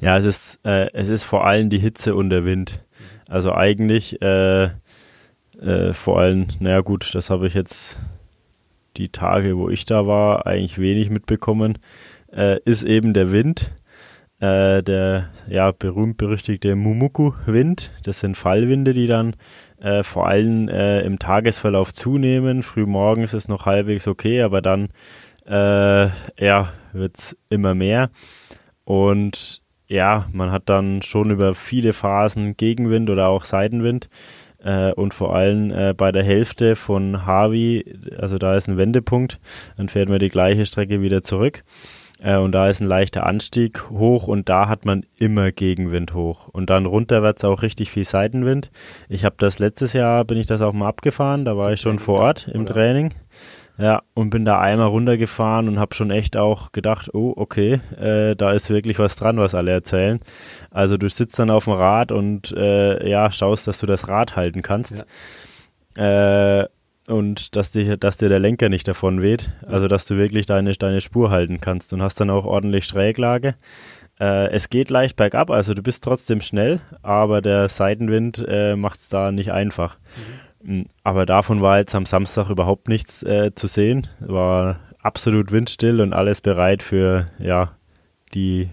Ja, 0.00 0.18
es 0.18 0.24
ist, 0.24 0.58
äh, 0.64 0.88
es 0.92 1.08
ist 1.08 1.24
vor 1.24 1.46
allem 1.46 1.70
die 1.70 1.78
Hitze 1.78 2.14
und 2.14 2.30
der 2.30 2.44
Wind. 2.44 2.80
Also 3.28 3.52
eigentlich 3.52 4.20
äh, 4.22 4.64
äh, 5.60 5.92
vor 5.92 6.20
allem, 6.20 6.46
naja 6.60 6.80
gut, 6.80 7.14
das 7.14 7.30
habe 7.30 7.46
ich 7.46 7.54
jetzt 7.54 8.00
die 8.96 9.08
Tage, 9.08 9.56
wo 9.56 9.68
ich 9.70 9.84
da 9.84 10.06
war, 10.06 10.46
eigentlich 10.46 10.78
wenig 10.78 11.10
mitbekommen, 11.10 11.78
äh, 12.32 12.60
ist 12.64 12.84
eben 12.84 13.12
der 13.12 13.32
Wind 13.32 13.70
äh, 14.40 14.82
der 14.82 15.30
ja 15.48 15.70
berühmt-berüchtigte 15.70 16.74
Mumuku-Wind. 16.74 17.92
Das 18.02 18.20
sind 18.20 18.36
Fallwinde, 18.36 18.92
die 18.92 19.06
dann 19.06 19.36
äh, 19.80 20.02
vor 20.02 20.26
allem 20.26 20.68
äh, 20.68 21.00
im 21.02 21.18
Tagesverlauf 21.18 21.92
zunehmen. 21.92 22.62
Frühmorgens 22.62 23.32
ist 23.32 23.48
noch 23.48 23.66
halbwegs 23.66 24.08
okay, 24.08 24.42
aber 24.42 24.60
dann 24.60 24.88
ja, 25.46 26.72
wird 26.94 27.18
es 27.18 27.36
immer 27.50 27.74
mehr. 27.74 28.08
Und 28.84 29.60
ja, 29.86 30.26
man 30.32 30.50
hat 30.50 30.68
dann 30.68 31.02
schon 31.02 31.30
über 31.30 31.54
viele 31.54 31.92
Phasen 31.92 32.56
Gegenwind 32.56 33.10
oder 33.10 33.28
auch 33.28 33.44
Seitenwind. 33.44 34.08
Äh, 34.62 34.92
und 34.92 35.12
vor 35.12 35.34
allem 35.34 35.70
äh, 35.70 35.94
bei 35.94 36.10
der 36.10 36.24
Hälfte 36.24 36.74
von 36.74 37.26
Harvey, 37.26 37.84
also 38.18 38.38
da 38.38 38.56
ist 38.56 38.66
ein 38.66 38.78
Wendepunkt, 38.78 39.38
dann 39.76 39.88
fährt 39.88 40.08
man 40.08 40.18
die 40.18 40.30
gleiche 40.30 40.64
Strecke 40.64 41.02
wieder 41.02 41.22
zurück. 41.22 41.64
Äh, 42.22 42.36
und 42.38 42.52
da 42.52 42.70
ist 42.70 42.80
ein 42.80 42.88
leichter 42.88 43.26
Anstieg 43.26 43.90
hoch 43.90 44.26
und 44.26 44.48
da 44.48 44.68
hat 44.68 44.86
man 44.86 45.04
immer 45.18 45.52
Gegenwind 45.52 46.14
hoch. 46.14 46.48
Und 46.48 46.70
dann 46.70 46.86
runterwärts 46.86 47.44
auch 47.44 47.62
richtig 47.62 47.90
viel 47.90 48.04
Seitenwind. 48.04 48.70
Ich 49.08 49.24
habe 49.24 49.36
das 49.38 49.58
letztes 49.58 49.92
Jahr, 49.92 50.24
bin 50.24 50.38
ich 50.38 50.46
das 50.46 50.62
auch 50.62 50.72
mal 50.72 50.88
abgefahren, 50.88 51.44
da 51.44 51.56
war 51.58 51.72
ich 51.72 51.80
schon 51.80 51.98
vor 51.98 52.20
Ort 52.20 52.48
im 52.48 52.64
Training. 52.64 53.12
Ja, 53.76 54.02
und 54.14 54.30
bin 54.30 54.44
da 54.44 54.60
einmal 54.60 54.86
runtergefahren 54.86 55.68
und 55.68 55.80
habe 55.80 55.96
schon 55.96 56.12
echt 56.12 56.36
auch 56.36 56.70
gedacht, 56.70 57.12
oh, 57.12 57.32
okay, 57.36 57.80
äh, 57.98 58.36
da 58.36 58.52
ist 58.52 58.70
wirklich 58.70 59.00
was 59.00 59.16
dran, 59.16 59.38
was 59.38 59.54
alle 59.54 59.72
erzählen. 59.72 60.20
Also 60.70 60.96
du 60.96 61.08
sitzt 61.08 61.38
dann 61.40 61.50
auf 61.50 61.64
dem 61.64 61.72
Rad 61.72 62.12
und 62.12 62.52
äh, 62.52 63.08
ja, 63.08 63.32
schaust, 63.32 63.66
dass 63.66 63.78
du 63.78 63.86
das 63.86 64.06
Rad 64.08 64.36
halten 64.36 64.62
kannst. 64.62 65.04
Ja. 65.98 66.60
Äh, 66.60 66.68
und 67.08 67.56
dass 67.56 67.72
dir, 67.72 67.96
dass 67.96 68.16
dir 68.16 68.28
der 68.28 68.38
Lenker 68.38 68.68
nicht 68.68 68.86
davon 68.86 69.20
weht. 69.20 69.50
Also 69.66 69.88
dass 69.88 70.06
du 70.06 70.16
wirklich 70.16 70.46
deine, 70.46 70.72
deine 70.72 71.00
Spur 71.00 71.30
halten 71.30 71.60
kannst 71.60 71.92
und 71.92 72.00
hast 72.00 72.20
dann 72.20 72.30
auch 72.30 72.44
ordentlich 72.44 72.86
Schräglage. 72.86 73.56
Äh, 74.20 74.50
es 74.52 74.70
geht 74.70 74.90
leicht 74.90 75.16
bergab, 75.16 75.50
also 75.50 75.74
du 75.74 75.82
bist 75.82 76.04
trotzdem 76.04 76.40
schnell, 76.40 76.80
aber 77.02 77.42
der 77.42 77.68
Seitenwind 77.68 78.44
äh, 78.46 78.76
macht 78.76 79.00
es 79.00 79.08
da 79.08 79.32
nicht 79.32 79.50
einfach. 79.50 79.98
Mhm. 79.98 80.53
Mm, 80.64 80.82
aber 81.02 81.26
davon 81.26 81.62
war 81.62 81.78
jetzt 81.78 81.94
am 81.94 82.06
Samstag 82.06 82.50
überhaupt 82.50 82.88
nichts 82.88 83.22
äh, 83.22 83.54
zu 83.54 83.66
sehen. 83.66 84.08
War 84.20 84.80
absolut 85.00 85.52
windstill 85.52 86.00
und 86.00 86.12
alles 86.12 86.40
bereit 86.40 86.82
für 86.82 87.26
ja 87.38 87.72
die 88.34 88.68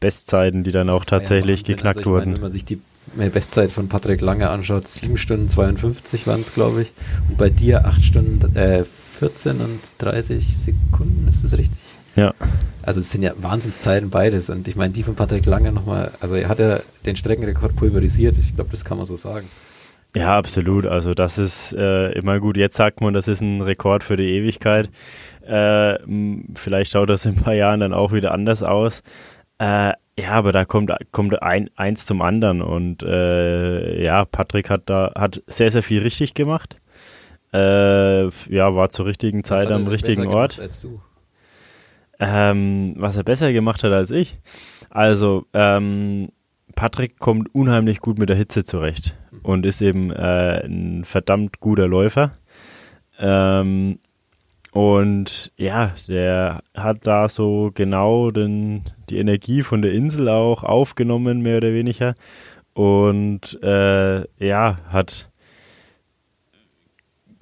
Bestzeiten, 0.00 0.64
die 0.64 0.72
dann 0.72 0.90
auch 0.90 1.04
tatsächlich 1.04 1.66
ja 1.66 1.74
geknackt 1.74 1.98
also 1.98 2.10
wurden. 2.10 2.24
Meine, 2.24 2.34
wenn 2.34 2.42
man 2.42 2.50
sich 2.50 2.64
die 2.64 2.80
meine 3.14 3.30
Bestzeit 3.30 3.70
von 3.70 3.88
Patrick 3.88 4.20
Lange 4.20 4.48
anschaut, 4.48 4.86
7 4.86 5.18
Stunden 5.18 5.48
52 5.48 6.26
waren 6.26 6.40
es, 6.40 6.54
glaube 6.54 6.82
ich. 6.82 6.92
Und 7.28 7.36
bei 7.36 7.50
dir 7.50 7.84
8 7.84 8.02
Stunden 8.02 8.56
äh, 8.56 8.84
14 9.18 9.60
und 9.60 9.80
30 9.98 10.56
Sekunden, 10.56 11.26
ist 11.28 11.44
das 11.44 11.58
richtig? 11.58 11.78
Ja. 12.16 12.34
Also 12.82 13.00
es 13.00 13.10
sind 13.10 13.22
ja 13.22 13.32
Wahnsinnszeiten 13.36 14.10
beides. 14.10 14.50
Und 14.50 14.68
ich 14.68 14.76
meine, 14.76 14.92
die 14.92 15.02
von 15.02 15.14
Patrick 15.14 15.46
Lange 15.46 15.72
nochmal, 15.72 16.10
also 16.20 16.34
er 16.34 16.48
hat 16.48 16.58
ja 16.58 16.80
den 17.06 17.16
Streckenrekord 17.16 17.76
pulverisiert. 17.76 18.36
Ich 18.38 18.54
glaube, 18.54 18.70
das 18.70 18.84
kann 18.84 18.98
man 18.98 19.06
so 19.06 19.16
sagen. 19.16 19.46
Ja, 20.14 20.36
absolut. 20.36 20.86
Also 20.86 21.14
das 21.14 21.38
ist 21.38 21.72
äh, 21.72 22.12
immer 22.12 22.38
gut. 22.38 22.56
Jetzt 22.56 22.76
sagt 22.76 23.00
man, 23.00 23.14
das 23.14 23.28
ist 23.28 23.40
ein 23.40 23.62
Rekord 23.62 24.04
für 24.04 24.16
die 24.16 24.36
Ewigkeit. 24.36 24.90
Äh, 25.46 25.98
vielleicht 26.54 26.92
schaut 26.92 27.08
das 27.08 27.24
in 27.24 27.32
ein 27.32 27.42
paar 27.42 27.54
Jahren 27.54 27.80
dann 27.80 27.94
auch 27.94 28.12
wieder 28.12 28.32
anders 28.32 28.62
aus. 28.62 29.02
Äh, 29.58 29.92
ja, 30.18 30.32
aber 30.32 30.52
da 30.52 30.66
kommt, 30.66 30.92
kommt 31.10 31.42
ein, 31.42 31.70
eins 31.76 32.04
zum 32.04 32.20
anderen 32.20 32.60
und 32.60 33.02
äh, 33.02 34.02
ja, 34.02 34.26
Patrick 34.26 34.68
hat 34.68 34.82
da 34.86 35.12
hat 35.16 35.42
sehr, 35.46 35.70
sehr 35.70 35.82
viel 35.82 36.02
richtig 36.02 36.34
gemacht. 36.34 36.76
Äh, 37.54 38.28
ja, 38.28 38.74
war 38.74 38.90
zur 38.90 39.06
richtigen 39.06 39.44
Zeit 39.44 39.70
am 39.70 39.86
richtigen 39.86 40.26
Ort. 40.26 40.58
Als 40.60 40.82
du? 40.82 41.00
Ähm, 42.18 42.94
was 42.98 43.16
er 43.16 43.24
besser 43.24 43.52
gemacht 43.52 43.82
hat 43.82 43.92
als 43.92 44.10
ich. 44.10 44.36
Also, 44.90 45.46
ähm, 45.54 46.28
Patrick 46.74 47.18
kommt 47.18 47.54
unheimlich 47.54 48.00
gut 48.00 48.18
mit 48.18 48.28
der 48.28 48.36
Hitze 48.36 48.64
zurecht. 48.64 49.16
Und 49.42 49.66
ist 49.66 49.82
eben 49.82 50.10
äh, 50.10 50.64
ein 50.64 51.04
verdammt 51.04 51.60
guter 51.60 51.88
Läufer. 51.88 52.32
Ähm, 53.18 53.98
und 54.72 55.52
ja, 55.56 55.92
der 56.08 56.62
hat 56.74 57.06
da 57.06 57.28
so 57.28 57.70
genau 57.74 58.30
den, 58.30 58.84
die 59.10 59.18
Energie 59.18 59.62
von 59.62 59.82
der 59.82 59.92
Insel 59.92 60.28
auch 60.28 60.64
aufgenommen, 60.64 61.42
mehr 61.42 61.58
oder 61.58 61.72
weniger. 61.74 62.14
Und 62.72 63.62
äh, 63.62 64.24
ja, 64.38 64.76
hat 64.88 65.28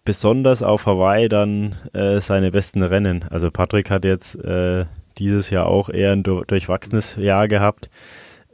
besonders 0.05 0.65
auf 0.65 0.87
Hawaii 0.87 1.29
dann 1.29 1.77
äh, 1.93 2.21
seine 2.21 2.51
besten 2.51 2.83
Rennen. 2.83 3.25
Also 3.31 3.53
Patrick 3.53 3.91
hat 3.91 4.05
jetzt 4.05 4.35
äh, 4.35 4.87
dieses 5.19 5.51
Jahr 5.51 5.67
auch 5.67 5.89
eher 5.89 6.11
ein 6.11 6.25
durchwachsenes 6.25 7.15
Jahr 7.15 7.47
gehabt. 7.47 7.91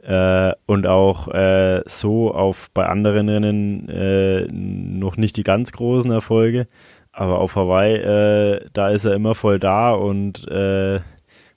Äh, 0.07 0.53
und 0.65 0.87
auch 0.87 1.27
äh, 1.27 1.81
so 1.85 2.33
auf 2.33 2.69
bei 2.73 2.85
anderen 2.85 3.27
Rennen 3.27 3.89
äh, 3.89 4.47
noch 4.49 5.17
nicht 5.17 5.35
die 5.35 5.43
ganz 5.43 5.73
großen 5.73 6.09
Erfolge. 6.11 6.65
Aber 7.11 7.39
auf 7.39 7.57
Hawaii, 7.57 7.95
äh, 7.95 8.61
da 8.71 8.87
ist 8.87 9.03
er 9.03 9.15
immer 9.15 9.35
voll 9.35 9.59
da 9.59 9.91
und 9.91 10.47
äh, 10.47 11.01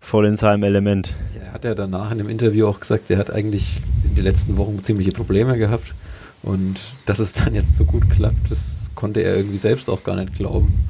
voll 0.00 0.26
in 0.26 0.34
seinem 0.34 0.64
Element. 0.64 1.14
Ja, 1.36 1.42
er 1.42 1.52
hat 1.52 1.64
ja 1.64 1.74
danach 1.76 2.10
in 2.10 2.18
dem 2.18 2.28
Interview 2.28 2.66
auch 2.66 2.80
gesagt, 2.80 3.08
er 3.08 3.18
hat 3.18 3.30
eigentlich 3.30 3.78
in 4.02 4.16
den 4.16 4.24
letzten 4.24 4.56
Wochen 4.56 4.82
ziemliche 4.82 5.12
Probleme 5.12 5.56
gehabt. 5.56 5.94
Und 6.42 6.80
dass 7.06 7.20
es 7.20 7.34
dann 7.34 7.54
jetzt 7.54 7.76
so 7.76 7.84
gut 7.84 8.10
klappt, 8.10 8.50
das 8.50 8.90
konnte 8.96 9.20
er 9.20 9.36
irgendwie 9.36 9.58
selbst 9.58 9.88
auch 9.88 10.02
gar 10.02 10.16
nicht 10.16 10.34
glauben. 10.34 10.88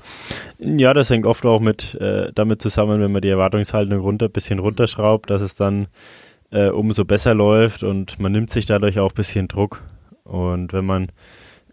Ja, 0.59 0.95
das 0.95 1.11
hängt 1.11 1.27
oft 1.27 1.45
auch 1.45 1.61
mit 1.61 1.95
äh, 2.01 2.31
damit 2.35 2.63
zusammen, 2.63 3.03
wenn 3.03 3.13
man 3.13 3.21
die 3.21 3.29
Erwartungshaltung 3.29 3.99
runter 3.99 4.31
bisschen 4.31 4.61
runterschraubt, 4.61 5.29
dass 5.29 5.43
es 5.43 5.57
dann 5.57 5.89
äh, 6.51 6.69
umso 6.69 7.05
besser 7.05 7.35
läuft 7.35 7.83
und 7.83 8.19
man 8.19 8.33
nimmt 8.33 8.51
sich 8.51 8.67
dadurch 8.67 8.99
auch 8.99 9.13
ein 9.13 9.17
bisschen 9.17 9.49
Druck. 9.49 9.83
Und 10.25 10.73
wenn 10.73 10.85
man 10.85 11.09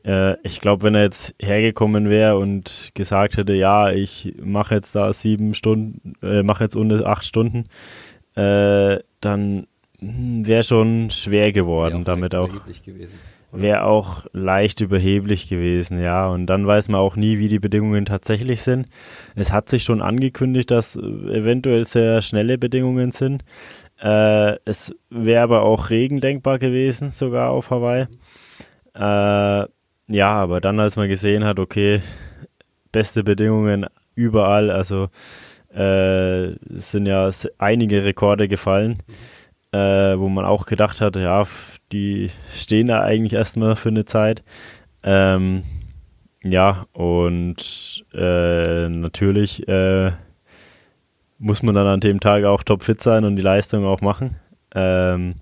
äh, 0.08 0.38
ich 0.44 0.62
glaube, 0.62 0.84
wenn 0.84 0.96
er 0.96 1.04
jetzt 1.04 1.36
hergekommen 1.40 2.10
wäre 2.10 2.38
und 2.38 2.92
gesagt 2.94 3.38
hätte, 3.38 3.54
ja, 3.54 3.92
ich 3.92 4.36
mache 4.42 4.76
jetzt 4.76 4.96
da 4.96 5.12
sieben 5.12 5.54
Stunden, 5.54 6.13
äh, 6.24 6.44
mache 6.44 6.63
jetzt 6.63 6.76
unter 6.76 7.06
acht 7.06 7.26
Stunden, 7.26 7.66
äh, 8.36 9.00
dann 9.20 9.68
wäre 10.00 10.63
schon 10.63 11.10
schwer 11.10 11.52
geworden, 11.52 12.02
auch 12.02 12.06
damit 12.06 12.36
auch. 12.36 12.50
Wäre 13.54 13.84
auch 13.84 14.26
leicht 14.34 14.82
überheblich 14.82 15.48
gewesen, 15.48 16.02
ja. 16.02 16.28
Und 16.28 16.48
dann 16.48 16.68
weiß 16.68 16.90
man 16.90 17.00
auch 17.00 17.16
nie, 17.16 17.40
wie 17.40 17.48
die 17.48 17.60
Bedingungen 17.60 18.06
tatsächlich 18.06 18.62
sind. 18.62 18.88
Es 19.36 19.52
hat 19.52 19.70
sich 19.70 19.84
schon 19.84 20.02
angekündigt, 20.02 20.70
dass 20.70 20.98
eventuell 20.98 21.86
sehr 21.86 22.22
schnelle 22.22 22.58
Bedingungen 22.58 23.12
sind. 23.12 23.44
Äh, 24.01 24.57
es 24.65 24.95
wäre 25.10 25.43
aber 25.43 25.63
auch 25.63 25.89
Regen 25.89 26.19
denkbar 26.19 26.60
gewesen, 26.60 27.10
sogar 27.10 27.49
auf 27.49 27.71
Hawaii. 27.71 28.07
Äh, 28.93 29.67
ja, 30.10 30.33
aber 30.33 30.62
dann, 30.62 30.79
als 30.79 30.95
man 30.95 31.10
gesehen 31.10 31.43
hat, 31.43 31.60
okay, 31.60 32.01
beste 32.91 33.23
Bedingungen 33.23 33.86
überall, 34.15 34.71
also 34.71 35.10
äh, 35.73 36.55
sind 36.69 37.05
ja 37.05 37.29
einige 37.57 38.03
Rekorde 38.03 38.47
gefallen, 38.47 39.03
äh, 39.71 40.17
wo 40.17 40.29
man 40.29 40.45
auch 40.45 40.65
gedacht 40.65 41.01
hat, 41.01 41.15
ja, 41.15 41.43
die 41.91 42.29
stehen 42.53 42.88
da 42.88 43.01
eigentlich 43.01 43.33
erstmal 43.33 43.75
für 43.75 43.89
eine 43.89 44.05
Zeit. 44.05 44.41
Ähm, 45.03 45.63
ja, 46.43 46.86
und 46.93 48.05
äh, 48.13 48.89
natürlich 48.89 49.67
äh, 49.67 50.12
muss 51.40 51.63
man 51.63 51.75
dann 51.75 51.88
an 51.88 52.00
dem 52.00 52.19
Tag 52.19 52.44
auch 52.44 52.63
topfit 52.63 53.02
sein 53.02 53.25
und 53.25 53.35
die 53.35 53.42
Leistung 53.42 53.85
auch 53.85 54.02
machen. 54.02 54.35
Ähm, 54.73 55.35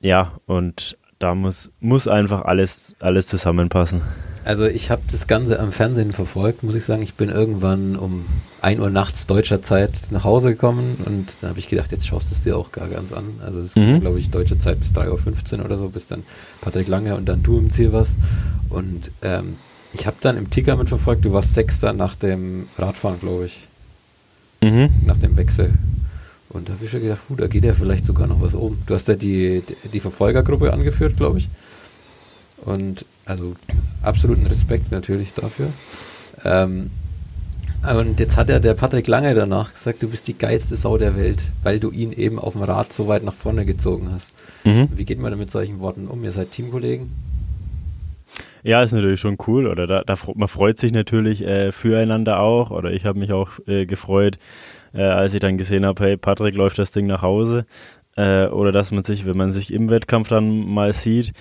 ja, 0.00 0.32
und 0.46 0.96
da 1.18 1.34
muss, 1.34 1.70
muss 1.80 2.06
einfach 2.06 2.44
alles, 2.44 2.94
alles 3.00 3.26
zusammenpassen. 3.26 4.02
Also 4.44 4.64
ich 4.64 4.90
habe 4.90 5.02
das 5.10 5.26
Ganze 5.26 5.58
am 5.60 5.72
Fernsehen 5.72 6.12
verfolgt, 6.12 6.62
muss 6.62 6.74
ich 6.74 6.84
sagen. 6.84 7.02
Ich 7.02 7.14
bin 7.14 7.28
irgendwann 7.28 7.96
um 7.96 8.24
1 8.62 8.80
Uhr 8.80 8.88
nachts 8.88 9.26
deutscher 9.26 9.60
Zeit 9.60 9.92
nach 10.10 10.24
Hause 10.24 10.52
gekommen 10.52 10.96
und 11.04 11.34
dann 11.40 11.50
habe 11.50 11.58
ich 11.58 11.68
gedacht, 11.68 11.92
jetzt 11.92 12.06
schaust 12.06 12.30
du 12.30 12.34
es 12.34 12.42
dir 12.42 12.56
auch 12.56 12.72
gar 12.72 12.88
ganz 12.88 13.12
an. 13.12 13.40
Also 13.44 13.60
es 13.60 13.76
mhm. 13.76 14.00
glaube 14.00 14.18
ich, 14.18 14.30
deutsche 14.30 14.58
Zeit 14.58 14.80
bis 14.80 14.92
3.15 14.92 15.58
Uhr 15.58 15.64
oder 15.66 15.76
so, 15.76 15.90
bis 15.90 16.06
dann 16.06 16.22
Patrick 16.62 16.88
Lange 16.88 17.16
und 17.16 17.28
dann 17.28 17.42
du 17.42 17.58
im 17.58 17.70
Ziel 17.70 17.92
warst. 17.92 18.16
Und 18.70 19.10
ähm, 19.20 19.56
Ich 19.92 20.06
habe 20.06 20.16
dann 20.20 20.38
im 20.38 20.48
Ticker 20.48 20.76
mitverfolgt, 20.76 21.24
du 21.24 21.32
warst 21.32 21.52
Sechster 21.52 21.92
nach 21.92 22.14
dem 22.14 22.68
Radfahren, 22.78 23.20
glaube 23.20 23.46
ich. 23.46 23.67
Mhm. 24.60 24.90
Nach 25.06 25.18
dem 25.18 25.36
Wechsel. 25.36 25.72
Und 26.50 26.68
da 26.68 26.72
habe 26.72 26.84
ich 26.84 26.90
schon 26.90 27.02
gedacht, 27.02 27.20
da 27.36 27.46
geht 27.46 27.64
ja 27.64 27.74
vielleicht 27.74 28.06
sogar 28.06 28.26
noch 28.26 28.40
was 28.40 28.54
oben. 28.54 28.82
Du 28.86 28.94
hast 28.94 29.08
ja 29.08 29.14
die, 29.14 29.62
die 29.92 30.00
Verfolgergruppe 30.00 30.72
angeführt, 30.72 31.16
glaube 31.16 31.38
ich. 31.38 31.48
Und 32.64 33.04
also 33.26 33.54
absoluten 34.02 34.46
Respekt 34.46 34.90
natürlich 34.90 35.34
dafür. 35.34 35.68
Ähm, 36.44 36.90
und 37.82 38.18
jetzt 38.18 38.36
hat 38.36 38.48
ja 38.48 38.58
der 38.58 38.74
Patrick 38.74 39.06
Lange 39.06 39.34
danach 39.34 39.72
gesagt, 39.72 40.02
du 40.02 40.08
bist 40.08 40.26
die 40.26 40.36
geilste 40.36 40.74
Sau 40.74 40.98
der 40.98 41.16
Welt, 41.16 41.42
weil 41.62 41.78
du 41.78 41.90
ihn 41.90 42.12
eben 42.12 42.38
auf 42.38 42.54
dem 42.54 42.62
Rad 42.62 42.92
so 42.92 43.06
weit 43.06 43.22
nach 43.22 43.34
vorne 43.34 43.64
gezogen 43.64 44.10
hast. 44.12 44.32
Mhm. 44.64 44.88
Wie 44.96 45.04
geht 45.04 45.20
man 45.20 45.30
denn 45.30 45.38
mit 45.38 45.50
solchen 45.50 45.78
Worten 45.78 46.08
um? 46.08 46.24
Ihr 46.24 46.32
seid 46.32 46.50
Teamkollegen? 46.50 47.10
Ja, 48.62 48.82
ist 48.82 48.92
natürlich 48.92 49.20
schon 49.20 49.38
cool. 49.46 49.66
Oder 49.66 49.86
da, 49.86 50.02
da 50.04 50.14
man 50.34 50.48
freut 50.48 50.78
sich 50.78 50.92
natürlich 50.92 51.42
äh, 51.42 51.72
füreinander 51.72 52.40
auch. 52.40 52.70
Oder 52.70 52.92
ich 52.92 53.04
habe 53.04 53.18
mich 53.18 53.32
auch 53.32 53.50
äh, 53.66 53.86
gefreut, 53.86 54.38
äh, 54.92 55.02
als 55.02 55.34
ich 55.34 55.40
dann 55.40 55.58
gesehen 55.58 55.86
habe, 55.86 56.02
hey, 56.04 56.16
Patrick 56.16 56.54
läuft 56.54 56.78
das 56.78 56.92
Ding 56.92 57.06
nach 57.06 57.22
Hause. 57.22 57.66
Äh, 58.16 58.46
oder 58.46 58.72
dass 58.72 58.90
man 58.90 59.04
sich, 59.04 59.26
wenn 59.26 59.36
man 59.36 59.52
sich 59.52 59.72
im 59.72 59.90
Wettkampf 59.90 60.28
dann 60.28 60.66
mal 60.66 60.92
sieht, 60.92 61.32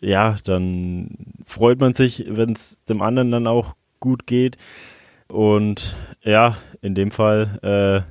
ja, 0.00 0.36
dann 0.44 1.16
freut 1.44 1.80
man 1.80 1.94
sich, 1.94 2.24
wenn 2.28 2.52
es 2.52 2.82
dem 2.84 3.02
anderen 3.02 3.30
dann 3.30 3.46
auch 3.46 3.74
gut 4.00 4.26
geht. 4.26 4.56
Und 5.28 5.96
ja, 6.22 6.56
in 6.82 6.94
dem 6.94 7.10
Fall 7.10 8.04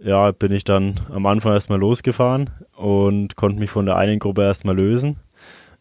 äh, 0.00 0.06
ja, 0.06 0.30
bin 0.32 0.52
ich 0.52 0.64
dann 0.64 1.00
am 1.10 1.26
Anfang 1.26 1.52
erstmal 1.52 1.78
losgefahren 1.78 2.50
und 2.76 3.36
konnte 3.36 3.58
mich 3.58 3.70
von 3.70 3.86
der 3.86 3.96
einen 3.96 4.18
Gruppe 4.18 4.42
erstmal 4.42 4.76
lösen 4.76 5.16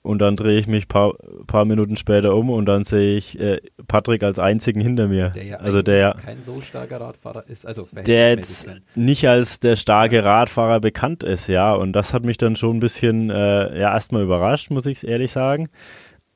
und 0.08 0.20
dann 0.20 0.38
drehe 0.38 0.58
ich 0.58 0.68
mich 0.68 0.86
ein 0.86 0.88
paar, 0.88 1.14
paar 1.48 1.66
Minuten 1.66 1.98
später 1.98 2.34
um 2.34 2.50
und 2.50 2.66
dann 2.66 2.86
sehe 2.86 3.18
ich 3.18 3.38
äh, 3.40 3.60
Patrick 3.90 4.24
als 4.24 4.40
einzigen 4.40 4.80
hinter 4.80 5.10
mir. 5.10 5.32
Der 5.32 5.44
ja 5.44 5.58
also 5.58 5.82
der 5.82 6.14
kein 6.14 6.42
so 6.44 6.62
starker 6.62 7.02
Radfahrer 7.02 7.44
ist. 7.50 7.66
Also 7.66 7.90
der 7.92 8.30
jetzt 8.30 8.70
nicht 8.96 9.28
als 9.28 9.60
der 9.60 9.76
starke 9.76 10.24
Radfahrer 10.24 10.80
bekannt 10.80 11.24
ist, 11.24 11.48
ja. 11.48 11.74
Und 11.74 11.92
das 11.92 12.14
hat 12.14 12.24
mich 12.24 12.38
dann 12.38 12.56
schon 12.56 12.78
ein 12.78 12.80
bisschen 12.80 13.30
äh, 13.30 13.78
ja 13.78 13.94
erstmal 13.94 14.24
überrascht, 14.24 14.72
muss 14.72 14.86
ich 14.86 15.06
ehrlich 15.06 15.34
sagen. 15.34 15.68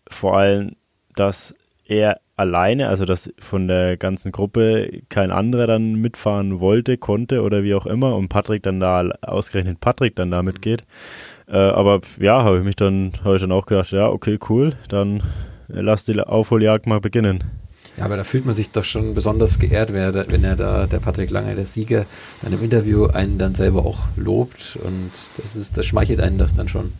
Vor 0.09 0.37
allem, 0.37 0.75
dass 1.15 1.55
er 1.85 2.19
alleine, 2.35 2.89
also 2.89 3.05
dass 3.05 3.31
von 3.39 3.69
der 3.69 3.95
ganzen 3.95 4.33
Gruppe 4.33 5.01
kein 5.07 5.31
anderer 5.31 5.67
dann 5.67 5.95
mitfahren 5.95 6.59
wollte, 6.59 6.97
konnte 6.97 7.41
oder 7.41 7.63
wie 7.63 7.75
auch 7.75 7.85
immer 7.85 8.17
und 8.17 8.27
Patrick 8.27 8.63
dann 8.63 8.81
da, 8.81 9.07
ausgerechnet 9.21 9.79
Patrick 9.79 10.15
dann 10.15 10.31
da 10.31 10.43
mitgeht. 10.43 10.83
Äh, 11.51 11.57
aber 11.57 12.01
ja, 12.19 12.43
habe 12.43 12.59
ich 12.59 12.63
mich 12.63 12.77
dann, 12.77 13.11
habe 13.23 13.35
ich 13.35 13.41
dann 13.41 13.51
auch 13.51 13.65
gedacht, 13.65 13.91
ja, 13.91 14.07
okay, 14.07 14.39
cool, 14.49 14.71
dann 14.87 15.21
lass 15.67 16.05
die 16.05 16.19
Aufholjagd 16.19 16.87
mal 16.87 17.01
beginnen. 17.01 17.43
Ja, 17.97 18.05
aber 18.05 18.15
da 18.15 18.23
fühlt 18.23 18.45
man 18.45 18.55
sich 18.55 18.71
doch 18.71 18.85
schon 18.85 19.13
besonders 19.13 19.59
geehrt, 19.59 19.91
wenn 19.91 20.01
er, 20.01 20.13
wenn 20.13 20.43
er 20.45 20.55
da, 20.55 20.87
der 20.87 20.99
Patrick 20.99 21.29
Lange, 21.29 21.55
der 21.55 21.65
Sieger, 21.65 22.05
dann 22.41 22.53
im 22.53 22.63
Interview 22.63 23.07
einen 23.07 23.37
dann 23.37 23.53
selber 23.53 23.85
auch 23.85 23.99
lobt 24.15 24.77
und 24.81 25.11
das 25.37 25.57
ist, 25.57 25.77
das 25.77 25.85
schmeichelt 25.85 26.21
einen 26.21 26.37
doch 26.37 26.51
dann 26.55 26.69
schon. 26.69 26.93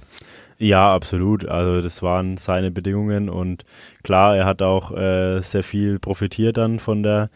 Ja, 0.57 0.93
absolut. 0.93 1.45
Also 1.45 1.81
das 1.81 2.03
waren 2.03 2.37
seine 2.37 2.69
Bedingungen 2.71 3.29
und 3.29 3.65
klar, 4.03 4.35
er 4.35 4.45
hat 4.45 4.61
auch 4.61 4.91
äh, 4.91 5.41
sehr 5.41 5.63
viel 5.63 5.97
profitiert 5.97 6.57
dann 6.57 6.77
von 6.77 7.03
der 7.03 7.29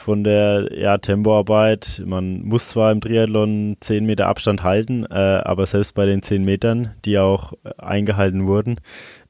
von 0.00 0.24
der 0.24 0.70
ja, 0.74 0.96
Tempoarbeit. 0.96 2.02
Man 2.06 2.42
muss 2.42 2.70
zwar 2.70 2.90
im 2.90 3.02
Triathlon 3.02 3.76
10 3.80 4.06
Meter 4.06 4.28
Abstand 4.28 4.62
halten, 4.62 5.04
äh, 5.04 5.14
aber 5.14 5.66
selbst 5.66 5.94
bei 5.94 6.06
den 6.06 6.22
10 6.22 6.42
Metern, 6.42 6.94
die 7.04 7.18
auch 7.18 7.52
eingehalten 7.76 8.46
wurden, 8.46 8.80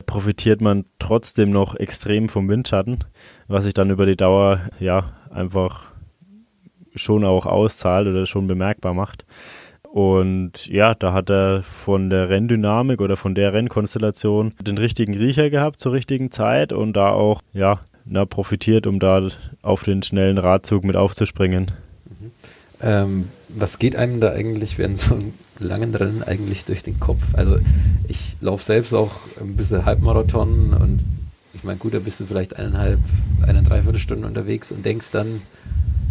profitiert 0.07 0.61
man 0.61 0.85
trotzdem 1.01 1.51
noch 1.51 1.75
extrem 1.75 2.29
vom 2.29 2.49
Windschatten, 2.49 2.99
was 3.49 3.65
sich 3.65 3.75
dann 3.75 3.91
über 3.91 4.07
die 4.07 4.17
Dauer 4.17 4.61
ja 4.79 5.13
einfach 5.31 5.91
schon 6.95 7.25
auch 7.25 7.47
auszahlt 7.47 8.07
oder 8.07 8.27
schon 8.27 8.47
bemerkbar 8.47 8.95
macht. 8.95 9.25
Und 9.93 10.69
ja, 10.69 10.95
da 10.95 11.13
hat 11.13 11.31
er 11.31 11.65
von 11.65 12.11
der 12.11 12.29
Renndynamik 12.29 13.01
oder 13.01 13.17
von 13.17 13.35
der 13.35 13.53
Rennkonstellation 13.53 14.53
den 14.63 14.79
richtigen 14.79 15.17
Riecher 15.17 15.51
gehabt 15.51 15.81
zur 15.81 15.93
richtigen 15.93 16.31
Zeit 16.31 16.73
und 16.73 16.93
da 16.93 17.11
auch 17.11 17.43
ja 17.53 17.81
na, 18.11 18.25
profitiert, 18.25 18.87
um 18.87 18.99
da 18.99 19.29
auf 19.63 19.85
den 19.85 20.03
schnellen 20.03 20.37
Radzug 20.37 20.85
mit 20.85 20.97
aufzuspringen. 20.97 21.71
Mhm. 22.07 22.31
Ähm, 22.83 23.29
was 23.49 23.79
geht 23.79 23.97
einem 23.97 24.21
da 24.21 24.33
eigentlich 24.33 24.79
während 24.79 24.99
so 24.99 25.15
einem 25.15 25.33
langen 25.59 25.95
Rennen 25.95 26.23
eigentlich 26.23 26.65
durch 26.65 26.83
den 26.83 26.99
Kopf? 26.99 27.23
Also 27.35 27.59
ich 28.09 28.37
laufe 28.41 28.65
selbst 28.65 28.93
auch 28.93 29.13
ein 29.41 29.57
bisschen 29.57 29.85
Halbmarathon 29.85 30.75
und 30.75 31.01
ich 31.55 31.63
meine, 31.63 31.79
gut, 31.79 31.95
da 31.95 31.99
bist 32.01 32.19
du 32.21 32.27
vielleicht 32.27 32.57
eineinhalb, 32.57 32.99
eine 33.47 33.63
Dreiviertelstunde 33.63 34.27
unterwegs 34.27 34.73
und 34.73 34.85
denkst 34.85 35.11
dann, 35.13 35.43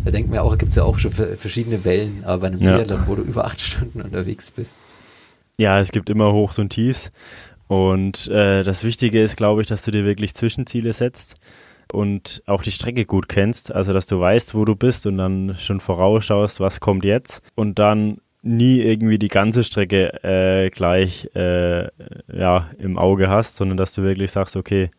da 0.05 0.11
denkt 0.11 0.29
man 0.29 0.39
auch, 0.39 0.57
gibt 0.57 0.71
es 0.71 0.77
ja 0.77 0.83
auch 0.83 0.99
schon 0.99 1.11
verschiedene 1.11 1.83
Wellen, 1.83 2.23
aber 2.23 2.41
bei 2.41 2.47
einem 2.47 2.61
ja. 2.61 2.75
Triathlon, 2.75 3.03
wo 3.07 3.15
du 3.15 3.23
über 3.23 3.45
acht 3.45 3.59
Stunden 3.61 4.01
unterwegs 4.01 4.51
bist. 4.51 4.75
Ja, 5.57 5.79
es 5.79 5.91
gibt 5.91 6.09
immer 6.09 6.31
Hochs 6.31 6.57
und 6.59 6.69
Tiefs. 6.69 7.11
Und 7.67 8.27
äh, 8.27 8.63
das 8.63 8.83
Wichtige 8.83 9.21
ist, 9.21 9.35
glaube 9.35 9.61
ich, 9.61 9.67
dass 9.67 9.83
du 9.83 9.91
dir 9.91 10.05
wirklich 10.05 10.33
Zwischenziele 10.33 10.93
setzt 10.93 11.35
und 11.91 12.43
auch 12.45 12.63
die 12.63 12.71
Strecke 12.71 13.05
gut 13.05 13.29
kennst, 13.29 13.71
also 13.71 13.93
dass 13.93 14.07
du 14.07 14.19
weißt, 14.19 14.55
wo 14.55 14.65
du 14.65 14.75
bist 14.75 15.07
und 15.07 15.17
dann 15.17 15.55
schon 15.59 15.79
vorausschaust, 15.79 16.59
was 16.59 16.79
kommt 16.79 17.03
jetzt 17.03 17.41
und 17.55 17.79
dann 17.79 18.17
nie 18.41 18.79
irgendwie 18.79 19.19
die 19.19 19.27
ganze 19.27 19.63
Strecke 19.63 20.23
äh, 20.23 20.69
gleich 20.69 21.29
äh, 21.35 21.87
ja, 22.31 22.69
im 22.77 22.97
Auge 22.97 23.29
hast, 23.29 23.57
sondern 23.57 23.77
dass 23.77 23.93
du 23.93 24.03
wirklich 24.03 24.31
sagst, 24.31 24.55
okay, 24.55 24.91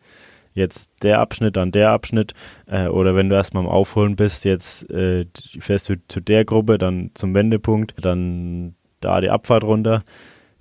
jetzt 0.53 0.91
der 1.01 1.19
Abschnitt, 1.19 1.55
dann 1.55 1.71
der 1.71 1.91
Abschnitt 1.91 2.33
äh, 2.67 2.87
oder 2.87 3.15
wenn 3.15 3.29
du 3.29 3.35
erstmal 3.35 3.63
am 3.63 3.69
Aufholen 3.69 4.15
bist, 4.15 4.45
jetzt 4.45 4.89
äh, 4.91 5.25
fährst 5.59 5.89
du 5.89 5.95
zu 6.07 6.19
der 6.19 6.45
Gruppe, 6.45 6.77
dann 6.77 7.11
zum 7.13 7.33
Wendepunkt, 7.33 7.95
dann 7.99 8.75
da 8.99 9.21
die 9.21 9.29
Abfahrt 9.29 9.63
runter 9.63 10.03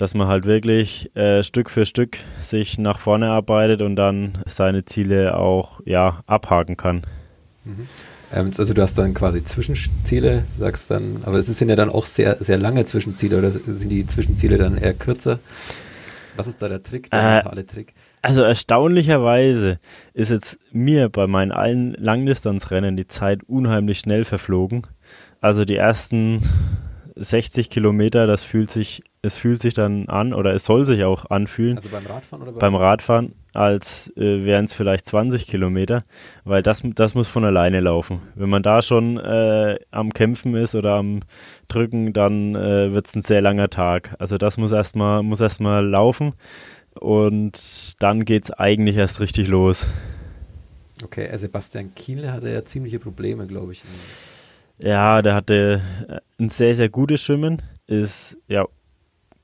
dass 0.01 0.15
man 0.15 0.29
halt 0.29 0.47
wirklich 0.47 1.15
äh, 1.15 1.43
Stück 1.43 1.69
für 1.69 1.85
Stück 1.85 2.17
sich 2.41 2.79
nach 2.79 2.99
vorne 2.99 3.29
arbeitet 3.29 3.83
und 3.83 3.97
dann 3.97 4.39
seine 4.47 4.87
Ziele 4.87 5.37
auch 5.37 5.81
ja 5.85 6.21
abhaken 6.27 6.79
kann. 6.79 7.03
Mhm. 7.65 7.87
Ähm, 8.33 8.51
also 8.57 8.73
du 8.73 8.81
hast 8.81 8.97
dann 8.97 9.13
quasi 9.13 9.45
Zwischenziele, 9.45 10.45
sagst 10.59 10.91
dann, 10.91 11.19
aber 11.27 11.37
es 11.37 11.47
sind 11.47 11.69
ja 11.69 11.77
dann 11.77 11.91
auch 11.91 12.07
sehr, 12.07 12.37
sehr 12.41 12.57
lange 12.57 12.87
Zwischenziele 12.87 13.37
oder 13.37 13.51
sind 13.51 13.91
die 13.91 14.07
Zwischenziele 14.07 14.57
dann 14.57 14.79
eher 14.79 14.95
kürzer? 14.95 15.39
Was 16.37 16.47
ist 16.47 16.63
da 16.63 16.69
der 16.69 16.83
Trick, 16.83 17.11
der 17.11 17.21
äh, 17.21 17.35
mentale 17.35 17.67
Trick? 17.67 17.93
Also 18.23 18.41
erstaunlicherweise 18.41 19.81
ist 20.15 20.31
jetzt 20.31 20.59
mir 20.73 21.11
bei 21.11 21.27
meinen 21.27 21.53
allen 21.53 21.93
Langdistanzrennen 21.93 22.97
die 22.97 23.07
Zeit 23.07 23.43
unheimlich 23.47 23.99
schnell 23.99 24.25
verflogen. 24.25 24.87
Also 25.43 25.67
die 25.67 25.77
ersten 25.77 26.41
60 27.17 27.69
Kilometer, 27.69 28.27
das 28.27 28.45
fühlt 28.45 28.71
sich 28.71 29.03
es 29.23 29.37
fühlt 29.37 29.61
sich 29.61 29.75
dann 29.75 30.09
an 30.09 30.33
oder 30.33 30.55
es 30.55 30.65
soll 30.65 30.85
sich 30.85 31.05
auch 31.05 31.27
anfühlen. 31.31 31.77
Also 31.77 31.91
beim 31.91 32.07
Radfahren 32.07 32.43
oder 32.43 32.53
beim, 32.53 32.73
beim 32.73 32.75
Radfahren, 32.75 33.33
als 33.53 34.11
äh, 34.17 34.45
wären 34.45 34.65
es 34.65 34.73
vielleicht 34.73 35.05
20 35.07 35.47
Kilometer, 35.47 36.05
weil 36.45 36.63
das, 36.63 36.83
das 36.95 37.15
muss 37.15 37.29
von 37.29 37.45
alleine 37.45 37.81
laufen. 37.81 38.23
Wenn 38.35 38.49
man 38.49 38.63
da 38.63 38.81
schon 38.81 39.19
äh, 39.19 39.79
am 39.91 40.13
Kämpfen 40.13 40.55
ist 40.55 40.75
oder 40.75 40.95
am 40.95 41.21
Drücken, 41.69 42.13
dann 42.13 42.55
äh, 42.55 42.93
wird 42.93 43.07
es 43.07 43.15
ein 43.15 43.23
sehr 43.23 43.43
langer 43.43 43.69
Tag. 43.69 44.17
Also 44.19 44.39
das 44.39 44.57
muss 44.57 44.73
erstmal 44.73 45.23
muss 45.23 45.41
erstmal 45.41 45.87
laufen 45.87 46.33
und 46.95 47.95
dann 48.03 48.25
geht 48.25 48.45
es 48.45 48.51
eigentlich 48.51 48.97
erst 48.97 49.21
richtig 49.21 49.49
los. 49.49 49.87
Okay, 51.05 51.29
also 51.29 51.43
Sebastian 51.43 51.95
Kienle 51.95 52.33
hatte 52.33 52.51
ja 52.51 52.65
ziemliche 52.65 52.99
Probleme, 52.99 53.47
glaube 53.47 53.73
ich. 53.73 53.83
Ja, 54.79 55.21
der 55.21 55.35
hatte 55.35 55.83
äh, 56.09 56.21
ein 56.43 56.49
sehr, 56.49 56.75
sehr 56.75 56.89
gutes 56.89 57.23
Schwimmen, 57.23 57.61
ist 57.87 58.39
ja 58.49 58.65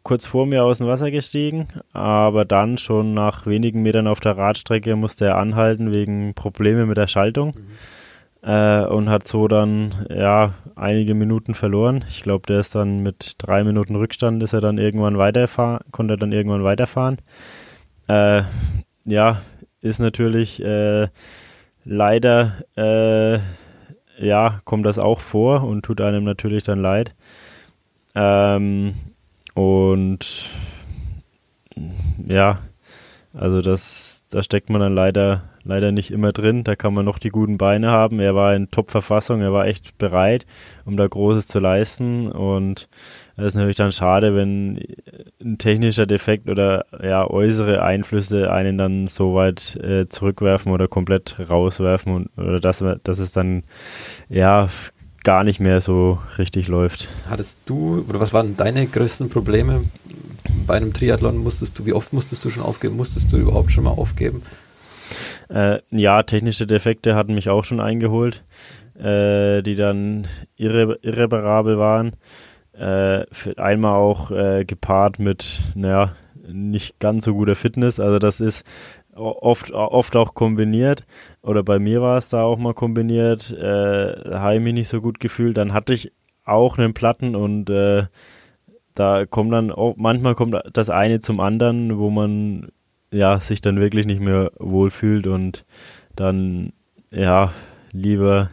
kurz 0.07 0.25
vor 0.25 0.47
mir 0.47 0.63
aus 0.63 0.79
dem 0.79 0.87
Wasser 0.87 1.11
gestiegen, 1.11 1.67
aber 1.93 2.45
dann 2.45 2.79
schon 2.79 3.13
nach 3.13 3.45
wenigen 3.45 3.83
Metern 3.83 4.07
auf 4.07 4.21
der 4.21 4.39
Radstrecke 4.39 4.95
musste 4.95 5.25
er 5.25 5.37
anhalten 5.37 5.93
wegen 5.93 6.33
Probleme 6.33 6.87
mit 6.87 6.97
der 6.97 7.09
Schaltung 7.09 7.57
mhm. 7.57 8.49
äh, 8.49 8.87
und 8.87 9.11
hat 9.11 9.27
so 9.27 9.49
dann 9.49 10.07
ja 10.09 10.55
einige 10.77 11.15
Minuten 11.15 11.57
verloren. 11.57 12.05
Ich 12.09 12.23
glaube, 12.23 12.47
der 12.47 12.61
ist 12.61 12.77
dann 12.77 13.03
mit 13.03 13.35
drei 13.39 13.65
Minuten 13.65 13.97
Rückstand 13.97 14.41
ist 14.45 14.53
er 14.53 14.61
dann 14.61 14.79
irgendwann 14.79 15.19
weiterfahren, 15.19 15.81
konnte 15.91 16.15
er 16.15 16.19
dann 16.19 16.31
irgendwann 16.31 16.63
weiterfahren. 16.63 17.17
Äh, 18.07 18.43
ja, 19.07 19.43
ist 19.81 19.99
natürlich 19.99 20.63
äh, 20.63 21.09
leider 21.85 22.59
äh, 22.77 23.41
ja 24.25 24.61
kommt 24.63 24.87
das 24.87 25.01
auch 25.01 25.19
vor 25.19 25.65
und 25.65 25.85
tut 25.85 26.01
einem 26.01 26.23
natürlich 26.23 26.63
dann 26.63 26.79
leid. 26.79 27.17
Ähm, 28.15 28.95
und 29.57 30.51
ja, 32.29 32.59
also 33.33 33.63
das, 33.63 34.27
da 34.31 34.43
steckt 34.43 34.69
man 34.69 34.83
dann 34.83 34.95
leider, 34.95 35.45
leider 35.65 35.93
nicht 35.93 36.11
immer 36.11 36.33
drin. 36.33 36.63
Da 36.63 36.77
kann 36.77 36.93
man 36.93 37.07
noch 37.07 37.19
die 37.19 37.31
guten 37.31 37.57
Beine 37.57 37.91
haben. 37.91 38.21
Er 38.21 38.35
war 38.35 38.55
in 38.55 38.71
Top-Verfassung, 38.71 39.41
er 39.41 39.55
war 39.55 39.67
echt 39.67 39.97
bereit, 39.97 40.45
um 40.85 40.99
da 40.99 41.07
Großes 41.07 41.47
zu 41.47 41.59
leisten. 41.59 42.31
Und 42.31 42.91
es 43.39 43.47
ist 43.47 43.55
natürlich 43.55 43.77
dann 43.77 43.93
schade, 43.93 44.35
wenn 44.35 44.79
ein 45.41 45.57
technischer 45.57 46.05
Defekt 46.05 46.51
oder 46.51 46.85
ja, 47.03 47.27
äußere 47.27 47.83
Einflüsse 47.83 48.53
einen 48.53 48.77
dann 48.77 49.09
so 49.09 49.35
weit 49.35 49.75
äh, 49.77 50.07
zurückwerfen 50.07 50.71
oder 50.71 50.87
komplett 50.87 51.37
rauswerfen 51.49 52.13
und, 52.13 52.29
oder 52.37 52.61
dass, 52.61 52.85
dass 53.05 53.19
es 53.19 53.33
dann 53.33 53.65
ja 54.29 54.69
gar 55.27 55.43
nicht 55.43 55.59
mehr 55.59 55.81
so 55.81 56.21
richtig 56.39 56.69
läuft. 56.69 57.09
Hattest 57.29 57.59
du, 57.67 58.05
oder 58.09 58.21
was 58.21 58.33
waren 58.33 58.57
deine 58.57 58.87
größten 58.87 59.29
Probleme 59.29 59.83
bei 60.69 60.75
einem 60.75 60.93
Triathlon? 60.93 61.39
Musstest 61.39 61.77
du, 61.77 61.85
wie 61.85 61.93
oft 61.93 62.13
musstest 62.13 62.45
du 62.45 62.51
schon 62.51 62.63
aufgeben? 62.63 62.97
Musstest 62.97 63.33
du 63.33 63.37
überhaupt 63.37 63.73
schon 63.73 63.83
mal 63.83 63.91
aufgeben? 63.91 64.45
Äh, 65.49 65.81
ja, 65.91 66.23
technische 66.23 66.69
Defekte 66.69 67.17
hatten 67.17 67.35
mich 67.35 67.49
auch 67.49 67.65
schon 67.65 67.81
eingeholt, 67.81 68.45
äh, 68.97 69.63
die 69.63 69.75
dann 69.75 70.29
irre 70.57 70.97
irreparabel 71.03 71.77
waren. 71.77 72.13
Äh, 72.73 73.25
einmal 73.57 73.97
auch 73.97 74.31
äh, 74.31 74.65
gepaart 74.65 75.19
mit, 75.19 75.61
naja, 75.75 76.13
nicht 76.47 77.01
ganz 77.01 77.25
so 77.25 77.35
guter 77.35 77.57
Fitness. 77.57 77.99
Also 77.99 78.21
das 78.21 78.41
ist 78.41 78.65
oft, 79.17 79.73
oft 79.73 80.15
auch 80.15 80.35
kombiniert. 80.35 81.05
Oder 81.47 81.63
bei 81.63 81.79
mir 81.79 82.03
war 82.03 82.19
es 82.19 82.29
da 82.29 82.43
auch 82.43 82.59
mal 82.59 82.75
kombiniert. 82.75 83.53
Äh, 83.53 84.35
habe 84.35 84.57
ich 84.57 84.61
mich 84.61 84.75
nicht 84.75 84.89
so 84.89 85.01
gut 85.01 85.21
gefühlt. 85.21 85.57
Dann 85.57 85.73
hatte 85.73 85.95
ich 85.95 86.13
auch 86.45 86.77
einen 86.77 86.93
Platten 86.93 87.37
und 87.37 87.71
äh, 87.71 88.07
da 88.95 89.27
kommt 89.27 89.53
dann 89.53 89.71
auch, 89.71 89.95
manchmal 89.97 90.35
kommt 90.35 90.57
das 90.73 90.91
eine 90.91 91.21
zum 91.21 91.39
anderen, 91.39 91.99
wo 91.99 92.11
man 92.11 92.69
ja 93.13 93.41
sich 93.41 93.61
dann 93.61 93.81
wirklich 93.81 94.07
nicht 94.07 94.21
mehr 94.21 94.51
wohlfühlt 94.59 95.29
und 95.29 95.65
dann 96.17 96.73
ja 97.11 97.53
lieber 97.93 98.49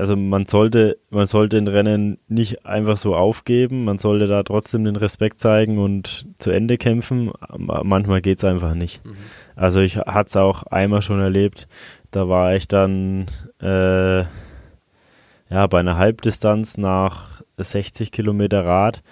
also 0.00 0.16
man 0.16 0.46
sollte, 0.46 0.98
man 1.10 1.26
sollte 1.26 1.58
in 1.58 1.68
Rennen 1.68 2.18
nicht 2.26 2.64
einfach 2.64 2.96
so 2.96 3.14
aufgeben, 3.14 3.84
man 3.84 3.98
sollte 3.98 4.26
da 4.26 4.42
trotzdem 4.42 4.84
den 4.84 4.96
Respekt 4.96 5.40
zeigen 5.40 5.78
und 5.78 6.26
zu 6.38 6.50
Ende 6.50 6.78
kämpfen. 6.78 7.30
Manchmal 7.58 8.22
geht 8.22 8.38
es 8.38 8.44
einfach 8.44 8.74
nicht. 8.74 9.06
Mhm. 9.06 9.16
Also 9.60 9.80
ich 9.80 9.98
hatte 9.98 10.26
es 10.26 10.36
auch 10.36 10.62
einmal 10.62 11.02
schon 11.02 11.20
erlebt, 11.20 11.68
da 12.12 12.30
war 12.30 12.54
ich 12.54 12.66
dann 12.66 13.26
äh, 13.60 14.20
ja 14.20 15.66
bei 15.68 15.80
einer 15.80 15.98
Halbdistanz 15.98 16.78
nach 16.78 17.42
60 17.58 18.10
Kilometer 18.10 18.64
Rad 18.64 19.02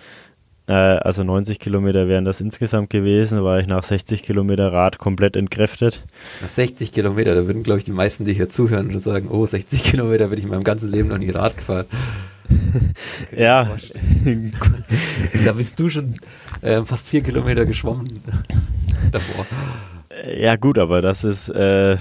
äh, 0.66 0.72
also 0.72 1.22
90 1.22 1.58
Kilometer 1.58 2.08
wären 2.08 2.24
das 2.24 2.40
insgesamt 2.40 2.88
gewesen, 2.88 3.44
war 3.44 3.60
ich 3.60 3.66
nach 3.66 3.82
60 3.82 4.22
Kilometer 4.22 4.72
Rad 4.72 4.96
komplett 4.96 5.36
entkräftet. 5.36 6.02
Nach 6.40 6.48
60 6.48 6.92
Kilometer, 6.92 7.34
da 7.34 7.46
würden, 7.46 7.62
glaube 7.62 7.80
ich, 7.80 7.84
die 7.84 7.92
meisten, 7.92 8.24
die 8.24 8.32
hier 8.32 8.48
zuhören 8.48 8.88
und 8.88 9.00
sagen, 9.00 9.28
oh, 9.30 9.44
60 9.44 9.82
Kilometer 9.82 10.28
bin 10.28 10.38
ich 10.38 10.44
in 10.44 10.50
meinem 10.50 10.64
ganzen 10.64 10.90
Leben 10.90 11.10
noch 11.10 11.18
nie 11.18 11.28
Rad 11.28 11.58
gefahren. 11.58 11.84
ja. 13.36 13.68
da 15.44 15.52
bist 15.52 15.78
du 15.78 15.90
schon 15.90 16.14
äh, 16.62 16.80
fast 16.80 17.08
vier 17.08 17.20
Kilometer 17.20 17.66
geschwommen 17.66 18.22
davor. 19.12 19.44
Ja, 20.26 20.56
gut, 20.56 20.78
aber 20.78 21.02
das 21.02 21.24
ist, 21.24 21.48
äh, 21.48 21.96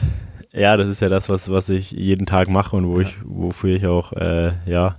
ja, 0.51 0.77
das 0.77 0.87
ist 0.87 1.01
ja 1.01 1.09
das, 1.09 1.29
was, 1.29 1.49
was 1.49 1.69
ich 1.69 1.91
jeden 1.91 2.25
Tag 2.25 2.47
mache 2.49 2.75
und 2.75 2.87
wo 2.87 2.99
ja. 2.99 3.07
ich, 3.07 3.17
wofür 3.23 3.75
ich 3.75 3.85
auch, 3.85 4.13
äh, 4.13 4.53
ja, 4.65 4.95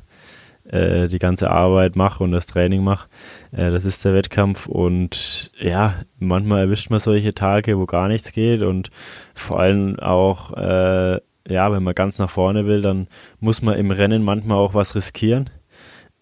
äh, 0.68 1.08
die 1.08 1.18
ganze 1.18 1.50
Arbeit 1.50 1.96
mache 1.96 2.22
und 2.22 2.32
das 2.32 2.46
Training 2.46 2.84
mache. 2.84 3.08
Äh, 3.52 3.70
das 3.70 3.84
ist 3.84 4.04
der 4.04 4.14
Wettkampf 4.14 4.66
und 4.66 5.50
ja, 5.58 5.94
manchmal 6.18 6.60
erwischt 6.60 6.90
man 6.90 7.00
solche 7.00 7.34
Tage, 7.34 7.78
wo 7.78 7.86
gar 7.86 8.08
nichts 8.08 8.32
geht 8.32 8.62
und 8.62 8.90
vor 9.34 9.60
allem 9.60 9.98
auch, 9.98 10.52
äh, 10.56 11.20
ja, 11.48 11.72
wenn 11.72 11.82
man 11.82 11.94
ganz 11.94 12.18
nach 12.18 12.30
vorne 12.30 12.66
will, 12.66 12.82
dann 12.82 13.08
muss 13.40 13.62
man 13.62 13.76
im 13.78 13.90
Rennen 13.90 14.22
manchmal 14.22 14.58
auch 14.58 14.74
was 14.74 14.94
riskieren 14.94 15.50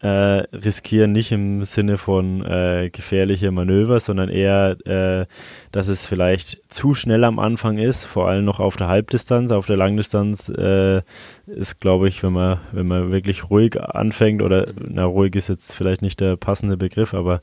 äh, 0.03 0.09
riskieren, 0.09 1.13
nicht 1.13 1.33
im 1.33 1.65
Sinne 1.65 1.97
von 1.97 2.45
äh, 2.45 2.91
gefährliche 2.91 3.51
Manöver, 3.51 3.99
sondern 4.01 4.29
eher, 4.29 4.77
äh, 4.87 5.27
dass 5.73 5.89
es 5.89 6.07
vielleicht 6.07 6.61
zu 6.69 6.95
schnell 6.95 7.25
am 7.25 7.39
Anfang 7.39 7.79
ist, 7.79 8.05
vor 8.05 8.29
allem 8.29 8.45
noch 8.45 8.61
auf 8.61 8.77
der 8.77 8.89
Halbdistanz. 8.89 9.51
Auf 9.51 9.67
der 9.67 9.79
Langdistanz 9.79 10.51
äh, 10.51 11.01
ist, 11.47 11.81
glaube 11.81 12.09
ich, 12.09 12.23
wenn 12.23 12.33
man, 12.33 12.59
wenn 12.73 12.87
man 12.87 13.11
wirklich 13.11 13.51
ruhig 13.51 13.81
anfängt, 13.81 14.43
oder 14.43 14.69
na, 14.77 15.05
ruhig 15.05 15.35
ist 15.35 15.49
jetzt 15.49 15.73
vielleicht 15.73 16.03
nicht 16.03 16.21
der 16.21 16.37
passende 16.37 16.77
Begriff, 16.77 17.15
aber 17.15 17.41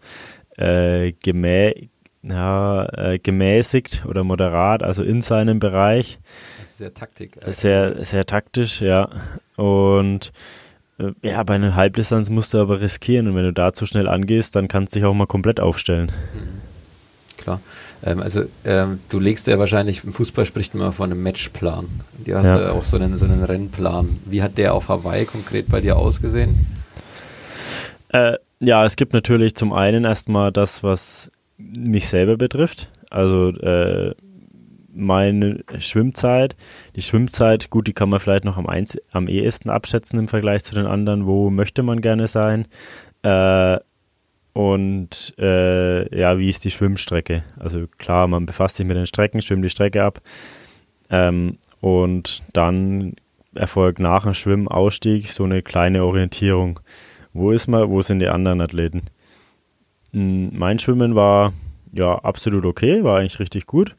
äh, 0.57 1.13
gemä 1.23 1.89
ja, 2.25 2.85
äh, 2.93 3.19
gemäßigt 3.19 4.05
oder 4.07 4.23
moderat, 4.23 4.81
also 4.81 5.03
in 5.03 5.21
seinem 5.21 5.59
Bereich. 5.59 6.19
Das 6.59 6.69
ist 6.69 6.77
sehr 6.77 6.93
taktik. 6.93 7.37
Sehr, 7.47 8.05
sehr 8.05 8.25
taktisch, 8.25 8.79
ja. 8.79 9.09
Und 9.57 10.27
äh, 10.27 10.62
ja, 11.21 11.43
bei 11.43 11.55
einer 11.55 11.75
Halbdistanz 11.75 12.29
musst 12.29 12.53
du 12.53 12.59
aber 12.59 12.81
riskieren 12.81 13.27
und 13.27 13.35
wenn 13.35 13.43
du 13.43 13.53
da 13.53 13.73
zu 13.73 13.85
schnell 13.85 14.07
angehst, 14.07 14.55
dann 14.55 14.67
kannst 14.67 14.95
du 14.95 14.99
dich 14.99 15.05
auch 15.05 15.13
mal 15.13 15.27
komplett 15.27 15.59
aufstellen. 15.59 16.11
Mhm. 16.33 16.63
Klar. 17.37 17.59
Ähm, 18.05 18.21
also 18.21 18.43
ähm, 18.63 18.99
du 19.09 19.19
legst 19.19 19.47
ja 19.47 19.59
wahrscheinlich, 19.59 20.03
im 20.03 20.13
Fußball 20.13 20.45
spricht 20.45 20.75
man 20.75 20.93
von 20.93 21.11
einem 21.11 21.21
Matchplan. 21.23 21.87
Du 22.25 22.35
hast 22.35 22.45
ja, 22.45 22.61
ja 22.61 22.71
auch 22.71 22.83
so 22.85 22.97
einen, 22.97 23.17
so 23.17 23.25
einen 23.25 23.43
Rennplan. 23.43 24.17
Wie 24.25 24.41
hat 24.41 24.57
der 24.57 24.73
auf 24.73 24.89
Hawaii 24.89 25.25
konkret 25.25 25.67
bei 25.69 25.81
dir 25.81 25.97
ausgesehen? 25.97 26.67
Äh, 28.09 28.37
ja, 28.59 28.85
es 28.85 28.95
gibt 28.95 29.13
natürlich 29.13 29.55
zum 29.55 29.73
einen 29.73 30.05
erstmal 30.05 30.51
das, 30.51 30.83
was 30.83 31.31
mich 31.57 32.07
selber 32.07 32.37
betrifft. 32.37 32.89
Also 33.09 33.49
äh, 33.49 34.15
meine 34.93 35.63
Schwimmzeit. 35.79 36.55
Die 36.95 37.01
Schwimmzeit, 37.01 37.69
gut, 37.69 37.87
die 37.87 37.93
kann 37.93 38.09
man 38.09 38.19
vielleicht 38.19 38.45
noch 38.45 38.57
am, 38.57 38.67
einz 38.67 38.97
am 39.11 39.27
ehesten 39.27 39.69
abschätzen 39.69 40.19
im 40.19 40.27
Vergleich 40.27 40.63
zu 40.63 40.75
den 40.75 40.85
anderen. 40.85 41.25
Wo 41.25 41.49
möchte 41.49 41.83
man 41.83 42.01
gerne 42.01 42.27
sein? 42.27 42.67
Äh, 43.23 43.79
und 44.53 45.33
äh, 45.39 46.19
ja, 46.19 46.37
wie 46.37 46.49
ist 46.49 46.63
die 46.63 46.71
Schwimmstrecke? 46.71 47.43
Also 47.59 47.87
klar, 47.97 48.27
man 48.27 48.45
befasst 48.45 48.75
sich 48.75 48.85
mit 48.85 48.97
den 48.97 49.07
Strecken, 49.07 49.41
schwimmt 49.41 49.65
die 49.65 49.69
Strecke 49.69 50.03
ab. 50.03 50.21
Ähm, 51.09 51.57
und 51.81 52.43
dann 52.53 53.15
erfolgt 53.55 53.99
nach 53.99 54.23
dem 54.23 54.33
Schwimmausstieg 54.33 55.31
so 55.31 55.43
eine 55.43 55.61
kleine 55.61 56.03
Orientierung. 56.03 56.79
Wo 57.33 57.51
ist 57.51 57.67
man, 57.67 57.89
wo 57.89 58.01
sind 58.01 58.19
die 58.19 58.27
anderen 58.27 58.61
Athleten? 58.61 59.01
Hm, 60.11 60.51
mein 60.53 60.79
Schwimmen 60.79 61.15
war 61.15 61.53
ja 61.91 62.15
absolut 62.19 62.65
okay, 62.65 63.03
war 63.03 63.19
eigentlich 63.19 63.39
richtig 63.39 63.65
gut. 63.65 63.95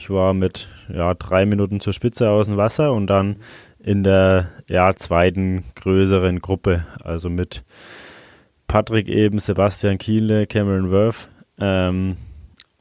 Ich 0.00 0.08
war 0.08 0.32
mit 0.32 0.66
ja, 0.88 1.12
drei 1.12 1.44
Minuten 1.44 1.78
zur 1.78 1.92
Spitze 1.92 2.30
aus 2.30 2.46
dem 2.46 2.56
Wasser 2.56 2.94
und 2.94 3.06
dann 3.08 3.36
in 3.78 4.02
der 4.02 4.48
ja, 4.66 4.94
zweiten 4.94 5.62
größeren 5.74 6.40
Gruppe, 6.40 6.86
also 7.04 7.28
mit 7.28 7.64
Patrick 8.66 9.08
eben, 9.08 9.38
Sebastian 9.38 9.98
Kienle, 9.98 10.46
Cameron 10.46 10.90
Worth. 10.90 11.28
Ähm, 11.58 12.16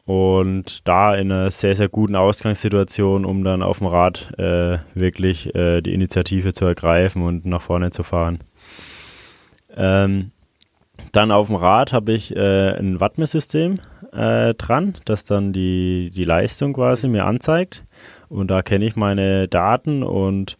und 0.06 0.88
da 0.88 1.14
in 1.14 1.30
einer 1.30 1.52
sehr, 1.52 1.76
sehr 1.76 1.90
guten 1.90 2.16
Ausgangssituation, 2.16 3.26
um 3.26 3.44
dann 3.44 3.64
auf 3.64 3.80
dem 3.80 3.88
Rad 3.88 4.32
äh, 4.40 4.78
wirklich 4.94 5.54
äh, 5.54 5.82
die 5.82 5.94
Initiative 5.94 6.54
zu 6.54 6.64
ergreifen 6.64 7.24
und 7.24 7.46
nach 7.46 7.62
vorne 7.62 7.92
zu 7.92 8.04
fahren. 8.04 8.40
Ähm, 9.76 10.32
dann 11.12 11.32
auf 11.32 11.48
dem 11.48 11.56
Rad 11.56 11.94
habe 11.94 12.14
ich 12.14 12.36
äh, 12.36 12.78
ein 12.78 13.00
Wattmesssystem 13.00 13.80
äh, 14.14 14.54
dran, 14.54 14.96
das 15.06 15.26
dann 15.26 15.54
die, 15.54 16.12
die 16.14 16.26
Leistung 16.26 16.74
quasi 16.74 17.08
mir 17.08 17.26
anzeigt. 17.26 17.84
Und 18.28 18.50
da 18.50 18.62
kenne 18.62 18.86
ich 18.86 18.96
meine 18.96 19.48
Daten 19.48 20.04
und 20.04 20.58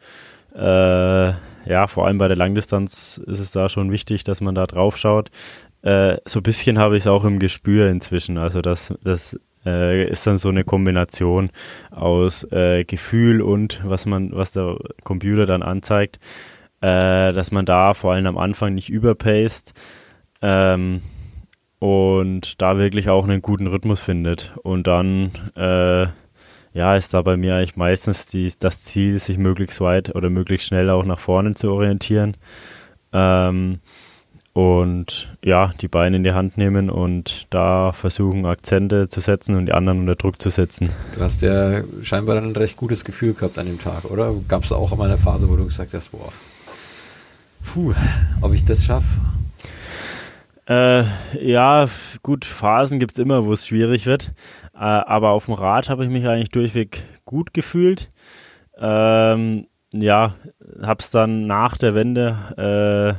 äh, 0.56 1.30
ja, 1.66 1.88
vor 1.88 2.08
allem 2.08 2.18
bei 2.18 2.28
der 2.28 2.38
Langdistanz 2.38 3.22
ist 3.26 3.40
es 3.40 3.52
da 3.52 3.70
schon 3.70 3.92
wichtig, 3.92 4.24
dass 4.24 4.42
man 4.42 4.56
da 4.56 4.66
drauf 4.66 4.98
schaut. 4.98 5.30
Äh, 5.82 6.18
so 6.26 6.40
ein 6.40 6.44
bisschen 6.44 6.80
habe 6.80 6.98
ich 6.98 7.04
es 7.04 7.08
auch 7.08 7.24
im 7.24 7.40
Gespür 7.40 7.90
inzwischen. 7.90 8.38
Also 8.38 8.62
das, 8.62 8.94
das 9.04 9.40
äh, 9.66 10.04
ist 10.10 10.26
dann 10.26 10.38
so 10.38 10.50
eine 10.50 10.64
Kombination 10.64 11.52
aus 11.92 12.44
äh, 12.52 12.84
Gefühl 12.86 13.42
und 13.42 13.82
was 13.84 14.06
man, 14.06 14.32
was 14.34 14.54
der 14.54 14.78
Computer 15.04 15.46
dann 15.46 15.64
anzeigt, 15.64 16.20
äh, 16.82 17.34
dass 17.34 17.52
man 17.52 17.66
da 17.66 17.94
vor 17.94 18.14
allem 18.14 18.26
am 18.26 18.38
Anfang 18.38 18.74
nicht 18.74 18.90
überpaced. 18.90 19.74
Ähm, 20.42 21.02
und 21.80 22.62
da 22.62 22.78
wirklich 22.78 23.10
auch 23.10 23.24
einen 23.24 23.42
guten 23.42 23.68
Rhythmus 23.68 24.02
findet. 24.02 24.54
Und 24.64 24.88
dann, 24.88 25.32
äh, 25.56 26.08
ja, 26.74 26.96
ist 26.96 27.14
da 27.14 27.22
bei 27.22 27.38
mir 27.38 27.56
eigentlich 27.56 27.78
meistens 27.78 28.28
die, 28.28 28.52
das 28.60 28.84
Ziel, 28.84 29.18
sich 29.20 29.38
möglichst 29.38 29.82
weit 29.82 30.16
oder 30.16 30.30
möglichst 30.30 30.68
schnell 30.68 30.90
auch 30.90 31.06
nach 31.06 31.20
vorne 31.20 31.56
zu 31.56 31.72
orientieren. 31.72 32.36
Ähm, 33.14 33.80
und 34.54 35.38
ja, 35.44 35.72
die 35.80 35.88
Beine 35.88 36.18
in 36.18 36.24
die 36.24 36.34
Hand 36.34 36.58
nehmen 36.58 36.90
und 36.90 37.48
da 37.50 37.94
versuchen, 37.94 38.46
Akzente 38.46 39.08
zu 39.08 39.22
setzen 39.22 39.56
und 39.56 39.68
die 39.68 39.74
anderen 39.74 40.00
unter 40.00 40.16
Druck 40.16 40.42
zu 40.42 40.50
setzen. 40.50 40.90
Du 41.16 41.22
hast 41.22 41.42
ja 41.42 41.82
scheinbar 42.02 42.38
ein 42.38 42.56
recht 42.56 42.76
gutes 42.76 43.06
Gefühl 43.06 43.34
gehabt 43.36 43.58
an 43.58 43.68
dem 43.68 43.80
Tag, 43.80 44.06
oder? 44.06 44.34
Gab 44.50 44.66
es 44.66 44.72
auch 44.72 44.96
mal 44.98 45.06
eine 45.06 45.18
Phase, 45.18 45.48
wo 45.48 45.56
du 45.56 45.66
gesagt 45.66 45.94
hast, 45.94 46.10
boah, 46.10 46.34
puh, 47.64 47.94
ob 48.42 48.54
ich 48.54 48.66
das 48.66 48.84
schaffe? 48.84 49.08
Äh, 50.70 51.04
ja, 51.42 51.88
gut, 52.24 52.46
Phasen 52.46 53.00
gibt 53.00 53.14
es 53.14 53.18
immer, 53.18 53.46
wo 53.46 53.54
es 53.54 53.68
schwierig 53.68 54.06
wird. 54.06 54.32
Äh, 54.74 54.78
aber 54.78 55.32
auf 55.32 55.46
dem 55.46 55.56
Rad 55.56 55.90
habe 55.90 56.06
ich 56.06 56.12
mich 56.12 56.28
eigentlich 56.28 56.50
durchweg 56.50 57.04
gut 57.26 57.54
gefühlt. 57.54 58.12
Ähm, 58.78 59.68
ja, 59.92 60.36
habe 60.82 61.02
es 61.02 61.12
dann 61.12 61.48
nach 61.48 61.78
der 61.78 61.96
Wende 61.96 63.18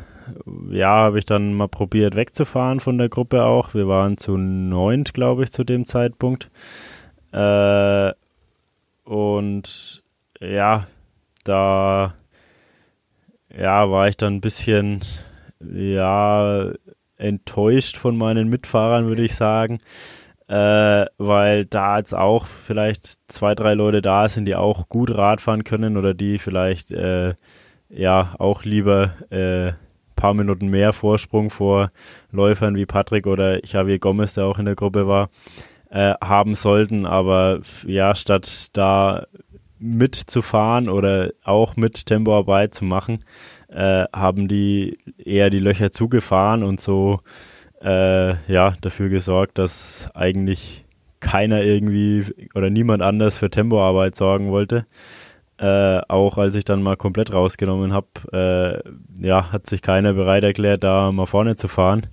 ja, 0.70 0.88
habe 0.88 1.18
ich 1.18 1.26
dann 1.26 1.54
mal 1.54 1.68
probiert 1.68 2.14
wegzufahren 2.14 2.80
von 2.80 2.98
der 2.98 3.08
Gruppe 3.08 3.44
auch. 3.44 3.74
Wir 3.74 3.88
waren 3.88 4.16
zu 4.16 4.36
neunt, 4.36 5.14
glaube 5.14 5.44
ich, 5.44 5.52
zu 5.52 5.64
dem 5.64 5.86
Zeitpunkt. 5.86 6.50
Äh, 7.32 8.12
und 9.04 10.02
ja, 10.40 10.86
da 11.44 12.14
ja, 13.56 13.90
war 13.90 14.08
ich 14.08 14.16
dann 14.16 14.34
ein 14.34 14.40
bisschen 14.40 15.00
ja 15.60 16.70
enttäuscht 17.20 17.96
von 17.96 18.16
meinen 18.16 18.48
Mitfahrern, 18.48 19.06
würde 19.06 19.22
ich 19.22 19.34
sagen. 19.34 19.78
Äh, 20.48 21.06
weil 21.18 21.64
da 21.66 21.98
jetzt 21.98 22.14
auch 22.14 22.46
vielleicht 22.46 23.18
zwei, 23.28 23.54
drei 23.54 23.74
Leute 23.74 24.02
da 24.02 24.28
sind, 24.28 24.46
die 24.46 24.56
auch 24.56 24.88
gut 24.88 25.16
Radfahren 25.16 25.62
können 25.62 25.96
oder 25.96 26.12
die 26.12 26.40
vielleicht 26.40 26.90
äh, 26.90 27.34
ja 27.88 28.34
auch 28.38 28.64
lieber 28.64 29.12
äh, 29.30 29.72
paar 30.20 30.34
Minuten 30.34 30.68
mehr 30.68 30.92
Vorsprung 30.92 31.50
vor 31.50 31.90
Läufern 32.30 32.74
wie 32.74 32.84
Patrick 32.84 33.26
oder 33.26 33.64
Javier 33.64 33.98
Gomez, 33.98 34.34
der 34.34 34.44
auch 34.44 34.58
in 34.58 34.66
der 34.66 34.74
Gruppe 34.74 35.08
war, 35.08 35.30
äh, 35.88 36.14
haben 36.20 36.54
sollten. 36.54 37.06
Aber 37.06 37.60
ja, 37.86 38.14
statt 38.14 38.68
da 38.74 39.26
mitzufahren 39.78 40.90
oder 40.90 41.30
auch 41.42 41.76
mit 41.76 42.04
Tempoarbeit 42.04 42.74
zu 42.74 42.84
machen, 42.84 43.24
äh, 43.70 44.04
haben 44.12 44.48
die 44.48 44.98
eher 45.18 45.50
die 45.50 45.60
Löcher 45.60 45.90
zugefahren 45.90 46.62
und 46.62 46.80
so 46.80 47.20
äh, 47.82 48.34
ja 48.52 48.74
dafür 48.80 49.08
gesorgt, 49.08 49.58
dass 49.58 50.08
eigentlich 50.14 50.84
keiner 51.20 51.62
irgendwie 51.62 52.24
oder 52.54 52.70
niemand 52.70 53.02
anders 53.02 53.36
für 53.36 53.50
Tempoarbeit 53.50 54.14
sorgen 54.14 54.50
wollte. 54.50 54.86
Äh, 55.58 56.00
auch 56.08 56.38
als 56.38 56.54
ich 56.54 56.64
dann 56.64 56.82
mal 56.82 56.96
komplett 56.96 57.34
rausgenommen 57.34 57.92
habe, 57.92 58.82
äh, 59.20 59.26
ja, 59.26 59.52
hat 59.52 59.68
sich 59.68 59.82
keiner 59.82 60.14
bereit 60.14 60.42
erklärt, 60.42 60.82
da 60.82 61.12
mal 61.12 61.26
vorne 61.26 61.56
zu 61.56 61.68
fahren. 61.68 62.06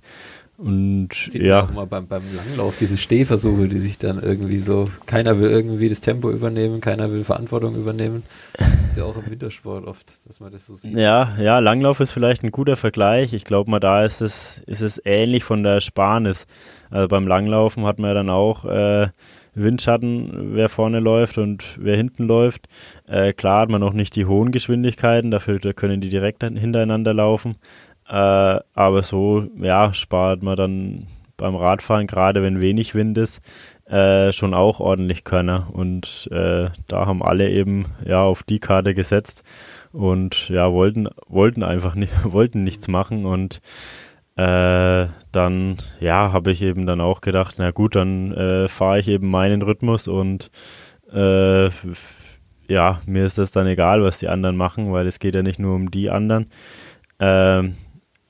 Und 0.58 1.14
Sieht 1.14 1.40
ja. 1.40 1.62
auch 1.62 1.70
mal 1.72 1.86
beim, 1.86 2.08
beim 2.08 2.24
Langlauf, 2.34 2.76
diese 2.76 2.96
Stehversuche, 2.98 3.68
die 3.68 3.78
sich 3.78 3.96
dann 3.96 4.20
irgendwie 4.20 4.58
so, 4.58 4.90
keiner 5.06 5.38
will 5.38 5.48
irgendwie 5.48 5.88
das 5.88 6.00
Tempo 6.00 6.30
übernehmen, 6.30 6.80
keiner 6.80 7.10
will 7.12 7.24
Verantwortung 7.24 7.76
übernehmen. 7.76 8.24
Ja 8.98 9.04
auch 9.04 9.16
im 9.16 9.30
Wintersport 9.30 9.86
oft, 9.86 10.12
dass 10.26 10.40
man 10.40 10.50
das 10.50 10.66
so 10.66 10.74
sieht. 10.74 10.92
Ja, 10.92 11.36
ja, 11.38 11.60
Langlauf 11.60 12.00
ist 12.00 12.10
vielleicht 12.10 12.42
ein 12.42 12.50
guter 12.50 12.74
Vergleich. 12.74 13.32
Ich 13.32 13.44
glaube 13.44 13.70
mal, 13.70 13.78
da 13.78 14.04
ist 14.04 14.20
es, 14.20 14.58
ist 14.66 14.80
es 14.80 15.00
ähnlich 15.04 15.44
von 15.44 15.62
der 15.62 15.80
Sparnis. 15.80 16.48
Also 16.90 17.06
beim 17.06 17.28
Langlaufen 17.28 17.84
hat 17.84 18.00
man 18.00 18.08
ja 18.10 18.14
dann 18.14 18.28
auch 18.28 18.64
äh, 18.64 19.06
Windschatten, 19.54 20.56
wer 20.56 20.68
vorne 20.68 20.98
läuft 20.98 21.38
und 21.38 21.78
wer 21.78 21.96
hinten 21.96 22.26
läuft. 22.26 22.66
Äh, 23.06 23.34
klar 23.34 23.60
hat 23.60 23.68
man 23.68 23.80
noch 23.80 23.92
nicht 23.92 24.16
die 24.16 24.26
hohen 24.26 24.50
Geschwindigkeiten, 24.50 25.30
dafür 25.30 25.60
da 25.60 25.72
können 25.72 26.00
die 26.00 26.08
direkt 26.08 26.42
hintereinander 26.42 27.14
laufen. 27.14 27.54
Äh, 28.08 28.12
aber 28.12 29.02
so, 29.04 29.46
ja, 29.60 29.94
spart 29.94 30.42
man 30.42 30.56
dann 30.56 31.06
beim 31.36 31.54
Radfahren, 31.54 32.08
gerade 32.08 32.42
wenn 32.42 32.60
wenig 32.60 32.94
Wind 32.96 33.16
ist, 33.16 33.40
äh, 33.88 34.32
schon 34.32 34.54
auch 34.54 34.80
ordentlich 34.80 35.24
Körner. 35.24 35.68
Und 35.72 36.28
äh, 36.32 36.68
da 36.88 37.06
haben 37.06 37.22
alle 37.22 37.50
eben 37.50 37.86
ja 38.04 38.22
auf 38.22 38.42
die 38.42 38.60
Karte 38.60 38.94
gesetzt 38.94 39.44
und 39.92 40.48
ja, 40.48 40.72
wollten, 40.72 41.08
wollten 41.26 41.62
einfach 41.62 41.94
nicht, 41.94 42.12
wollten 42.24 42.64
nichts 42.64 42.88
machen 42.88 43.24
und 43.24 43.60
äh, 44.36 45.06
dann, 45.32 45.76
ja, 45.98 46.32
habe 46.32 46.52
ich 46.52 46.62
eben 46.62 46.86
dann 46.86 47.00
auch 47.00 47.20
gedacht, 47.20 47.56
na 47.58 47.72
gut, 47.72 47.96
dann 47.96 48.32
äh, 48.32 48.68
fahre 48.68 49.00
ich 49.00 49.08
eben 49.08 49.28
meinen 49.30 49.62
Rhythmus 49.62 50.06
und 50.06 50.50
äh, 51.12 51.70
ja, 52.68 53.00
mir 53.06 53.26
ist 53.26 53.38
das 53.38 53.50
dann 53.50 53.66
egal, 53.66 54.02
was 54.02 54.18
die 54.18 54.28
anderen 54.28 54.56
machen, 54.56 54.92
weil 54.92 55.06
es 55.06 55.18
geht 55.18 55.34
ja 55.34 55.42
nicht 55.42 55.58
nur 55.58 55.74
um 55.74 55.90
die 55.90 56.10
anderen. 56.10 56.50
Ähm, 57.18 57.74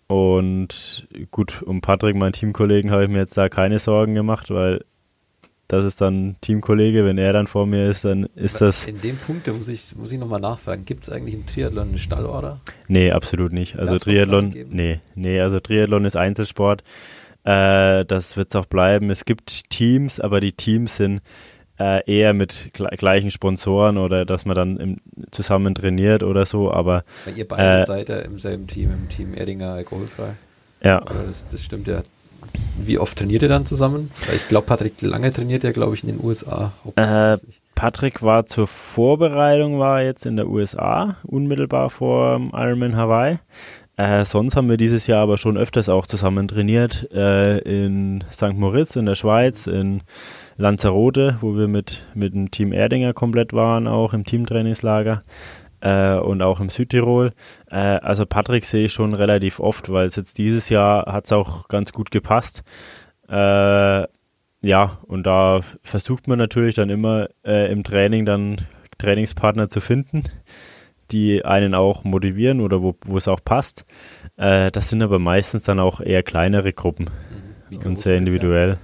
und 0.07 1.09
gut, 1.31 1.63
um 1.63 1.83
Patrick, 1.83 2.17
meinen 2.17 2.33
Teamkollegen, 2.33 2.91
habe 2.91 3.05
ich 3.05 3.11
mir 3.11 3.19
jetzt 3.19 3.37
da 3.37 3.51
keine 3.51 3.79
Sorgen 3.79 4.15
gemacht, 4.15 4.51
weil 4.51 4.85
das 5.69 5.85
ist 5.85 6.01
dann 6.01 6.37
Teamkollege. 6.41 7.05
Wenn 7.05 7.19
er 7.19 7.33
dann 7.33 7.47
vor 7.47 7.67
mir 7.67 7.91
ist, 7.91 8.05
dann 8.05 8.25
ist 8.35 8.61
das. 8.61 8.87
In 8.87 9.01
dem 9.01 9.17
Punkt, 9.19 9.47
da 9.47 9.53
muss 9.53 9.69
ich, 9.69 9.95
muss 9.97 10.11
ich 10.11 10.19
nochmal 10.19 10.41
nachfragen, 10.41 10.85
gibt 10.85 11.05
es 11.05 11.11
eigentlich 11.11 11.35
im 11.35 11.47
Triathlon 11.47 11.91
eine 11.91 11.99
Stallorder? 11.99 12.61
Nee, 12.89 13.13
absolut 13.13 13.53
nicht. 13.53 13.79
Also 13.79 13.97
auch 13.97 14.01
Triathlon, 14.01 14.55
nee, 14.71 15.01
nee, 15.15 15.41
also 15.41 15.61
Triathlon 15.61 16.05
ist 16.05 16.17
Einzelsport. 16.17 16.83
Äh, 17.45 18.05
das 18.05 18.37
wird 18.37 18.49
es 18.49 18.57
auch 18.57 18.67
bleiben. 18.67 19.11
Es 19.11 19.25
gibt 19.25 19.71
Teams, 19.71 20.21
aber 20.21 20.41
die 20.41 20.53
Teams 20.53 20.97
sind 20.97 21.21
äh, 21.79 22.03
eher 22.13 22.35
mit 22.35 22.71
gle 22.73 22.89
gleichen 22.97 23.31
Sponsoren 23.31 23.99
oder 23.99 24.25
dass 24.25 24.45
man 24.45 24.57
dann 24.57 24.77
im, 24.79 24.97
zusammen 25.31 25.75
trainiert 25.75 26.23
oder 26.25 26.45
so, 26.47 26.73
aber 26.73 27.05
Weil 27.25 27.39
ihr 27.39 27.47
beide 27.47 27.83
Äh, 27.83 27.87
seid 27.87 28.09
ja 28.09 28.19
im 28.19 28.39
selben 28.39 28.67
Team, 28.67 28.91
im 28.91 29.09
Team 29.09 29.35
Erdinger 29.35 29.75
alkoholfrei. 29.75 30.33
ja. 30.83 31.01
Oder 31.03 31.25
das, 31.29 31.47
das 31.49 31.63
stimmt 31.63 31.87
ja. 31.87 32.03
Wie 32.81 32.99
oft 32.99 33.19
trainiert 33.19 33.43
ihr 33.43 33.49
dann 33.49 33.67
zusammen? 33.67 34.11
Ich 34.35 34.49
glaube, 34.49 34.67
Patrick 34.67 35.01
Lange 35.03 35.33
trainiert 35.33 35.65
ja, 35.65 35.73
glaube 35.73 35.95
ich, 35.95 36.05
in 36.05 36.11
den 36.11 36.25
USA. 36.25 36.73
hauptsächlich. 36.85 37.61
Patrick 37.75 38.23
war 38.23 38.45
zur 38.45 38.67
Vorbereitung, 38.67 39.79
war 39.79 40.03
jetzt 40.03 40.27
in 40.27 40.35
der 40.35 40.49
USA, 40.49 41.17
unmittelbar 41.23 41.91
vor 41.91 42.41
Ironman 42.53 42.97
Hawaii. 42.97 43.39
Äh, 43.97 44.25
sonst 44.25 44.57
haben 44.57 44.69
wir 44.69 44.77
dieses 44.77 45.07
Jahr 45.07 45.23
aber 45.23 45.39
schon 45.39 45.57
öfters 45.57 45.89
auch 45.89 46.07
zusammen 46.07 46.49
trainiert, 46.49 47.09
äh, 47.13 47.59
in 47.59 48.25
St. 48.33 48.55
Moritz 48.55 48.97
in 48.97 49.07
der 49.07 49.15
Schweiz, 49.15 49.67
in 49.69 50.03
Lanzarote, 50.57 51.37
wo 51.41 51.57
wir 51.57 51.69
mit, 51.69 52.05
mit 52.15 52.35
dem 52.35 52.51
Team 52.51 52.73
Erdinger 52.73 53.13
komplett 53.13 53.53
waren, 53.53 53.87
auch 53.87 54.13
im 54.13 54.25
Teamtrainingslager 54.25 55.21
äh, 55.81 56.15
und 56.17 56.43
auch 56.43 56.61
im 56.61 56.69
Südtirol. 56.69 57.33
Äh, 57.71 57.77
also 57.77 58.27
Patrick 58.27 58.65
sehe 58.65 58.87
ich 58.87 58.93
schon 58.93 59.15
relativ 59.15 59.61
oft, 59.61 59.91
weil 59.91 60.07
es 60.07 60.17
jetzt 60.17 60.39
dieses 60.39 60.69
Jahr 60.69 61.13
hat 61.13 61.27
es 61.27 61.33
auch 61.33 61.69
ganz 61.69 61.93
gut 61.93 62.11
gepasst. 62.11 62.63
Äh, 63.29 64.07
ja, 64.61 64.99
und 65.07 65.25
da 65.27 65.61
versucht 65.83 66.27
man 66.27 66.39
natürlich 66.39 66.75
dann 66.75 66.91
immer 66.91 67.29
äh, 67.45 67.71
im 67.71 67.85
Training 67.85 68.25
dann 68.25 68.57
Trainingspartner 68.99 69.69
zu 69.69 69.81
finden, 69.81 70.25
die 71.13 71.45
einen 71.45 71.75
auch 71.75 72.05
motivieren 72.05 72.61
oder 72.61 72.83
wo, 72.83 72.97
wo 73.05 73.17
es 73.17 73.29
auch 73.29 73.41
passt. 73.45 73.85
Äh, 74.37 74.71
das 74.73 74.91
sind 74.91 75.03
aber 75.03 75.19
meistens 75.19 75.63
dann 75.63 75.79
auch 75.79 76.01
eher 76.01 76.23
kleinere 76.23 76.73
Gruppen 76.73 77.09
Wie 77.69 77.77
und 77.77 77.99
sehr 77.99 78.17
individuell. 78.17 78.79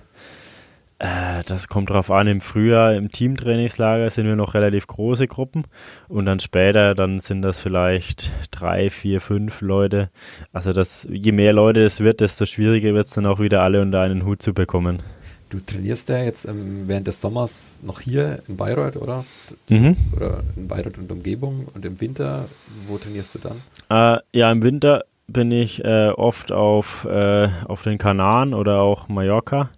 Äh, 1.05 1.43
das 1.45 1.69
kommt 1.69 1.91
drauf 1.91 2.11
an. 2.11 2.27
Im 2.27 2.41
Frühjahr 2.41 2.95
im 2.95 3.13
Teamtrainingslager 3.13 4.09
sind 4.09 4.27
wir 4.27 4.37
noch 4.37 4.55
relativ 4.55 4.87
große 4.87 5.27
Gruppen 5.27 5.65
und 6.09 6.25
dann 6.25 6.41
später 6.41 6.95
dann 6.95 7.19
sind 7.19 7.43
das 7.43 7.61
vielleicht 7.61 8.33
drei, 8.51 8.89
vier, 8.89 9.21
fünf 9.21 9.61
Leute. 9.61 10.09
Also 10.55 10.73
das, 10.73 11.07
je 11.11 11.33
mehr 11.33 11.53
Leute 11.53 11.85
es 11.85 12.01
wird, 12.01 12.21
desto 12.21 12.47
schwieriger 12.47 12.95
wird 12.95 13.07
es 13.07 13.13
dann 13.13 13.27
auch 13.27 13.39
wieder 13.39 13.63
alle 13.63 13.83
unter 13.83 14.01
einen 14.01 14.25
Hut 14.25 14.41
zu 14.41 14.55
bekommen. 14.55 15.03
Du 15.51 15.61
trainierst 15.61 16.09
ja 16.09 16.23
jetzt 16.23 16.47
ähm, 16.47 16.85
während 16.87 17.07
des 17.07 17.21
Sommers 17.21 17.81
noch 17.83 18.01
hier 18.01 18.43
in 18.49 18.57
Bayreuth, 18.57 18.97
oder? 18.97 19.27
Mhm. 19.69 19.97
Oder 20.17 20.43
in 20.57 20.69
Bayreuth 20.69 20.97
und 20.97 21.13
Umgebung. 21.13 21.67
Und 21.75 21.85
im 21.85 22.01
Winter, 22.01 22.47
wo 22.87 22.97
trainierst 22.97 23.35
du 23.35 23.39
dann? 23.41 23.61
Äh, 23.91 24.21
ja, 24.33 24.51
im 24.51 24.63
Winter 24.63 25.05
bin 25.27 25.51
ich 25.51 25.85
äh, 25.85 26.11
oft 26.11 26.53
auf, 26.53 27.07
äh, 27.07 27.49
auf 27.67 27.83
den 27.83 27.99
Kanaren 27.99 28.55
oder 28.55 28.81
auch 28.81 29.09
Mallorca, 29.09 29.71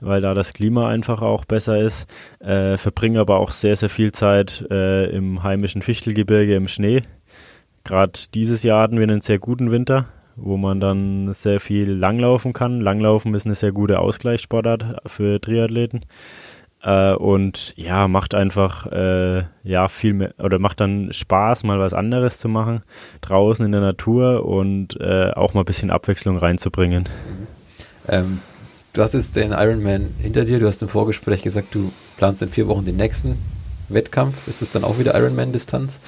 weil 0.00 0.20
da 0.20 0.34
das 0.34 0.52
Klima 0.52 0.88
einfach 0.88 1.22
auch 1.22 1.44
besser 1.44 1.80
ist. 1.80 2.08
Äh, 2.40 2.76
verbringe 2.76 3.20
aber 3.20 3.38
auch 3.38 3.52
sehr, 3.52 3.76
sehr 3.76 3.88
viel 3.88 4.12
Zeit 4.12 4.66
äh, 4.70 5.06
im 5.10 5.42
heimischen 5.42 5.82
Fichtelgebirge 5.82 6.54
im 6.54 6.68
Schnee. 6.68 7.02
Gerade 7.84 8.12
dieses 8.34 8.62
Jahr 8.62 8.82
hatten 8.82 8.96
wir 8.96 9.04
einen 9.04 9.22
sehr 9.22 9.38
guten 9.38 9.70
Winter, 9.70 10.06
wo 10.36 10.56
man 10.56 10.80
dann 10.80 11.32
sehr 11.32 11.60
viel 11.60 11.90
langlaufen 11.90 12.52
kann. 12.52 12.80
Langlaufen 12.80 13.34
ist 13.34 13.46
eine 13.46 13.54
sehr 13.54 13.72
gute 13.72 14.00
Ausgleichssportart 14.00 15.02
für 15.06 15.40
Triathleten. 15.40 16.04
Äh, 16.82 17.14
und 17.14 17.74
ja, 17.76 18.08
macht 18.08 18.34
einfach 18.34 18.86
äh, 18.86 19.44
ja 19.64 19.88
viel 19.88 20.14
mehr 20.14 20.34
oder 20.38 20.58
macht 20.58 20.80
dann 20.80 21.12
Spaß, 21.12 21.64
mal 21.64 21.78
was 21.78 21.92
anderes 21.92 22.38
zu 22.38 22.48
machen, 22.48 22.82
draußen 23.20 23.64
in 23.64 23.72
der 23.72 23.82
Natur 23.82 24.46
und 24.46 24.98
äh, 24.98 25.30
auch 25.32 25.52
mal 25.54 25.60
ein 25.62 25.66
bisschen 25.66 25.90
Abwechslung 25.90 26.38
reinzubringen. 26.38 27.08
Ähm, 28.08 28.40
du 28.94 29.02
hast 29.02 29.14
jetzt 29.14 29.36
den 29.36 29.52
Ironman 29.52 30.14
hinter 30.18 30.44
dir. 30.44 30.58
Du 30.58 30.66
hast 30.66 30.80
im 30.82 30.88
Vorgespräch 30.88 31.42
gesagt, 31.42 31.74
du 31.74 31.92
planst 32.16 32.42
in 32.42 32.48
vier 32.48 32.66
Wochen 32.68 32.84
den 32.84 32.96
nächsten 32.96 33.36
Wettkampf. 33.88 34.48
Ist 34.48 34.62
das 34.62 34.70
dann 34.70 34.84
auch 34.84 34.98
wieder 34.98 35.14
Ironman-Distanz? 35.14 36.00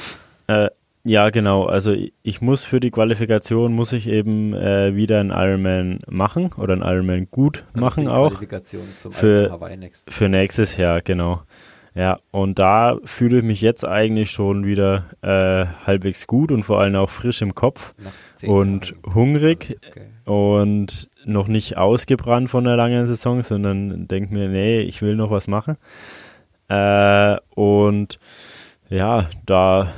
Ja, 1.05 1.31
genau. 1.31 1.65
Also 1.65 1.93
ich- 2.23 2.41
muss 2.41 2.65
für 2.65 2.79
die 2.79 2.91
Qualifikation 2.93 3.73
muss 3.73 3.93
ich 3.93 4.07
eben 4.09 4.55
äh, 4.55 4.95
wieder 4.95 5.19
einen 5.21 5.31
Ironman 5.31 5.99
machen 6.09 6.51
oder 6.57 6.75
einen 6.75 6.83
Ironman 6.83 7.27
gut 7.31 7.65
Also 7.75 7.85
machen 7.85 8.05
für 8.07 8.13
auch. 8.15 8.29
Qualifikation 8.31 8.83
zum 9.01 9.13
Für- 9.13 9.51
Hawaii 9.51 9.77
Next. 9.77 10.13
Für 10.13 10.29
nächstes 10.29 10.77
Jahr, 10.77 11.01
genau. 11.01 11.43
Ja, 11.95 12.17
und 12.31 12.59
da 12.59 12.97
fühle 13.05 13.39
ich 13.39 13.45
mich 13.45 13.61
jetzt 13.61 13.85
eigentlich 13.85 14.31
schon 14.31 14.65
wieder 14.65 15.07
äh, 15.21 15.67
halbwegs 15.87 16.27
gut 16.27 16.51
und 16.51 16.63
vor 16.63 16.81
allem 16.81 16.95
auch 16.97 17.11
frisch 17.11 17.43
im 17.43 17.55
Kopf 17.55 17.93
und 18.47 18.95
Tagen. 19.03 19.15
hungrig 19.15 19.77
Okay. 19.91 20.07
und 20.25 21.11
noch 21.27 21.49
nicht 21.49 21.77
ausgebrannt 21.77 22.49
von 22.49 22.65
der 22.65 22.77
langen 22.77 23.09
Saison, 23.09 23.43
sondern 23.43 24.09
denke 24.09 24.33
mir, 24.33 24.49
nee, 24.49 24.81
ich 24.81 25.03
will 25.03 25.17
noch 25.17 25.31
was 25.31 25.49
machen. 25.49 25.77
Äh, 26.69 27.37
und 27.55 28.19
ja, 28.89 29.27
da 29.45 29.89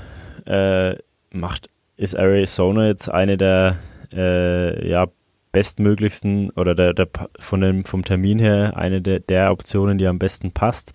äh, 0.46 0.96
macht 1.30 1.68
ist 1.96 2.16
Arizona 2.16 2.86
jetzt 2.88 3.08
eine 3.08 3.36
der 3.36 3.76
äh, 4.12 4.88
ja, 4.88 5.06
bestmöglichsten 5.52 6.50
oder 6.50 6.74
der, 6.74 6.92
der, 6.92 7.08
von 7.38 7.60
dem, 7.60 7.84
vom 7.84 8.04
Termin 8.04 8.38
her 8.38 8.76
eine 8.76 9.00
der, 9.00 9.20
der 9.20 9.52
Optionen, 9.52 9.98
die 9.98 10.06
am 10.06 10.18
besten 10.18 10.52
passt. 10.52 10.92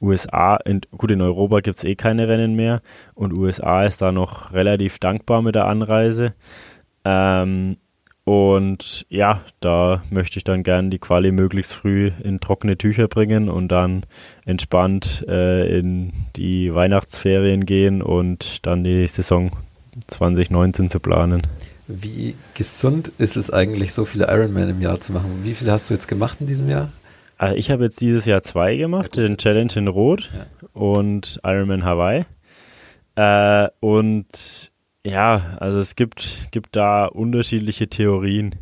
USA, 0.00 0.56
in, 0.64 0.80
gut, 0.96 1.10
in 1.10 1.22
Europa 1.22 1.60
gibt 1.60 1.78
es 1.78 1.84
eh 1.84 1.94
keine 1.94 2.26
Rennen 2.26 2.54
mehr 2.54 2.82
und 3.14 3.32
USA 3.32 3.84
ist 3.84 4.02
da 4.02 4.12
noch 4.12 4.52
relativ 4.52 4.98
dankbar 4.98 5.42
mit 5.42 5.54
der 5.54 5.66
Anreise. 5.66 6.34
Ähm, 7.04 7.76
und 8.30 9.06
ja, 9.08 9.40
da 9.58 10.04
möchte 10.08 10.38
ich 10.38 10.44
dann 10.44 10.62
gerne 10.62 10.88
die 10.88 11.00
Quali 11.00 11.32
möglichst 11.32 11.74
früh 11.74 12.12
in 12.22 12.38
trockene 12.38 12.78
Tücher 12.78 13.08
bringen 13.08 13.48
und 13.48 13.66
dann 13.66 14.06
entspannt 14.44 15.24
äh, 15.26 15.76
in 15.76 16.12
die 16.36 16.72
Weihnachtsferien 16.72 17.66
gehen 17.66 18.02
und 18.02 18.64
dann 18.64 18.84
die 18.84 19.08
Saison 19.08 19.50
2019 20.06 20.88
zu 20.90 21.00
planen. 21.00 21.42
Wie 21.88 22.36
gesund 22.54 23.10
ist 23.18 23.36
es 23.36 23.50
eigentlich, 23.50 23.92
so 23.92 24.04
viele 24.04 24.28
Ironman 24.28 24.68
im 24.68 24.80
Jahr 24.80 25.00
zu 25.00 25.12
machen? 25.12 25.40
Wie 25.42 25.54
viele 25.54 25.72
hast 25.72 25.90
du 25.90 25.94
jetzt 25.94 26.06
gemacht 26.06 26.36
in 26.38 26.46
diesem 26.46 26.68
Jahr? 26.68 26.88
Also 27.36 27.56
ich 27.56 27.72
habe 27.72 27.82
jetzt 27.82 28.00
dieses 28.00 28.26
Jahr 28.26 28.44
zwei 28.44 28.76
gemacht, 28.76 29.16
ja, 29.16 29.24
den 29.24 29.38
Challenge 29.38 29.72
in 29.74 29.88
Rot 29.88 30.30
ja. 30.32 30.46
und 30.72 31.40
Ironman 31.42 31.82
Hawaii. 31.82 32.26
Äh, 33.16 33.70
und 33.80 34.70
ja, 35.04 35.56
also 35.60 35.78
es 35.78 35.96
gibt, 35.96 36.48
gibt 36.50 36.76
da 36.76 37.06
unterschiedliche 37.06 37.88
Theorien, 37.88 38.56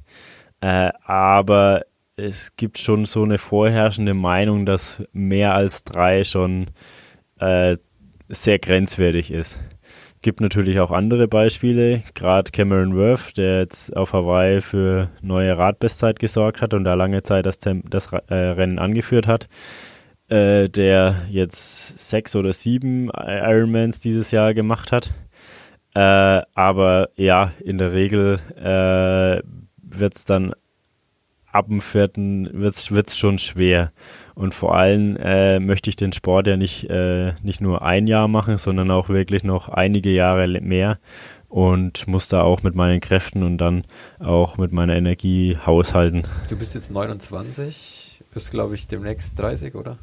äh, 0.60 0.90
aber 1.04 1.82
es 2.16 2.56
gibt 2.56 2.78
schon 2.78 3.04
so 3.06 3.22
eine 3.22 3.38
vorherrschende 3.38 4.14
Meinung, 4.14 4.66
dass 4.66 5.02
mehr 5.12 5.54
als 5.54 5.84
drei 5.84 6.24
schon 6.24 6.66
äh, 7.38 7.76
sehr 8.28 8.58
grenzwertig 8.58 9.30
ist. 9.30 9.60
Gibt 10.20 10.40
natürlich 10.40 10.80
auch 10.80 10.90
andere 10.90 11.28
Beispiele, 11.28 12.02
gerade 12.14 12.50
Cameron 12.50 12.96
Worth, 12.96 13.36
der 13.36 13.60
jetzt 13.60 13.96
auf 13.96 14.12
Hawaii 14.12 14.60
für 14.60 15.10
neue 15.22 15.56
Radbestzeit 15.56 16.18
gesorgt 16.18 16.60
hat 16.60 16.74
und 16.74 16.82
da 16.84 16.94
lange 16.94 17.22
Zeit 17.22 17.46
das, 17.46 17.60
das 17.60 18.12
äh, 18.12 18.34
Rennen 18.34 18.80
angeführt 18.80 19.28
hat, 19.28 19.48
äh, 20.28 20.68
der 20.68 21.14
jetzt 21.30 21.98
sechs 21.98 22.34
oder 22.34 22.52
sieben 22.52 23.10
Ironmans 23.10 24.00
dieses 24.00 24.32
Jahr 24.32 24.54
gemacht 24.54 24.90
hat. 24.90 25.14
Äh, 25.94 26.42
aber 26.54 27.10
ja, 27.16 27.52
in 27.64 27.78
der 27.78 27.92
Regel 27.92 28.38
äh, 28.56 29.42
wird 29.76 30.14
es 30.14 30.24
dann 30.24 30.52
ab 31.52 31.66
dem 31.68 31.80
vierten 31.80 32.48
wird's, 32.52 32.90
wird's 32.90 33.16
schon 33.16 33.38
schwer. 33.38 33.92
Und 34.34 34.54
vor 34.54 34.76
allem 34.76 35.16
äh, 35.16 35.58
möchte 35.58 35.90
ich 35.90 35.96
den 35.96 36.12
Sport 36.12 36.46
ja 36.46 36.56
nicht, 36.56 36.88
äh, 36.88 37.32
nicht 37.42 37.60
nur 37.60 37.82
ein 37.82 38.06
Jahr 38.06 38.28
machen, 38.28 38.58
sondern 38.58 38.90
auch 38.90 39.08
wirklich 39.08 39.44
noch 39.44 39.68
einige 39.68 40.10
Jahre 40.10 40.46
mehr 40.60 40.98
und 41.48 42.06
muss 42.06 42.28
da 42.28 42.42
auch 42.42 42.62
mit 42.62 42.74
meinen 42.74 43.00
Kräften 43.00 43.42
und 43.42 43.58
dann 43.58 43.84
auch 44.18 44.58
mit 44.58 44.72
meiner 44.72 44.94
Energie 44.94 45.56
haushalten. 45.64 46.22
Du 46.48 46.56
bist 46.56 46.74
jetzt 46.74 46.90
29, 46.90 48.22
bist 48.32 48.50
glaube 48.50 48.74
ich 48.74 48.86
demnächst 48.86 49.38
30, 49.38 49.74
oder? 49.74 49.98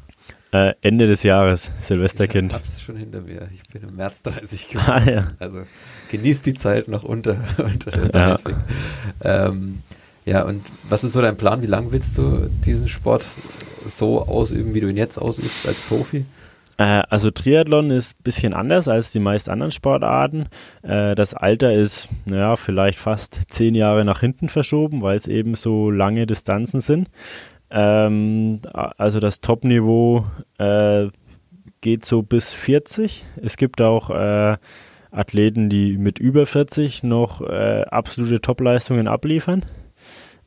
Äh, 0.56 0.74
Ende 0.80 1.06
des 1.06 1.22
Jahres, 1.22 1.70
Silvesterkind. 1.80 2.52
Ich 2.52 2.58
hab's 2.58 2.80
schon 2.80 2.96
hinter 2.96 3.20
mir. 3.20 3.48
Ich 3.52 3.68
bin 3.68 3.82
im 3.82 3.96
März 3.96 4.22
30 4.22 4.68
geworden. 4.70 4.90
Ah, 4.90 5.10
ja. 5.10 5.24
Also 5.38 5.58
genießt 6.10 6.46
die 6.46 6.54
Zeit 6.54 6.88
noch 6.88 7.02
unter, 7.02 7.36
unter 7.58 7.90
30. 7.90 8.54
Ja. 9.22 9.48
Ähm, 9.48 9.82
ja, 10.24 10.44
und 10.44 10.64
was 10.88 11.04
ist 11.04 11.12
so 11.12 11.20
dein 11.20 11.36
Plan? 11.36 11.62
Wie 11.62 11.66
lange 11.66 11.92
willst 11.92 12.16
du 12.16 12.50
diesen 12.64 12.88
Sport 12.88 13.24
so 13.86 14.26
ausüben, 14.26 14.72
wie 14.72 14.80
du 14.80 14.88
ihn 14.88 14.96
jetzt 14.96 15.18
ausübst 15.18 15.68
als 15.68 15.80
Profi? 15.80 16.24
Äh, 16.78 17.02
also 17.08 17.30
Triathlon 17.30 17.90
ist 17.90 18.18
ein 18.18 18.22
bisschen 18.24 18.54
anders 18.54 18.88
als 18.88 19.12
die 19.12 19.20
meisten 19.20 19.50
anderen 19.50 19.72
Sportarten. 19.72 20.46
Äh, 20.82 21.14
das 21.14 21.34
Alter 21.34 21.74
ist, 21.74 22.08
naja, 22.24 22.56
vielleicht 22.56 22.98
fast 22.98 23.40
zehn 23.48 23.74
Jahre 23.74 24.04
nach 24.04 24.20
hinten 24.20 24.48
verschoben, 24.48 25.02
weil 25.02 25.16
es 25.16 25.26
eben 25.26 25.54
so 25.54 25.90
lange 25.90 26.26
Distanzen 26.26 26.80
sind. 26.80 27.08
Ähm, 27.70 28.60
also 28.72 29.20
das 29.20 29.40
Top-Niveau 29.40 30.24
äh, 30.58 31.08
geht 31.80 32.04
so 32.04 32.22
bis 32.22 32.52
40. 32.52 33.24
Es 33.42 33.56
gibt 33.56 33.80
auch 33.80 34.10
äh, 34.10 34.56
Athleten, 35.10 35.68
die 35.68 35.96
mit 35.96 36.18
über 36.18 36.46
40 36.46 37.02
noch 37.02 37.40
äh, 37.40 37.82
absolute 37.82 38.40
Topleistungen 38.40 39.08
abliefern. 39.08 39.64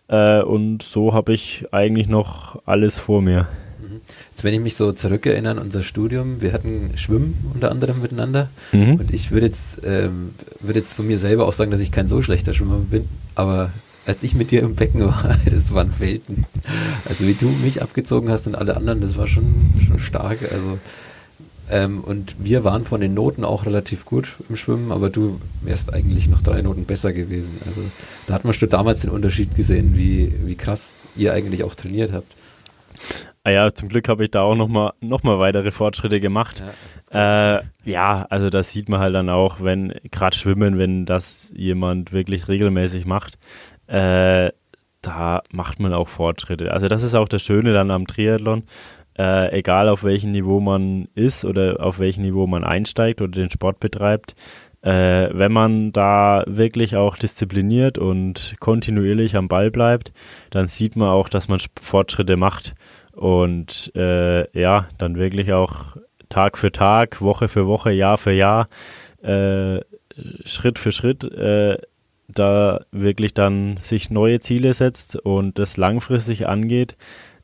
Äh, 0.07 0.41
und 0.41 0.81
so 0.81 1.13
habe 1.13 1.33
ich 1.33 1.65
eigentlich 1.71 2.07
noch 2.07 2.61
alles 2.65 2.99
vor 2.99 3.21
mir. 3.21 3.47
Mhm. 3.79 4.01
Jetzt, 4.31 4.43
wenn 4.43 4.53
ich 4.53 4.59
mich 4.59 4.75
so 4.75 4.91
zurückerinnere 4.91 5.53
an 5.53 5.59
unser 5.59 5.83
Studium, 5.83 6.41
wir 6.41 6.53
hatten 6.53 6.91
Schwimmen 6.95 7.51
unter 7.53 7.71
anderem 7.71 8.01
miteinander. 8.01 8.49
Mhm. 8.71 8.95
Und 8.95 9.13
ich 9.13 9.31
würde 9.31 9.47
jetzt, 9.47 9.81
ähm, 9.85 10.33
würde 10.59 10.79
jetzt 10.79 10.93
von 10.93 11.07
mir 11.07 11.17
selber 11.17 11.47
auch 11.47 11.53
sagen, 11.53 11.71
dass 11.71 11.79
ich 11.79 11.91
kein 11.91 12.07
so 12.07 12.21
schlechter 12.21 12.53
Schwimmer 12.53 12.77
bin. 12.77 13.07
Aber 13.35 13.71
als 14.05 14.23
ich 14.23 14.33
mit 14.33 14.51
dir 14.51 14.61
im 14.61 14.75
Becken 14.75 15.05
war, 15.05 15.37
das 15.45 15.73
waren 15.73 15.99
Welten. 15.99 16.45
Also 17.07 17.27
wie 17.27 17.33
du 17.33 17.47
mich 17.63 17.81
abgezogen 17.81 18.29
hast 18.29 18.47
und 18.47 18.55
alle 18.55 18.75
anderen, 18.75 19.01
das 19.01 19.17
war 19.17 19.27
schon, 19.27 19.73
schon 19.85 19.99
stark. 19.99 20.39
Also 20.51 20.79
ähm, 21.71 22.03
und 22.03 22.35
wir 22.39 22.63
waren 22.63 22.85
von 22.85 22.99
den 22.99 23.13
Noten 23.13 23.43
auch 23.43 23.65
relativ 23.65 24.05
gut 24.05 24.35
im 24.49 24.55
Schwimmen, 24.55 24.91
aber 24.91 25.09
du 25.09 25.39
wärst 25.61 25.93
eigentlich 25.93 26.27
noch 26.27 26.41
drei 26.41 26.61
Noten 26.61 26.85
besser 26.85 27.13
gewesen. 27.13 27.61
Also 27.65 27.81
da 28.27 28.33
hat 28.33 28.43
man 28.43 28.53
schon 28.53 28.69
damals 28.69 29.01
den 29.01 29.11
Unterschied 29.11 29.55
gesehen, 29.55 29.95
wie, 29.95 30.33
wie 30.45 30.55
krass 30.55 31.07
ihr 31.15 31.33
eigentlich 31.33 31.63
auch 31.63 31.75
trainiert 31.75 32.11
habt. 32.11 32.33
Ah 33.43 33.51
ja, 33.51 33.73
zum 33.73 33.87
Glück 33.87 34.09
habe 34.09 34.25
ich 34.25 34.31
da 34.31 34.41
auch 34.41 34.55
nochmal 34.55 34.93
noch 34.99 35.23
mal 35.23 35.39
weitere 35.39 35.71
Fortschritte 35.71 36.19
gemacht. 36.19 36.61
Ja, 37.13 37.57
äh, 37.57 37.63
ja, 37.85 38.25
also 38.29 38.49
das 38.49 38.71
sieht 38.71 38.89
man 38.89 38.99
halt 38.99 39.15
dann 39.15 39.29
auch, 39.29 39.61
wenn 39.61 39.93
gerade 40.11 40.35
Schwimmen, 40.35 40.77
wenn 40.77 41.05
das 41.05 41.51
jemand 41.55 42.11
wirklich 42.11 42.47
regelmäßig 42.47 43.05
macht, 43.05 43.37
äh, 43.89 44.51
da 45.01 45.41
macht 45.51 45.79
man 45.79 45.93
auch 45.93 46.09
Fortschritte. 46.09 46.71
Also 46.71 46.87
das 46.87 47.03
ist 47.03 47.15
auch 47.15 47.29
das 47.29 47.41
Schöne 47.41 47.73
dann 47.73 47.91
am 47.91 48.05
Triathlon 48.05 48.63
äh, 49.19 49.51
egal 49.59 49.89
auf 49.89 50.03
welchem 50.05 50.31
Niveau 50.31 50.61
man 50.61 51.09
ist 51.13 51.43
oder 51.43 51.83
auf 51.85 51.99
welchem 51.99 52.23
Niveau 52.23 52.47
man 52.47 52.63
einsteigt 52.63 53.21
oder 53.21 53.31
den 53.31 53.49
Sport 53.49 53.81
betreibt, 53.81 54.33
äh, 54.81 55.27
wenn 55.33 55.51
man 55.51 55.91
da 55.91 56.45
wirklich 56.47 56.95
auch 56.95 57.17
diszipliniert 57.17 57.97
und 57.97 58.55
kontinuierlich 58.61 59.35
am 59.35 59.49
Ball 59.49 59.71
bleibt, 59.71 60.13
dann 60.51 60.67
sieht 60.67 60.95
man 60.95 61.09
auch, 61.09 61.27
dass 61.27 61.49
man 61.49 61.59
Fortschritte 61.81 62.37
macht 62.37 62.75
und 63.11 63.91
äh, 63.93 64.57
ja, 64.57 64.87
dann 64.97 65.17
wirklich 65.17 65.51
auch 65.51 65.97
Tag 66.29 66.57
für 66.57 66.71
Tag, 66.71 67.21
Woche 67.21 67.49
für 67.49 67.67
Woche, 67.67 67.91
Jahr 67.91 68.17
für 68.17 68.31
Jahr, 68.31 68.67
äh, 69.21 69.81
Schritt 70.45 70.79
für 70.79 70.93
Schritt 70.93 71.25
äh, 71.25 71.77
da 72.33 72.81
wirklich 72.91 73.33
dann 73.33 73.77
sich 73.81 74.09
neue 74.09 74.39
Ziele 74.39 74.73
setzt 74.73 75.15
und 75.15 75.57
das 75.57 75.77
langfristig 75.77 76.47
angeht, 76.47 76.95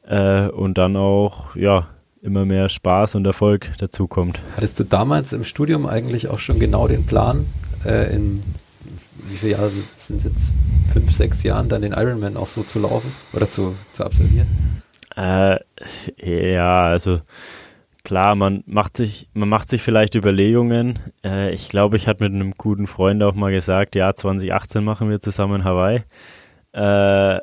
äh, 0.08 0.48
und 0.48 0.78
dann 0.78 0.96
auch, 0.96 1.56
ja, 1.56 1.88
immer 2.22 2.46
mehr 2.46 2.70
Spaß 2.70 3.16
und 3.16 3.26
Erfolg 3.26 3.72
dazukommt. 3.78 4.40
Hattest 4.56 4.80
du 4.80 4.84
damals 4.84 5.32
im 5.34 5.44
Studium 5.44 5.86
eigentlich 5.86 6.28
auch 6.28 6.40
schon 6.40 6.60
genau 6.60 6.88
den 6.88 7.06
Plan, 7.06 7.46
äh, 7.86 8.16
in 8.16 8.44
wie 9.28 9.36
viele 9.38 9.54
Jahre 9.54 9.72
sind 9.96 10.18
es 10.18 10.24
jetzt? 10.24 10.54
Fünf, 10.92 11.12
sechs 11.12 11.44
Jahren 11.44 11.68
dann 11.68 11.82
den 11.82 11.94
Ironman 11.94 12.38
auch 12.38 12.48
so 12.48 12.64
zu 12.64 12.80
laufen 12.80 13.12
oder 13.34 13.50
zu, 13.50 13.76
zu 13.94 14.04
absolvieren? 14.04 14.82
Äh, 15.16 15.58
ja, 16.18 16.88
also 16.88 17.22
klar, 18.06 18.36
man 18.36 18.64
macht 18.66 18.96
sich, 18.96 19.28
man 19.34 19.50
macht 19.50 19.68
sich 19.68 19.82
vielleicht 19.82 20.16
Überlegungen. 20.16 21.00
Äh, 21.26 21.54
ich 21.54 21.68
glaube, 21.68 21.98
ich 21.98 22.08
hatte 22.08 22.24
mit 22.24 22.34
einem 22.34 22.54
guten 22.58 22.88
Freund 22.88 23.22
auch 23.22 23.36
mal 23.36 23.52
gesagt, 23.52 23.96
ja, 23.96 24.14
2018 24.14 24.84
machen 24.84 25.10
wir 25.10 25.20
zusammen 25.20 25.66
Hawaii. 25.66 26.04
Äh, 26.72 27.40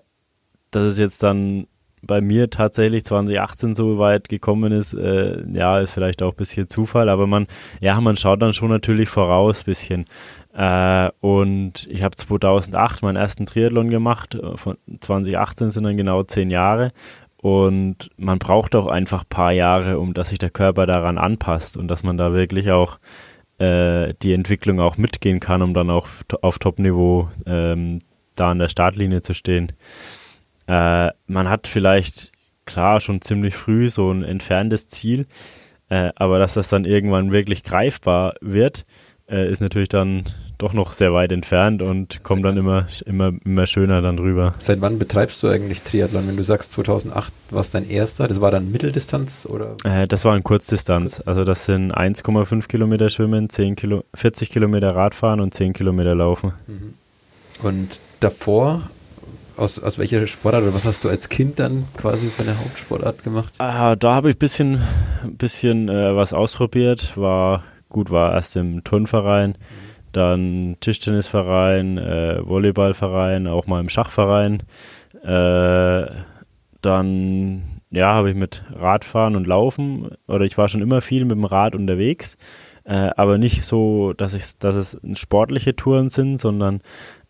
das 0.70 0.92
ist 0.92 0.98
jetzt 0.98 1.22
dann 1.22 1.66
bei 2.02 2.20
mir 2.20 2.50
tatsächlich 2.50 3.04
2018 3.04 3.74
so 3.74 3.98
weit 3.98 4.28
gekommen 4.28 4.72
ist, 4.72 4.92
äh, 4.92 5.42
ja, 5.52 5.78
ist 5.78 5.92
vielleicht 5.92 6.22
auch 6.22 6.32
ein 6.32 6.36
bisschen 6.36 6.68
Zufall, 6.68 7.08
aber 7.08 7.26
man, 7.26 7.46
ja, 7.80 8.00
man 8.00 8.16
schaut 8.16 8.42
dann 8.42 8.54
schon 8.54 8.70
natürlich 8.70 9.08
voraus 9.08 9.62
ein 9.62 9.66
bisschen. 9.66 10.06
Äh, 10.52 11.10
und 11.20 11.86
ich 11.88 12.02
habe 12.02 12.16
2008 12.16 13.02
meinen 13.02 13.16
ersten 13.16 13.46
Triathlon 13.46 13.88
gemacht, 13.88 14.34
äh, 14.34 14.56
von 14.56 14.76
2018 15.00 15.70
sind 15.70 15.84
dann 15.84 15.96
genau 15.96 16.24
zehn 16.24 16.50
Jahre. 16.50 16.92
Und 17.42 18.08
man 18.16 18.38
braucht 18.38 18.76
auch 18.76 18.86
einfach 18.86 19.24
ein 19.24 19.28
paar 19.28 19.52
Jahre, 19.52 19.98
um 19.98 20.14
dass 20.14 20.28
sich 20.28 20.38
der 20.38 20.50
Körper 20.50 20.86
daran 20.86 21.18
anpasst 21.18 21.76
und 21.76 21.88
dass 21.88 22.04
man 22.04 22.16
da 22.16 22.32
wirklich 22.32 22.70
auch 22.70 23.00
äh, 23.58 24.14
die 24.22 24.32
Entwicklung 24.32 24.78
auch 24.78 24.96
mitgehen 24.96 25.40
kann, 25.40 25.60
um 25.60 25.74
dann 25.74 25.90
auch 25.90 26.06
auf 26.40 26.60
Top-Niveau 26.60 27.28
ähm, 27.44 27.98
da 28.36 28.50
an 28.50 28.60
der 28.60 28.68
Startlinie 28.68 29.22
zu 29.22 29.34
stehen. 29.34 29.72
Äh, 30.68 31.10
man 31.26 31.48
hat 31.48 31.66
vielleicht, 31.66 32.30
klar, 32.64 33.00
schon 33.00 33.20
ziemlich 33.20 33.56
früh 33.56 33.90
so 33.90 34.08
ein 34.08 34.22
entferntes 34.22 34.86
Ziel, 34.86 35.26
äh, 35.88 36.12
aber 36.14 36.38
dass 36.38 36.54
das 36.54 36.68
dann 36.68 36.84
irgendwann 36.84 37.32
wirklich 37.32 37.64
greifbar 37.64 38.34
wird, 38.40 38.86
äh, 39.28 39.50
ist 39.50 39.60
natürlich 39.60 39.88
dann 39.88 40.22
doch 40.62 40.72
noch 40.72 40.92
sehr 40.92 41.12
weit 41.12 41.32
entfernt 41.32 41.82
und 41.82 42.22
kommt 42.22 42.44
dann 42.44 42.56
immer, 42.56 42.86
immer, 43.04 43.32
immer 43.44 43.66
schöner 43.66 44.02
dann 44.02 44.18
rüber. 44.18 44.54
Seit 44.58 44.80
wann 44.80 44.98
betreibst 44.98 45.42
du 45.42 45.48
eigentlich 45.48 45.82
Triathlon? 45.82 46.26
Wenn 46.26 46.36
du 46.36 46.42
sagst 46.42 46.72
2008 46.72 47.32
war 47.50 47.60
es 47.60 47.70
dein 47.70 47.88
erster, 47.88 48.28
das 48.28 48.40
war 48.40 48.50
dann 48.50 48.72
Mitteldistanz 48.72 49.46
oder? 49.48 49.76
Äh, 49.84 50.08
das 50.08 50.24
war 50.24 50.34
ein 50.34 50.42
Kurzdistanz. 50.42 50.62
Kurzdistanz. 50.72 51.28
Also 51.28 51.44
das 51.44 51.64
sind 51.64 51.92
1,5 51.92 52.68
Kilometer 52.68 53.08
Schwimmen, 53.10 53.48
10 53.48 53.76
Kilo, 53.76 54.04
40 54.14 54.50
Kilometer 54.50 54.94
Radfahren 54.94 55.40
und 55.40 55.54
10 55.54 55.72
Kilometer 55.72 56.14
Laufen. 56.14 56.52
Mhm. 56.66 56.94
Und 57.62 58.00
davor, 58.20 58.82
aus, 59.56 59.78
aus 59.78 59.98
welcher 59.98 60.26
Sportart 60.26 60.62
oder 60.62 60.74
was 60.74 60.84
hast 60.84 61.04
du 61.04 61.08
als 61.08 61.28
Kind 61.28 61.58
dann 61.58 61.86
quasi 61.96 62.28
für 62.28 62.42
eine 62.42 62.58
Hauptsportart 62.58 63.22
gemacht? 63.22 63.52
Ah, 63.58 63.96
da 63.96 64.14
habe 64.14 64.30
ich 64.30 64.36
ein 64.36 64.38
bisschen, 64.38 64.82
bisschen 65.38 65.88
äh, 65.88 66.16
was 66.16 66.32
ausprobiert. 66.32 67.16
War 67.16 67.64
gut, 67.88 68.10
war 68.10 68.32
erst 68.32 68.56
im 68.56 68.82
Turnverein, 68.84 69.56
dann 70.12 70.76
Tischtennisverein, 70.80 71.98
äh, 71.98 72.46
Volleyballverein, 72.46 73.46
auch 73.46 73.66
mal 73.66 73.80
im 73.80 73.88
Schachverein. 73.88 74.62
Äh, 75.22 76.06
dann 76.80 77.62
ja, 77.90 78.14
habe 78.14 78.30
ich 78.30 78.36
mit 78.36 78.64
Radfahren 78.72 79.36
und 79.36 79.46
Laufen 79.46 80.10
oder 80.26 80.44
ich 80.44 80.56
war 80.56 80.68
schon 80.68 80.82
immer 80.82 81.02
viel 81.02 81.24
mit 81.24 81.36
dem 81.36 81.44
Rad 81.44 81.74
unterwegs, 81.74 82.36
äh, 82.84 83.10
aber 83.16 83.38
nicht 83.38 83.64
so, 83.64 84.14
dass 84.14 84.34
ich, 84.34 84.58
dass 84.58 84.74
es 84.74 85.00
sportliche 85.14 85.76
Touren 85.76 86.08
sind, 86.08 86.38
sondern 86.38 86.80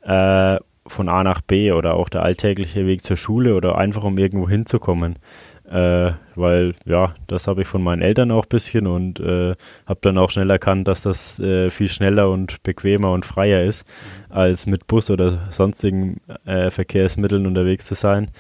äh, 0.03 0.57
von 0.87 1.09
A 1.09 1.23
nach 1.23 1.43
B 1.43 1.73
oder 1.73 1.95
auch 1.95 2.09
der 2.09 2.23
alltägliche 2.23 2.87
Weg 2.87 3.03
zur 3.03 3.17
Schule 3.17 3.55
oder 3.55 3.77
einfach 3.77 4.05
um 4.05 4.19
irgendwo 4.19 4.49
hinzukommen. 4.49 5.17
Äh, 5.65 6.13
weil 6.35 6.75
ja, 6.85 7.15
das 7.29 7.47
habe 7.47 7.63
ich 7.63 7.69
von 7.69 7.83
meinen 7.83 8.03
Eltern 8.03 8.31
auch 8.31 8.45
ein 8.45 8.49
bisschen 8.49 8.87
und 8.87 9.21
äh, 9.21 9.55
habe 9.87 10.01
dann 10.03 10.19
auch 10.19 10.31
schnell 10.31 10.51
erkannt, 10.51 10.89
dass 10.89 11.03
das 11.03 11.39
äh, 11.39 11.71
viel 11.71 11.89
schneller 11.89 12.31
und 12.31 12.63
bequemer 12.63 13.13
und 13.13 13.25
freier 13.25 13.63
ist, 13.63 13.87
als 14.29 14.67
mit 14.67 14.87
Bus 14.87 15.11
oder 15.11 15.47
sonstigen 15.51 16.21
äh, 16.45 16.71
Verkehrsmitteln 16.71 17.47
unterwegs 17.47 17.87
zu 17.87 17.95
sein. 17.95 18.31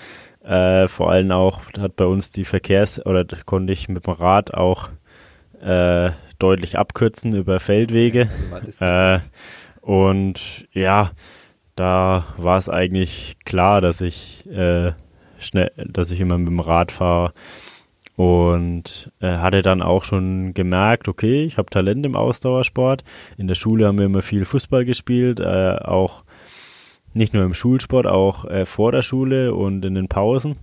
Äh, 0.42 0.88
vor 0.88 1.10
allem 1.12 1.30
auch 1.30 1.60
hat 1.78 1.94
bei 1.96 2.06
uns 2.06 2.32
die 2.32 2.44
Verkehrs- 2.44 3.04
oder 3.06 3.24
konnte 3.46 3.72
ich 3.72 3.88
mit 3.88 4.06
dem 4.06 4.14
Rad 4.14 4.54
auch 4.54 4.88
äh, 5.60 6.10
deutlich 6.40 6.76
abkürzen 6.76 7.36
über 7.36 7.60
Feldwege. 7.60 8.28
Und 9.80 10.66
ja, 10.72 11.10
da 11.76 12.26
war 12.36 12.58
es 12.58 12.68
eigentlich 12.68 13.36
klar, 13.44 13.80
dass 13.80 14.00
ich 14.00 14.44
schnell, 15.42 15.72
dass 15.76 16.10
ich 16.10 16.20
immer 16.20 16.38
mit 16.38 16.48
dem 16.48 16.60
Rad 16.60 16.92
fahre 16.92 17.32
und 18.16 19.10
äh, 19.20 19.38
hatte 19.38 19.62
dann 19.62 19.82
auch 19.82 20.04
schon 20.04 20.54
gemerkt, 20.54 21.08
okay, 21.08 21.44
ich 21.44 21.56
habe 21.58 21.70
Talent 21.70 22.04
im 22.04 22.16
Ausdauersport. 22.16 23.04
In 23.36 23.48
der 23.48 23.54
Schule 23.54 23.86
haben 23.86 23.98
wir 23.98 24.06
immer 24.06 24.22
viel 24.22 24.44
Fußball 24.44 24.84
gespielt, 24.84 25.40
äh, 25.40 25.76
auch 25.82 26.24
nicht 27.14 27.34
nur 27.34 27.44
im 27.44 27.54
Schulsport, 27.54 28.06
auch 28.06 28.44
äh, 28.44 28.66
vor 28.66 28.92
der 28.92 29.02
Schule 29.02 29.54
und 29.54 29.84
in 29.84 29.94
den 29.94 30.08
Pausen. 30.08 30.56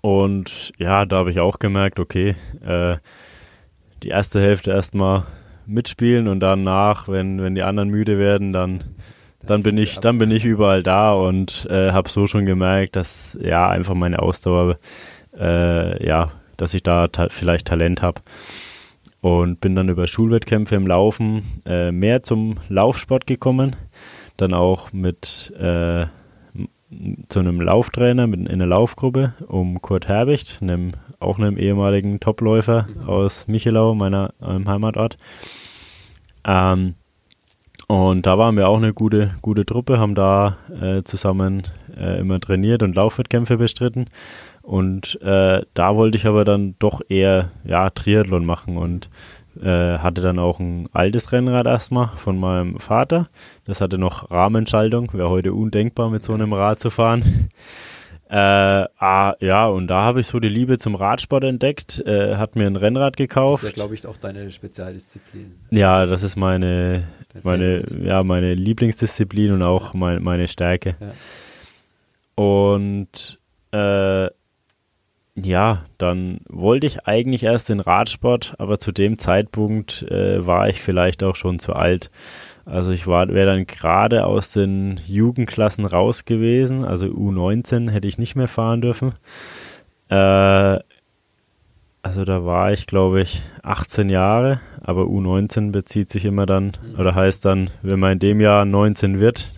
Und 0.00 0.72
ja, 0.78 1.04
da 1.04 1.18
habe 1.18 1.30
ich 1.30 1.40
auch 1.40 1.58
gemerkt, 1.58 2.00
okay, 2.00 2.34
äh, 2.64 2.96
die 4.02 4.08
erste 4.08 4.40
Hälfte 4.40 4.72
erstmal 4.72 5.24
mitspielen 5.66 6.26
und 6.26 6.40
danach, 6.40 7.08
wenn, 7.08 7.40
wenn 7.40 7.54
die 7.54 7.62
anderen 7.62 7.88
müde 7.88 8.18
werden, 8.18 8.52
dann, 8.52 8.82
dann 9.46 9.62
bin 9.62 9.76
ich, 9.78 9.98
dann 10.00 10.18
bin 10.18 10.30
ich 10.30 10.44
überall 10.44 10.82
da 10.82 11.12
und 11.12 11.66
äh, 11.70 11.92
habe 11.92 12.08
so 12.08 12.26
schon 12.26 12.46
gemerkt, 12.46 12.96
dass 12.96 13.38
ja 13.42 13.68
einfach 13.68 13.94
meine 13.94 14.20
Ausdauer, 14.20 14.78
äh, 15.38 16.06
ja, 16.06 16.32
dass 16.56 16.74
ich 16.74 16.82
da 16.82 17.08
ta 17.08 17.28
vielleicht 17.30 17.66
Talent 17.66 18.02
habe. 18.02 18.20
Und 19.20 19.60
bin 19.60 19.76
dann 19.76 19.88
über 19.88 20.08
Schulwettkämpfe 20.08 20.74
im 20.74 20.86
Laufen 20.86 21.42
äh, 21.64 21.92
mehr 21.92 22.24
zum 22.24 22.56
Laufsport 22.68 23.26
gekommen 23.28 23.76
dann 24.36 24.54
auch 24.54 24.92
mit 24.92 25.52
äh, 25.58 26.06
zu 27.28 27.38
einem 27.38 27.60
Lauftrainer 27.60 28.26
mit, 28.26 28.40
in 28.40 28.48
einer 28.48 28.66
Laufgruppe 28.66 29.34
um 29.46 29.80
Kurt 29.80 30.08
Herbicht, 30.08 30.58
einem, 30.60 30.92
auch 31.20 31.38
einem 31.38 31.56
ehemaligen 31.56 32.20
Topläufer 32.20 32.88
aus 33.06 33.48
Michelau, 33.48 33.94
meiner 33.94 34.34
meinem 34.40 34.68
Heimatort. 34.68 35.16
Ähm, 36.44 36.94
und 37.92 38.24
da 38.24 38.38
waren 38.38 38.56
wir 38.56 38.70
auch 38.70 38.78
eine 38.78 38.94
gute, 38.94 39.34
gute 39.42 39.66
Truppe, 39.66 39.98
haben 39.98 40.14
da 40.14 40.56
äh, 40.80 41.02
zusammen 41.02 41.64
äh, 41.94 42.20
immer 42.20 42.40
trainiert 42.40 42.82
und 42.82 42.94
Laufwettkämpfe 42.94 43.58
bestritten. 43.58 44.06
Und 44.62 45.20
äh, 45.20 45.60
da 45.74 45.94
wollte 45.94 46.16
ich 46.16 46.26
aber 46.26 46.46
dann 46.46 46.74
doch 46.78 47.02
eher 47.10 47.50
ja, 47.64 47.90
Triathlon 47.90 48.46
machen 48.46 48.78
und 48.78 49.10
äh, 49.60 49.98
hatte 49.98 50.22
dann 50.22 50.38
auch 50.38 50.58
ein 50.58 50.88
altes 50.94 51.32
Rennrad 51.32 51.66
erstmal 51.66 52.08
von 52.16 52.40
meinem 52.40 52.80
Vater. 52.80 53.28
Das 53.66 53.82
hatte 53.82 53.98
noch 53.98 54.30
Rahmenschaltung, 54.30 55.12
wäre 55.12 55.28
heute 55.28 55.52
undenkbar 55.52 56.08
mit 56.08 56.22
so 56.22 56.32
einem 56.32 56.54
Rad 56.54 56.80
zu 56.80 56.88
fahren. 56.88 57.50
Äh, 58.32 58.88
ah, 58.96 59.34
ja, 59.40 59.66
und 59.66 59.88
da 59.88 60.00
habe 60.00 60.20
ich 60.20 60.26
so 60.26 60.40
die 60.40 60.48
Liebe 60.48 60.78
zum 60.78 60.94
Radsport 60.94 61.44
entdeckt, 61.44 62.02
äh, 62.06 62.36
hat 62.36 62.56
mir 62.56 62.66
ein 62.66 62.76
Rennrad 62.76 63.18
gekauft. 63.18 63.62
Das 63.62 63.68
ist 63.68 63.76
ja, 63.76 63.82
glaube 63.82 63.94
ich, 63.94 64.06
auch 64.06 64.16
deine 64.16 64.50
Spezialdisziplin. 64.50 65.52
Ja, 65.68 66.06
das 66.06 66.22
ist 66.22 66.36
meine, 66.36 67.06
meine, 67.42 67.84
ja, 68.02 68.22
meine 68.22 68.54
Lieblingsdisziplin 68.54 69.52
und 69.52 69.62
auch 69.62 69.94
mein, 69.94 70.22
meine 70.22 70.48
Stärke. 70.48 70.96
Ja. 71.00 71.12
Und 72.34 73.38
äh, 73.72 74.28
ja, 75.34 75.84
dann 75.96 76.40
wollte 76.48 76.86
ich 76.86 77.06
eigentlich 77.06 77.44
erst 77.44 77.70
den 77.70 77.80
Radsport, 77.80 78.54
aber 78.58 78.78
zu 78.78 78.92
dem 78.92 79.18
Zeitpunkt 79.18 80.02
äh, 80.10 80.46
war 80.46 80.68
ich 80.68 80.82
vielleicht 80.82 81.22
auch 81.22 81.36
schon 81.36 81.58
zu 81.58 81.72
alt. 81.72 82.10
Also 82.64 82.92
ich 82.92 83.06
wäre 83.06 83.46
dann 83.46 83.66
gerade 83.66 84.26
aus 84.26 84.52
den 84.52 85.00
Jugendklassen 85.06 85.84
raus 85.84 86.26
gewesen, 86.26 86.84
also 86.84 87.06
U19 87.06 87.90
hätte 87.90 88.08
ich 88.08 88.18
nicht 88.18 88.36
mehr 88.36 88.48
fahren 88.48 88.82
dürfen. 88.82 89.14
Äh, 90.10 90.78
also 92.02 92.24
da 92.24 92.44
war 92.44 92.72
ich, 92.72 92.86
glaube 92.86 93.22
ich, 93.22 93.42
18 93.62 94.10
Jahre, 94.10 94.60
aber 94.80 95.02
U19 95.04 95.70
bezieht 95.70 96.10
sich 96.10 96.24
immer 96.24 96.46
dann, 96.46 96.72
mhm. 96.82 96.98
oder 96.98 97.14
heißt 97.14 97.44
dann, 97.44 97.70
wenn 97.82 98.00
man 98.00 98.12
in 98.12 98.18
dem 98.18 98.40
Jahr 98.40 98.64
19 98.64 99.20
wird, 99.20 99.52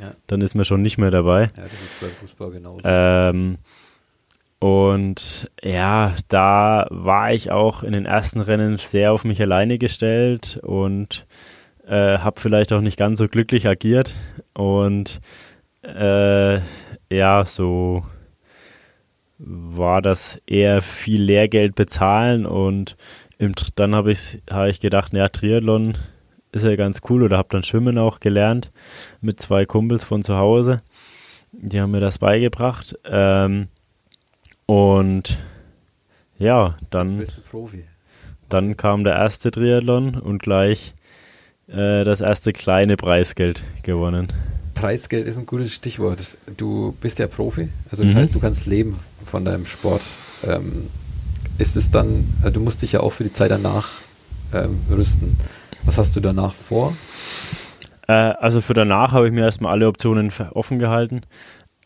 ja. 0.00 0.12
dann 0.26 0.40
ist 0.40 0.54
man 0.54 0.64
schon 0.64 0.82
nicht 0.82 0.98
mehr 0.98 1.10
dabei. 1.10 1.42
Ja, 1.56 1.62
das 1.62 1.72
ist 1.72 2.00
beim 2.00 2.10
Fußball 2.10 2.50
genauso. 2.50 2.80
Ähm, 2.84 3.58
und 4.60 5.50
ja, 5.62 6.14
da 6.28 6.86
war 6.90 7.32
ich 7.32 7.50
auch 7.50 7.82
in 7.82 7.92
den 7.92 8.06
ersten 8.06 8.40
Rennen 8.40 8.76
sehr 8.78 9.12
auf 9.12 9.24
mich 9.24 9.40
alleine 9.40 9.78
gestellt 9.78 10.58
und 10.62 11.26
äh, 11.86 12.18
habe 12.18 12.40
vielleicht 12.40 12.72
auch 12.72 12.82
nicht 12.82 12.98
ganz 12.98 13.18
so 13.18 13.28
glücklich 13.28 13.66
agiert. 13.66 14.14
Und 14.54 15.20
äh, 15.82 16.60
ja, 17.10 17.44
so 17.44 18.04
war 19.42 20.02
das 20.02 20.40
eher 20.46 20.82
viel 20.82 21.22
Lehrgeld 21.22 21.74
bezahlen 21.74 22.44
und 22.44 22.96
im, 23.38 23.54
dann 23.74 23.94
habe 23.94 24.12
ich, 24.12 24.42
hab 24.50 24.68
ich 24.68 24.80
gedacht, 24.80 25.14
ja, 25.14 25.28
Triathlon 25.28 25.96
ist 26.52 26.64
ja 26.64 26.76
ganz 26.76 27.00
cool 27.08 27.22
oder 27.22 27.38
habe 27.38 27.48
dann 27.50 27.62
Schwimmen 27.62 27.96
auch 27.96 28.20
gelernt 28.20 28.70
mit 29.22 29.40
zwei 29.40 29.64
Kumpels 29.64 30.04
von 30.04 30.22
zu 30.22 30.36
Hause. 30.36 30.78
Die 31.52 31.80
haben 31.80 31.92
mir 31.92 32.00
das 32.00 32.18
beigebracht. 32.18 32.98
Ähm, 33.04 33.68
und 34.66 35.38
ja, 36.38 36.76
dann, 36.90 37.24
dann 38.48 38.76
kam 38.76 39.04
der 39.04 39.14
erste 39.14 39.50
Triathlon 39.50 40.16
und 40.16 40.42
gleich 40.42 40.94
äh, 41.68 42.04
das 42.04 42.20
erste 42.20 42.52
kleine 42.52 42.96
Preisgeld 42.96 43.62
gewonnen. 43.82 44.28
Preisgeld 44.74 45.26
ist 45.26 45.38
ein 45.38 45.46
gutes 45.46 45.72
Stichwort. 45.72 46.36
Du 46.56 46.94
bist 47.00 47.18
ja 47.18 47.26
Profi, 47.26 47.68
also 47.90 48.04
das 48.04 48.14
mhm. 48.14 48.18
heißt, 48.18 48.34
du 48.34 48.40
kannst 48.40 48.66
leben 48.66 48.98
von 49.30 49.44
deinem 49.44 49.66
Sport. 49.66 50.02
Ähm, 50.44 50.88
ist 51.58 51.76
es 51.76 51.90
dann, 51.90 52.32
also 52.42 52.54
du 52.54 52.60
musst 52.60 52.82
dich 52.82 52.92
ja 52.92 53.00
auch 53.00 53.12
für 53.12 53.24
die 53.24 53.32
Zeit 53.32 53.50
danach 53.50 53.88
ähm, 54.52 54.80
rüsten. 54.90 55.36
Was 55.84 55.98
hast 55.98 56.16
du 56.16 56.20
danach 56.20 56.54
vor? 56.54 56.94
Äh, 58.08 58.12
also 58.12 58.60
für 58.60 58.74
danach 58.74 59.12
habe 59.12 59.26
ich 59.26 59.32
mir 59.32 59.44
erstmal 59.44 59.72
alle 59.72 59.86
Optionen 59.86 60.32
offen 60.52 60.78
gehalten. 60.78 61.22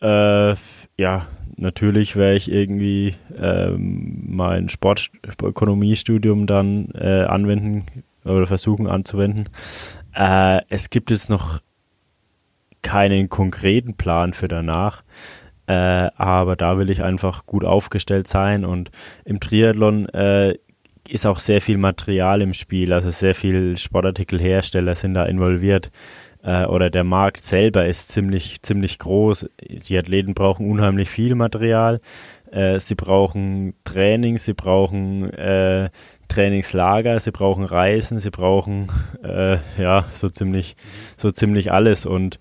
Äh, 0.00 0.54
ja, 0.96 1.26
natürlich 1.56 2.16
werde 2.16 2.36
ich 2.36 2.50
irgendwie 2.50 3.16
ähm, 3.36 4.22
mein 4.26 4.68
Sportökonomiestudium 4.68 6.46
dann 6.46 6.88
äh, 6.94 7.24
anwenden 7.24 7.86
oder 8.24 8.46
versuchen 8.46 8.86
anzuwenden. 8.86 9.48
Äh, 10.14 10.60
es 10.68 10.90
gibt 10.90 11.10
jetzt 11.10 11.30
noch 11.30 11.60
keinen 12.82 13.28
konkreten 13.28 13.94
Plan 13.94 14.34
für 14.34 14.48
danach. 14.48 15.02
Äh, 15.66 16.10
aber 16.16 16.56
da 16.56 16.78
will 16.78 16.90
ich 16.90 17.02
einfach 17.02 17.46
gut 17.46 17.64
aufgestellt 17.64 18.28
sein 18.28 18.64
und 18.64 18.90
im 19.24 19.40
Triathlon 19.40 20.08
äh, 20.10 20.58
ist 21.08 21.26
auch 21.26 21.38
sehr 21.38 21.60
viel 21.60 21.78
Material 21.78 22.42
im 22.42 22.54
Spiel, 22.54 22.92
also 22.92 23.10
sehr 23.10 23.34
viel 23.34 23.76
Sportartikelhersteller 23.78 24.94
sind 24.94 25.14
da 25.14 25.24
involviert 25.24 25.90
äh, 26.44 26.66
oder 26.66 26.90
der 26.90 27.04
Markt 27.04 27.44
selber 27.44 27.86
ist 27.86 28.12
ziemlich, 28.12 28.62
ziemlich 28.62 28.98
groß. 28.98 29.48
Die 29.60 29.98
Athleten 29.98 30.34
brauchen 30.34 30.70
unheimlich 30.70 31.08
viel 31.08 31.34
Material. 31.34 32.00
Äh, 32.50 32.78
sie 32.80 32.94
brauchen 32.94 33.74
Training, 33.84 34.38
sie 34.38 34.52
brauchen 34.52 35.32
äh, 35.32 35.90
Trainingslager, 36.28 37.18
sie 37.20 37.32
brauchen 37.32 37.64
Reisen, 37.64 38.20
sie 38.20 38.30
brauchen 38.30 38.88
äh, 39.22 39.56
ja 39.78 40.04
so 40.12 40.28
ziemlich, 40.28 40.76
so 41.16 41.30
ziemlich 41.30 41.72
alles. 41.72 42.06
Und 42.06 42.38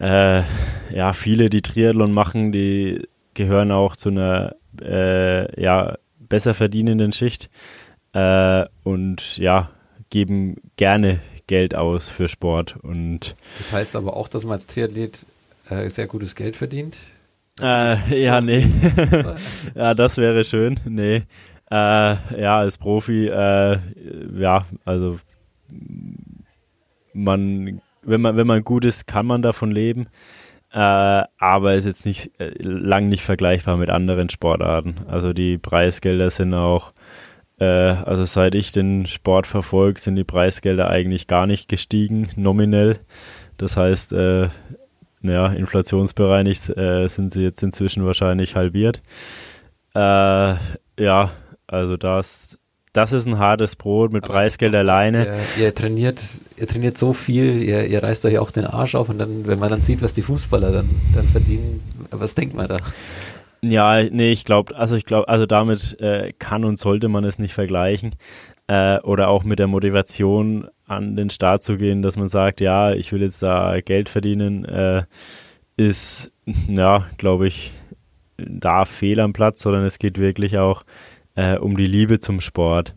äh, 0.00 0.42
ja, 0.94 1.12
viele, 1.12 1.50
die 1.50 1.62
Triathlon 1.62 2.12
machen, 2.12 2.52
die 2.52 3.08
gehören 3.34 3.72
auch 3.72 3.96
zu 3.96 4.08
einer 4.10 4.56
äh, 4.80 5.60
ja, 5.60 5.96
besser 6.18 6.54
verdienenden 6.54 7.12
Schicht 7.12 7.50
und 8.84 9.36
ja, 9.36 9.70
geben 10.10 10.56
gerne 10.76 11.20
Geld 11.46 11.74
aus 11.74 12.08
für 12.08 12.28
Sport. 12.28 12.76
Und 12.82 13.34
das 13.58 13.72
heißt 13.72 13.96
aber 13.96 14.16
auch, 14.16 14.28
dass 14.28 14.44
man 14.44 14.52
als 14.52 14.66
Triathlet 14.66 15.26
äh, 15.68 15.88
sehr 15.90 16.06
gutes 16.06 16.34
Geld 16.36 16.54
verdient. 16.54 16.96
Äh, 17.60 18.22
ja, 18.22 18.40
nee. 18.40 18.70
ja, 19.74 19.94
das 19.94 20.16
wäre 20.16 20.44
schön. 20.44 20.78
Nee. 20.84 21.24
Äh, 21.70 22.40
ja, 22.40 22.58
als 22.58 22.78
Profi, 22.78 23.26
äh, 23.26 23.78
ja, 24.36 24.64
also 24.84 25.18
man, 27.12 27.80
wenn 28.08 28.20
man, 28.20 28.36
wenn 28.36 28.46
man 28.46 28.62
gut 28.64 28.84
ist, 28.84 29.06
kann 29.06 29.26
man 29.26 29.42
davon 29.42 29.70
leben. 29.70 30.08
Äh, 30.70 31.24
aber 31.38 31.74
ist 31.74 31.86
jetzt 31.86 32.04
nicht 32.04 32.38
äh, 32.40 32.52
lang 32.58 33.08
nicht 33.08 33.22
vergleichbar 33.22 33.76
mit 33.76 33.88
anderen 33.90 34.28
Sportarten. 34.28 34.96
Also 35.08 35.32
die 35.32 35.56
Preisgelder 35.56 36.30
sind 36.30 36.52
auch, 36.52 36.92
äh, 37.58 37.64
also 37.64 38.24
seit 38.26 38.54
ich 38.54 38.72
den 38.72 39.06
Sport 39.06 39.46
verfolge, 39.46 40.00
sind 40.00 40.16
die 40.16 40.24
Preisgelder 40.24 40.90
eigentlich 40.90 41.26
gar 41.26 41.46
nicht 41.46 41.68
gestiegen, 41.68 42.28
nominell. 42.36 42.98
Das 43.56 43.76
heißt, 43.76 44.12
äh, 44.12 44.48
ja, 45.22 45.46
inflationsbereinigt 45.48 46.76
äh, 46.76 47.08
sind 47.08 47.32
sie 47.32 47.42
jetzt 47.42 47.62
inzwischen 47.62 48.04
wahrscheinlich 48.04 48.54
halbiert. 48.54 49.02
Äh, 49.94 50.54
ja, 50.98 51.32
also 51.66 51.96
das, 51.96 52.58
das 52.98 53.12
ist 53.12 53.26
ein 53.26 53.38
hartes 53.38 53.76
Brot 53.76 54.12
mit 54.12 54.24
Aber 54.24 54.32
Preisgeld 54.32 54.74
alleine. 54.74 55.38
Ihr, 55.56 55.66
ihr, 55.66 55.74
trainiert, 55.74 56.20
ihr 56.56 56.66
trainiert 56.66 56.98
so 56.98 57.12
viel, 57.12 57.62
ihr, 57.62 57.86
ihr 57.86 58.02
reißt 58.02 58.24
euch 58.24 58.38
auch 58.38 58.50
den 58.50 58.64
Arsch 58.64 58.96
auf 58.96 59.08
und 59.08 59.18
dann, 59.18 59.46
wenn 59.46 59.60
man 59.60 59.70
dann 59.70 59.82
sieht, 59.82 60.02
was 60.02 60.14
die 60.14 60.22
Fußballer 60.22 60.72
dann, 60.72 60.90
dann 61.14 61.28
verdienen, 61.28 61.80
was 62.10 62.34
denkt 62.34 62.56
man 62.56 62.66
da? 62.66 62.78
Ja, 63.62 64.02
nee, 64.02 64.32
ich 64.32 64.44
glaube, 64.44 64.76
also 64.76 64.96
ich 64.96 65.04
glaube, 65.04 65.28
also 65.28 65.46
damit 65.46 66.00
äh, 66.00 66.32
kann 66.40 66.64
und 66.64 66.80
sollte 66.80 67.06
man 67.06 67.22
es 67.22 67.38
nicht 67.38 67.54
vergleichen. 67.54 68.16
Äh, 68.66 69.00
oder 69.02 69.28
auch 69.28 69.44
mit 69.44 69.60
der 69.60 69.68
Motivation 69.68 70.66
an 70.86 71.14
den 71.14 71.30
Start 71.30 71.62
zu 71.62 71.76
gehen, 71.76 72.02
dass 72.02 72.16
man 72.16 72.28
sagt, 72.28 72.60
ja, 72.60 72.90
ich 72.92 73.12
will 73.12 73.22
jetzt 73.22 73.44
da 73.44 73.80
Geld 73.80 74.08
verdienen, 74.08 74.64
äh, 74.64 75.04
ist, 75.76 76.32
ja, 76.66 77.06
glaube 77.16 77.46
ich, 77.46 77.72
da 78.36 78.84
fehl 78.84 79.20
am 79.20 79.32
Platz, 79.32 79.62
sondern 79.62 79.84
es 79.84 80.00
geht 80.00 80.18
wirklich 80.18 80.58
auch 80.58 80.82
äh, 81.38 81.56
um 81.56 81.76
die 81.76 81.86
Liebe 81.86 82.18
zum 82.18 82.40
Sport. 82.40 82.94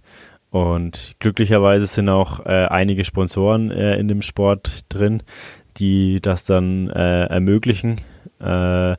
Und 0.49 1.15
glücklicherweise 1.19 1.85
sind 1.85 2.09
auch 2.09 2.45
äh, 2.45 2.65
einige 2.65 3.05
Sponsoren 3.05 3.71
äh, 3.71 3.95
in 3.97 4.07
dem 4.07 4.21
Sport 4.21 4.85
drin, 4.89 5.23
die 5.77 6.19
das 6.19 6.43
dann 6.45 6.89
äh, 6.89 7.25
ermöglichen. 7.25 8.01
Äh, 8.39 8.95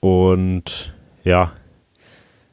und 0.00 0.94
ja. 1.24 1.52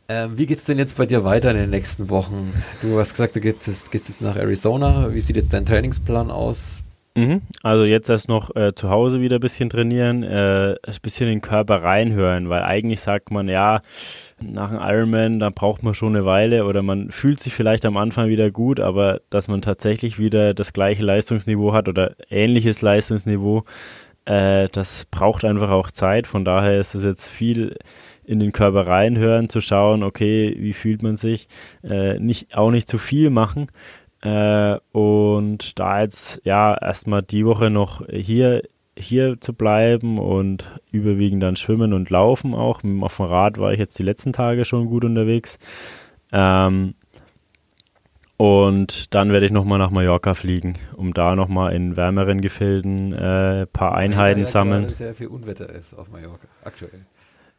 Ähm, 0.09 0.37
wie 0.37 0.53
es 0.53 0.63
denn 0.63 0.77
jetzt 0.77 0.95
bei 0.95 1.05
dir 1.05 1.25
weiter 1.25 1.51
in 1.51 1.57
den 1.57 1.69
nächsten 1.71 2.09
Wochen? 2.09 2.53
Du 2.81 2.97
hast 2.99 3.11
gesagt, 3.11 3.35
du 3.35 3.41
gehst, 3.41 3.91
gehst 3.91 4.07
jetzt 4.07 4.21
nach 4.21 4.37
Arizona. 4.37 5.13
Wie 5.13 5.19
sieht 5.19 5.35
jetzt 5.35 5.51
dein 5.51 5.65
Trainingsplan 5.65 6.31
aus? 6.31 6.83
Mhm. 7.17 7.41
Also 7.63 7.83
jetzt 7.83 8.09
erst 8.09 8.29
noch 8.29 8.55
äh, 8.55 8.75
zu 8.75 8.91
Hause 8.91 9.21
wieder 9.21 9.37
ein 9.37 9.41
bisschen 9.41 9.71
trainieren, 9.71 10.21
äh, 10.21 10.75
ein 10.83 10.95
bisschen 11.01 11.27
in 11.27 11.37
den 11.37 11.41
Körper 11.41 11.81
reinhören, 11.81 12.47
weil 12.47 12.61
eigentlich 12.61 12.99
sagt 12.99 13.31
man, 13.31 13.49
ja, 13.49 13.79
nach 14.39 14.71
einem 14.71 14.81
Ironman, 14.81 15.39
da 15.39 15.49
braucht 15.49 15.81
man 15.81 15.95
schon 15.95 16.15
eine 16.15 16.25
Weile 16.25 16.65
oder 16.65 16.83
man 16.83 17.09
fühlt 17.09 17.39
sich 17.39 17.55
vielleicht 17.55 17.85
am 17.85 17.97
Anfang 17.97 18.29
wieder 18.29 18.51
gut, 18.51 18.79
aber 18.79 19.21
dass 19.31 19.47
man 19.47 19.63
tatsächlich 19.63 20.19
wieder 20.19 20.53
das 20.53 20.73
gleiche 20.73 21.03
Leistungsniveau 21.03 21.73
hat 21.73 21.89
oder 21.89 22.15
ähnliches 22.29 22.83
Leistungsniveau, 22.83 23.63
äh, 24.25 24.69
das 24.71 25.07
braucht 25.09 25.43
einfach 25.43 25.71
auch 25.71 25.89
Zeit. 25.89 26.27
Von 26.27 26.45
daher 26.45 26.79
ist 26.79 26.93
es 26.93 27.03
jetzt 27.03 27.29
viel 27.29 27.77
in 28.25 28.39
den 28.39 28.51
Körper 28.51 28.85
reinhören, 28.85 29.49
zu 29.49 29.59
schauen, 29.59 30.03
okay, 30.03 30.55
wie 30.59 30.73
fühlt 30.73 31.01
man 31.01 31.15
sich, 31.15 31.47
äh, 31.83 32.19
nicht, 32.19 32.55
auch 32.55 32.69
nicht 32.69 32.87
zu 32.87 32.99
viel 32.99 33.31
machen. 33.31 33.69
Äh, 34.21 34.77
und 34.91 35.79
da 35.79 36.01
jetzt 36.01 36.41
ja 36.43 36.75
erstmal 36.75 37.21
die 37.21 37.45
Woche 37.45 37.69
noch 37.69 38.05
hier 38.07 38.63
hier 38.97 39.39
zu 39.39 39.53
bleiben 39.53 40.17
und 40.17 40.65
überwiegend 40.91 41.43
dann 41.43 41.55
schwimmen 41.55 41.93
und 41.93 42.09
laufen 42.09 42.53
auch. 42.53 42.81
Auf 43.01 43.17
dem 43.17 43.25
Rad 43.25 43.59
war 43.59 43.71
ich 43.71 43.79
jetzt 43.79 43.97
die 43.99 44.03
letzten 44.03 44.33
Tage 44.33 44.65
schon 44.65 44.87
gut 44.87 45.05
unterwegs. 45.05 45.59
Ähm, 46.31 46.95
und 48.37 49.15
dann 49.15 49.31
werde 49.31 49.47
ich 49.47 49.51
nochmal 49.51 49.79
nach 49.79 49.89
Mallorca 49.89 50.35
fliegen, 50.35 50.77
um 50.95 51.13
da 51.13 51.35
nochmal 51.35 51.73
in 51.73 51.97
wärmeren 51.97 52.41
Gefilden 52.41 53.13
ein 53.13 53.61
äh, 53.61 53.65
paar 53.65 53.95
Einheiten 53.95 54.41
ja, 54.41 54.45
ja, 54.45 54.51
sammeln. 54.51 54.83
Weil 54.83 54.91
sehr 54.91 55.15
viel 55.15 55.27
Unwetter 55.27 55.69
ist 55.69 55.95
auf 55.95 56.09
Mallorca, 56.09 56.47
aktuell. 56.63 57.05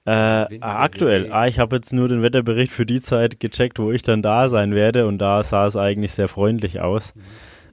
Äh, 0.09 0.59
aktuell, 0.61 1.31
ah, 1.33 1.47
ich 1.47 1.59
habe 1.59 1.77
jetzt 1.77 1.93
nur 1.93 2.09
den 2.09 2.23
Wetterbericht 2.23 2.73
für 2.73 2.87
die 2.87 3.03
Zeit 3.03 3.41
gecheckt, 3.41 3.79
wo 3.79 3.93
ich 3.93 4.03
dann 4.03 4.23
da 4.23 4.49
sein 4.49 4.75
werde 4.75 5.07
und 5.07 5.19
da 5.19 5.43
sah 5.43 5.67
es 5.67 5.77
eigentlich 5.77 6.13
sehr 6.13 6.29
freundlich 6.29 6.81
aus. 6.81 7.15
Mhm. 7.15 7.23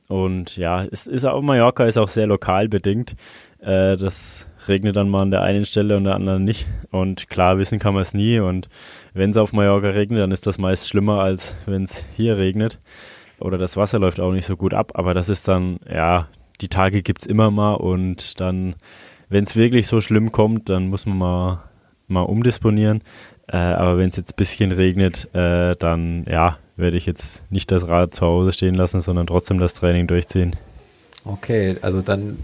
Und 0.08 0.58
ja, 0.58 0.84
es 0.84 1.08
ist 1.08 1.26
auch 1.26 1.42
Mallorca 1.42 1.86
ist 1.86 1.98
auch 1.98 2.10
sehr 2.10 2.28
lokal 2.28 2.68
bedingt. 2.68 3.16
Äh, 3.60 3.96
das 3.96 4.48
regnet 4.68 4.98
dann 4.98 5.10
mal 5.10 5.22
an 5.22 5.32
der 5.32 5.44
einen 5.44 5.66
Stelle 5.66 5.96
und 5.96 6.04
der 6.04 6.16
anderen 6.16 6.44
nicht. 6.44 6.68
Und 6.92 7.30
klar, 7.30 7.58
wissen 7.58 7.80
kann 7.80 7.94
man 7.94 8.04
es 8.04 8.14
nie. 8.14 8.40
Und 8.40 8.68
wenn 9.14 9.32
es 9.32 9.38
auf 9.38 9.54
Mallorca 9.54 9.90
regnet, 9.90 10.22
dann 10.22 10.32
ist 10.32 10.46
das 10.46 10.58
meist 10.58 10.90
schlimmer, 10.90 11.22
als 11.22 11.56
wenn 11.66 11.84
es 11.84 12.04
hier 12.18 12.38
regnet. 12.38 12.80
Oder 13.40 13.58
das 13.58 13.78
Wasser 13.78 14.00
läuft 14.00 14.20
auch 14.20 14.34
nicht 14.34 14.46
so 14.46 14.58
gut 14.58 14.74
ab. 14.74 14.92
Aber 14.96 15.14
das 15.14 15.30
ist 15.30 15.48
dann, 15.48 15.80
ja, 15.90 16.28
die 16.62 16.68
Tage 16.68 17.02
gibt 17.02 17.22
es 17.22 17.28
immer 17.28 17.50
mal. 17.50 17.76
Und 17.76 18.40
dann, 18.40 18.76
wenn 19.30 19.46
es 19.46 19.56
wirklich 19.56 19.88
so 19.88 20.02
schlimm 20.02 20.32
kommt, 20.32 20.70
dann 20.70 20.88
muss 20.90 21.06
man 21.06 21.18
mal, 21.18 21.64
mal 22.08 22.22
umdisponieren. 22.22 23.02
Äh, 23.48 23.58
aber 23.58 23.98
wenn 23.98 24.10
es 24.10 24.16
jetzt 24.16 24.34
ein 24.34 24.38
bisschen 24.38 24.72
regnet, 24.72 25.30
äh, 25.34 25.76
dann 25.76 26.26
ja, 26.30 26.58
werde 26.78 26.98
ich 26.98 27.06
jetzt 27.06 27.44
nicht 27.52 27.72
das 27.72 27.88
Rad 27.88 28.16
zu 28.16 28.26
Hause 28.26 28.54
stehen 28.54 28.76
lassen, 28.76 29.02
sondern 29.02 29.28
trotzdem 29.28 29.60
das 29.60 29.76
Training 29.76 30.08
durchziehen. 30.08 30.56
Okay, 31.24 31.76
also 31.82 32.02
dann 32.02 32.38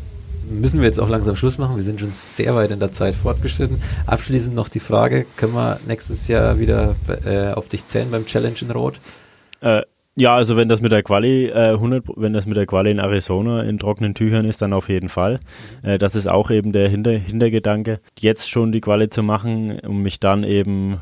müssen 0.49 0.79
wir 0.79 0.87
jetzt 0.87 0.99
auch 0.99 1.09
langsam 1.09 1.35
Schluss 1.35 1.57
machen. 1.57 1.75
Wir 1.75 1.83
sind 1.83 1.99
schon 1.99 2.11
sehr 2.11 2.55
weit 2.55 2.71
in 2.71 2.79
der 2.79 2.91
Zeit 2.91 3.15
fortgeschritten. 3.15 3.81
Abschließend 4.05 4.55
noch 4.55 4.69
die 4.69 4.79
Frage, 4.79 5.25
können 5.37 5.53
wir 5.53 5.79
nächstes 5.87 6.27
Jahr 6.27 6.59
wieder 6.59 6.95
äh, 7.25 7.53
auf 7.53 7.67
dich 7.67 7.87
zählen 7.87 8.11
beim 8.11 8.25
Challenge 8.25 8.55
in 8.61 8.71
Rot? 8.71 8.99
Äh, 9.61 9.83
ja, 10.15 10.35
also 10.35 10.57
wenn 10.57 10.67
das 10.67 10.81
mit 10.81 10.91
der 10.91 11.03
Quali 11.03 11.47
äh, 11.47 11.73
100, 11.73 12.03
wenn 12.17 12.33
das 12.33 12.45
mit 12.45 12.57
der 12.57 12.65
Quali 12.65 12.91
in 12.91 12.99
Arizona 12.99 13.63
in 13.63 13.79
trockenen 13.79 14.13
Tüchern 14.13 14.45
ist, 14.45 14.61
dann 14.61 14.73
auf 14.73 14.89
jeden 14.89 15.09
Fall. 15.09 15.39
Mhm. 15.83 15.89
Äh, 15.89 15.97
das 15.97 16.15
ist 16.15 16.27
auch 16.27 16.51
eben 16.51 16.73
der 16.73 16.89
Hinter 16.89 17.11
Hintergedanke, 17.11 17.99
jetzt 18.19 18.49
schon 18.49 18.71
die 18.71 18.81
Quali 18.81 19.09
zu 19.09 19.23
machen, 19.23 19.79
um 19.79 20.03
mich 20.03 20.19
dann 20.19 20.43
eben 20.43 20.99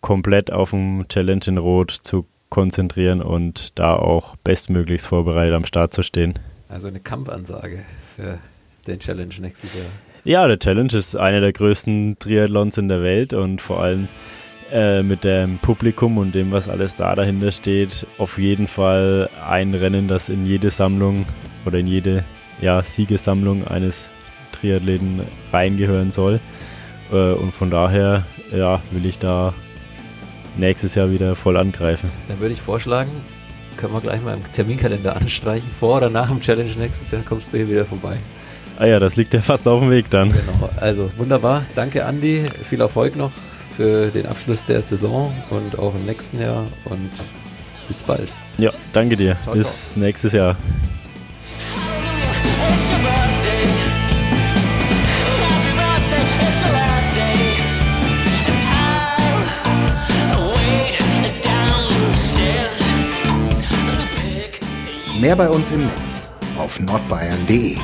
komplett 0.00 0.52
auf 0.52 0.70
dem 0.70 1.06
Challenge 1.08 1.44
in 1.46 1.58
Rot 1.58 1.90
zu 1.90 2.26
konzentrieren 2.48 3.20
und 3.20 3.76
da 3.78 3.94
auch 3.94 4.36
bestmöglichst 4.36 5.08
vorbereitet 5.08 5.54
am 5.54 5.64
Start 5.64 5.92
zu 5.92 6.04
stehen. 6.04 6.34
Also 6.68 6.86
eine 6.88 7.00
Kampfansage 7.00 7.82
für 8.14 8.38
den 8.86 9.00
Challenge 9.00 9.34
nächstes 9.40 9.74
Jahr. 9.74 9.86
Ja, 10.24 10.46
der 10.46 10.58
Challenge 10.58 10.92
ist 10.92 11.16
einer 11.16 11.40
der 11.40 11.52
größten 11.52 12.16
Triathlons 12.18 12.78
in 12.78 12.88
der 12.88 13.02
Welt 13.02 13.32
und 13.32 13.60
vor 13.60 13.80
allem 13.80 14.08
äh, 14.72 15.02
mit 15.02 15.24
dem 15.24 15.58
Publikum 15.58 16.18
und 16.18 16.34
dem, 16.34 16.50
was 16.50 16.68
alles 16.68 16.96
da 16.96 17.14
dahinter 17.14 17.52
steht, 17.52 18.06
auf 18.18 18.38
jeden 18.38 18.66
Fall 18.66 19.30
ein 19.48 19.74
Rennen, 19.74 20.08
das 20.08 20.28
in 20.28 20.44
jede 20.44 20.70
Sammlung 20.70 21.24
oder 21.64 21.78
in 21.78 21.86
jede 21.86 22.24
ja, 22.60 22.82
Siegesammlung 22.82 23.66
eines 23.66 24.10
Triathleten 24.52 25.20
reingehören 25.52 26.10
soll. 26.10 26.40
Äh, 27.12 27.32
und 27.32 27.52
von 27.52 27.70
daher 27.70 28.24
ja, 28.52 28.80
will 28.90 29.06
ich 29.06 29.18
da 29.18 29.54
nächstes 30.56 30.94
Jahr 30.94 31.10
wieder 31.10 31.36
voll 31.36 31.56
angreifen. 31.56 32.10
Dann 32.28 32.40
würde 32.40 32.54
ich 32.54 32.62
vorschlagen, 32.62 33.10
können 33.76 33.92
wir 33.92 34.00
gleich 34.00 34.22
mal 34.22 34.34
im 34.34 34.52
Terminkalender 34.52 35.14
anstreichen. 35.16 35.70
Vor 35.70 35.98
oder 35.98 36.10
nach 36.10 36.28
dem 36.28 36.40
Challenge 36.40 36.72
nächstes 36.78 37.10
Jahr 37.12 37.22
kommst 37.22 37.52
du 37.52 37.58
hier 37.58 37.68
wieder 37.68 37.84
vorbei. 37.84 38.16
Ah 38.78 38.86
ja, 38.86 38.98
das 38.98 39.16
liegt 39.16 39.32
ja 39.32 39.40
fast 39.40 39.68
auf 39.68 39.80
dem 39.80 39.90
Weg 39.90 40.10
dann. 40.10 40.32
Genau, 40.32 40.70
also 40.76 41.10
wunderbar. 41.16 41.64
Danke 41.74 42.04
Andi, 42.04 42.46
viel 42.62 42.80
Erfolg 42.80 43.16
noch 43.16 43.32
für 43.76 44.08
den 44.08 44.26
Abschluss 44.26 44.64
der 44.64 44.80
Saison 44.80 45.32
und 45.50 45.78
auch 45.78 45.94
im 45.94 46.06
nächsten 46.06 46.40
Jahr 46.40 46.64
und 46.86 47.10
bis 47.88 48.02
bald. 48.02 48.28
Ja, 48.58 48.72
danke 48.92 49.16
dir. 49.16 49.36
Ciao, 49.42 49.54
bis 49.54 49.92
ciao. 49.92 50.04
nächstes 50.04 50.32
Jahr. 50.32 50.56
Mehr 65.20 65.34
bei 65.34 65.48
uns 65.48 65.70
im 65.70 65.86
Netz 65.86 66.30
auf 66.58 66.78
nordbayern.de 66.78 67.78